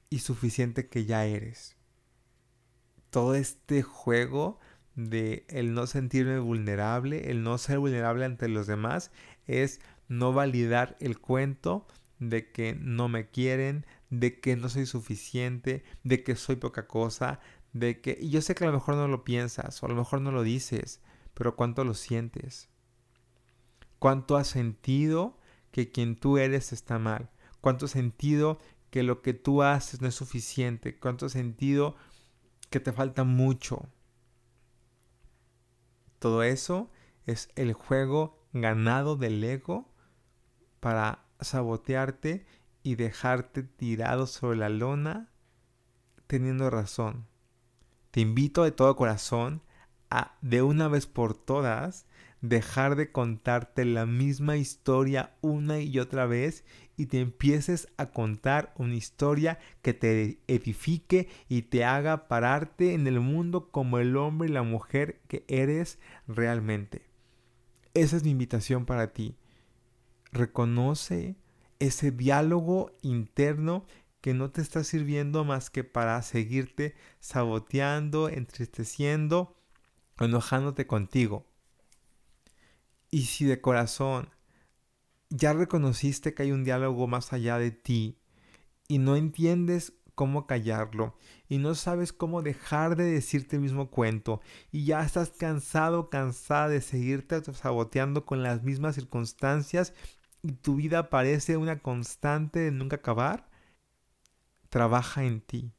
y 0.09 0.21
suficiente 0.21 0.89
que 0.89 1.05
ya 1.05 1.27
eres. 1.27 1.77
Todo 3.11 3.35
este 3.35 3.83
juego 3.83 4.59
de 4.99 5.47
el 5.49 5.75
no 5.75 5.87
sentirme 5.87 6.41
vulnerable, 6.41 7.31
el 7.31 7.45
no 7.45 7.57
ser 7.57 7.79
vulnerable 7.79 8.25
ante 8.25 8.49
los 8.49 8.67
demás, 8.67 9.13
es 9.47 9.81
no 10.09 10.33
validar 10.33 10.97
el 10.99 11.21
cuento 11.21 11.87
de 12.19 12.51
que 12.51 12.75
no 12.75 13.09
me 13.09 13.29
quieren, 13.29 13.87
de 14.11 14.41
que 14.41 14.57
no 14.57 14.69
soy 14.69 14.87
suficiente, 14.87 15.85
de 16.03 16.25
que 16.25 16.35
soy 16.35 16.57
poca 16.57 16.89
cosa, 16.89 17.39
de 17.73 18.01
que... 18.01 18.19
Yo 18.29 18.43
sé 18.43 18.57
que 18.57 18.65
a 18.65 18.67
lo 18.67 18.73
mejor 18.73 18.97
no 18.97 19.07
lo 19.07 19.23
piensas, 19.23 19.81
o 19.81 19.87
a 19.87 19.89
lo 19.89 19.95
mejor 19.95 20.21
no 20.21 20.33
lo 20.33 20.43
dices, 20.43 21.01
pero 21.33 21.55
¿cuánto 21.55 21.85
lo 21.85 21.95
sientes? 21.95 22.69
¿Cuánto 24.01 24.37
has 24.37 24.49
sentido 24.49 25.39
que 25.71 25.93
quien 25.93 26.17
tú 26.17 26.39
eres 26.39 26.73
está 26.73 26.99
mal? 26.99 27.31
¿Cuánto 27.61 27.85
has 27.85 27.93
sentido 27.93 28.59
que 28.91 29.05
lo 29.05 29.23
que 29.23 29.33
tú 29.33 29.63
haces 29.63 30.01
no 30.01 30.09
es 30.09 30.17
suficiente? 30.17 30.99
¿Cuánto 30.99 31.27
has 31.27 31.33
sentido 31.33 31.95
que 32.69 32.81
te 32.81 32.93
falta 32.93 33.23
mucho? 33.23 33.89
Todo 36.19 36.43
eso 36.43 36.91
es 37.27 37.51
el 37.57 37.73
juego 37.73 38.39
ganado 38.53 39.17
del 39.17 39.43
ego 39.45 39.93
para 40.81 41.25
sabotearte 41.41 42.47
y 42.83 42.95
dejarte 42.97 43.63
tirado 43.63 44.27
sobre 44.27 44.59
la 44.59 44.69
lona 44.69 45.31
teniendo 46.27 46.71
razón. 46.71 47.27
Te 48.11 48.21
invito 48.21 48.65
de 48.65 48.73
todo 48.73 48.97
corazón 48.97 49.63
a 50.11 50.37
de 50.41 50.63
una 50.63 50.89
vez 50.89 51.07
por 51.07 51.35
todas 51.35 52.07
dejar 52.41 52.97
de 52.97 53.11
contarte 53.13 53.85
la 53.85 54.07
misma 54.07 54.57
historia 54.57 55.37
una 55.41 55.81
y 55.81 55.99
otra 55.99 56.27
vez 56.27 56.65
y 56.99 57.07
te 57.07 57.21
empieces 57.21 57.89
a 57.97 58.11
contar 58.11 58.75
una 58.77 58.97
historia 58.97 59.59
que 59.83 59.95
te 59.95 60.41
edifique 60.49 61.29
y 61.49 61.63
te 61.63 61.85
haga 61.85 62.27
pararte 62.27 62.93
en 62.93 63.07
el 63.07 63.21
mundo 63.21 63.71
como 63.71 63.99
el 63.99 64.17
hombre 64.17 64.49
y 64.49 64.53
la 64.53 64.65
mujer 64.65 65.21
que 65.29 65.45
eres 65.47 66.01
realmente. 66.27 67.07
Esa 67.95 68.17
es 68.17 68.25
mi 68.25 68.31
invitación 68.31 68.85
para 68.85 69.13
ti. 69.13 69.37
Reconoce 70.33 71.37
ese 71.79 72.11
diálogo 72.11 72.91
interno 73.03 73.87
que 74.21 74.35
no 74.35 74.51
te 74.51 74.61
está 74.61 74.83
sirviendo 74.83 75.45
más 75.45 75.71
que 75.71 75.85
para 75.85 76.21
seguirte 76.23 76.97
saboteando, 77.21 78.29
entristeciendo, 78.29 79.57
enojándote 80.19 80.89
contigo. 80.89 81.47
Y 83.09 83.23
si 83.27 83.45
de 83.45 83.61
corazón 83.61 84.31
ya 85.31 85.53
reconociste 85.53 86.35
que 86.35 86.45
hay 86.45 86.53
un 86.53 86.65
diálogo 86.65 87.07
más 87.07 87.33
allá 87.33 87.59
de 87.59 87.71
ti 87.71 88.19
y 88.89 88.99
no 88.99 89.17
entiendes 89.17 89.93
cómo 90.15 90.47
callarlo 90.47 91.17
y 91.49 91.59
no 91.59 91.75
sabes 91.75 92.13
cómo 92.13 92.43
dejar 92.43 92.97
de 92.97 93.05
decirte 93.05 93.57
el 93.57 93.63
mismo 93.63 93.91
cuento 93.91 94.41
y 94.73 94.85
ya 94.85 95.05
estás 95.05 95.31
cansado, 95.31 96.11
cansada 96.11 96.69
de 96.69 96.81
seguirte 96.81 97.41
saboteando 97.55 98.27
con 98.27 98.43
las 98.43 98.63
mismas 98.63 98.97
circunstancias 98.97 99.95
y 100.43 100.53
tu 100.53 100.77
vida 100.77 101.11
parece 101.11 101.57
una 101.57 101.81
constante 101.81 102.61
de 102.61 102.71
nunca 102.71 102.97
acabar, 102.97 103.49
trabaja 104.69 105.25
en 105.25 105.41
ti. 105.41 105.73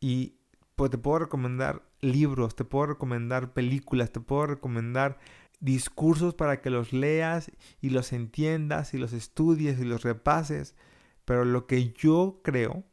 Y 0.00 0.38
pues, 0.76 0.90
te 0.90 0.98
puedo 0.98 1.20
recomendar 1.20 1.82
libros, 2.00 2.56
te 2.56 2.64
puedo 2.64 2.86
recomendar 2.86 3.52
películas, 3.52 4.12
te 4.12 4.20
puedo 4.20 4.46
recomendar 4.46 5.18
discursos 5.60 6.34
para 6.34 6.60
que 6.60 6.70
los 6.70 6.92
leas 6.92 7.52
y 7.80 7.90
los 7.90 8.12
entiendas 8.12 8.94
y 8.94 8.98
los 8.98 9.12
estudies 9.12 9.78
y 9.78 9.84
los 9.84 10.02
repases. 10.02 10.74
Pero 11.24 11.44
lo 11.44 11.66
que 11.66 11.92
yo 11.92 12.40
creo 12.42 12.84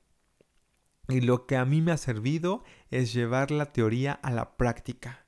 y 1.10 1.22
lo 1.22 1.48
que 1.48 1.56
a 1.56 1.66
mí 1.66 1.82
me 1.82 1.94
ha 1.94 1.98
servido 1.98 2.64
es 2.92 3.14
llevar 3.14 3.52
la 3.52 3.72
teoría 3.72 4.14
a 4.14 4.32
la 4.32 4.58
práctica. 4.58 5.26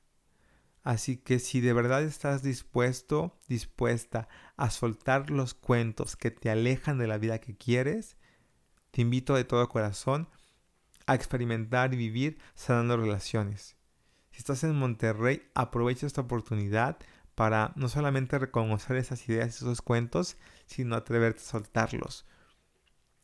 Así 0.84 1.18
que 1.18 1.40
si 1.40 1.62
de 1.62 1.74
verdad 1.74 2.04
estás 2.04 2.42
dispuesto, 2.42 3.38
dispuesta 3.48 4.28
a 4.58 4.70
soltar 4.70 5.30
los 5.30 5.54
cuentos 5.54 6.16
que 6.16 6.32
te 6.32 6.50
alejan 6.50 6.98
de 6.98 7.08
la 7.08 7.18
vida 7.18 7.40
que 7.40 7.56
quieres, 7.56 8.18
te 8.92 9.02
invito 9.02 9.36
de 9.36 9.44
todo 9.44 9.70
corazón 9.70 10.30
a 11.06 11.16
experimentar 11.16 11.94
y 11.94 11.98
vivir 11.98 12.40
sanando 12.56 12.98
relaciones. 12.98 13.76
Si 14.32 14.38
estás 14.38 14.64
en 14.64 14.76
Monterrey, 14.76 15.44
aprovecha 15.54 16.08
esta 16.08 16.22
oportunidad 16.22 16.98
para 17.40 17.72
no 17.78 17.88
solamente 17.88 18.38
reconocer 18.38 18.98
esas 18.98 19.30
ideas 19.30 19.48
y 19.48 19.64
esos 19.64 19.82
cuentos, 19.82 20.36
sino 20.66 20.98
atreverte 20.98 21.40
a 21.40 21.46
soltarlos. 21.46 22.26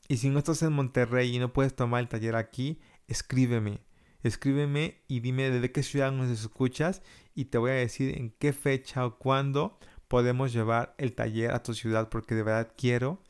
Y 0.07 0.15
si 0.15 0.29
no 0.29 0.39
estás 0.39 0.63
en 0.63 0.71
Monterrey 0.71 1.35
y 1.35 1.37
no 1.37 1.51
puedes 1.51 1.75
tomar 1.75 1.99
el 1.99 2.07
taller 2.07 2.37
aquí, 2.37 2.79
escríbeme. 3.09 3.81
Escríbeme 4.23 5.01
y 5.09 5.19
dime 5.19 5.49
de 5.49 5.69
qué 5.69 5.83
ciudad 5.83 6.13
nos 6.13 6.29
escuchas 6.29 7.01
y 7.33 7.45
te 7.45 7.57
voy 7.57 7.71
a 7.71 7.73
decir 7.73 8.17
en 8.17 8.29
qué 8.29 8.53
fecha 8.53 9.05
o 9.05 9.17
cuándo 9.17 9.77
podemos 10.07 10.53
llevar 10.53 10.95
el 10.97 11.13
taller 11.13 11.51
a 11.51 11.61
tu 11.61 11.73
ciudad 11.73 12.07
porque 12.07 12.35
de 12.35 12.43
verdad 12.43 12.71
quiero 12.77 13.21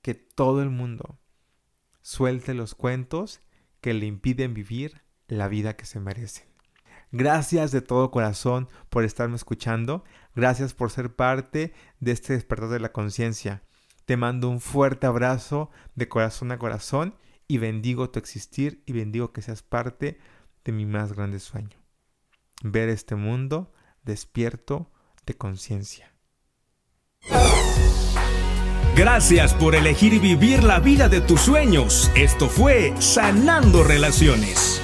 que 0.00 0.14
todo 0.14 0.62
el 0.62 0.70
mundo 0.70 1.18
suelte 2.00 2.54
los 2.54 2.74
cuentos 2.74 3.42
que 3.82 3.92
le 3.92 4.06
impiden 4.06 4.54
vivir 4.54 5.02
la 5.28 5.46
vida 5.46 5.76
que 5.76 5.84
se 5.84 6.00
merece. 6.00 6.49
Gracias 7.12 7.72
de 7.72 7.80
todo 7.80 8.10
corazón 8.10 8.68
por 8.88 9.04
estarme 9.04 9.36
escuchando. 9.36 10.04
Gracias 10.34 10.74
por 10.74 10.90
ser 10.90 11.14
parte 11.14 11.72
de 11.98 12.12
este 12.12 12.34
despertar 12.34 12.68
de 12.68 12.80
la 12.80 12.92
conciencia. 12.92 13.62
Te 14.04 14.16
mando 14.16 14.48
un 14.48 14.60
fuerte 14.60 15.06
abrazo 15.06 15.70
de 15.94 16.08
corazón 16.08 16.52
a 16.52 16.58
corazón 16.58 17.14
y 17.48 17.58
bendigo 17.58 18.10
tu 18.10 18.18
existir 18.18 18.82
y 18.86 18.92
bendigo 18.92 19.32
que 19.32 19.42
seas 19.42 19.62
parte 19.62 20.18
de 20.64 20.72
mi 20.72 20.86
más 20.86 21.12
grande 21.12 21.40
sueño. 21.40 21.78
Ver 22.62 22.88
este 22.88 23.16
mundo 23.16 23.72
despierto, 24.02 24.90
de 25.26 25.36
conciencia. 25.36 26.12
Gracias 28.96 29.54
por 29.54 29.74
elegir 29.74 30.20
vivir 30.20 30.62
la 30.62 30.80
vida 30.80 31.08
de 31.08 31.20
tus 31.20 31.40
sueños. 31.40 32.10
Esto 32.14 32.48
fue 32.48 32.94
Sanando 33.00 33.84
Relaciones. 33.84 34.82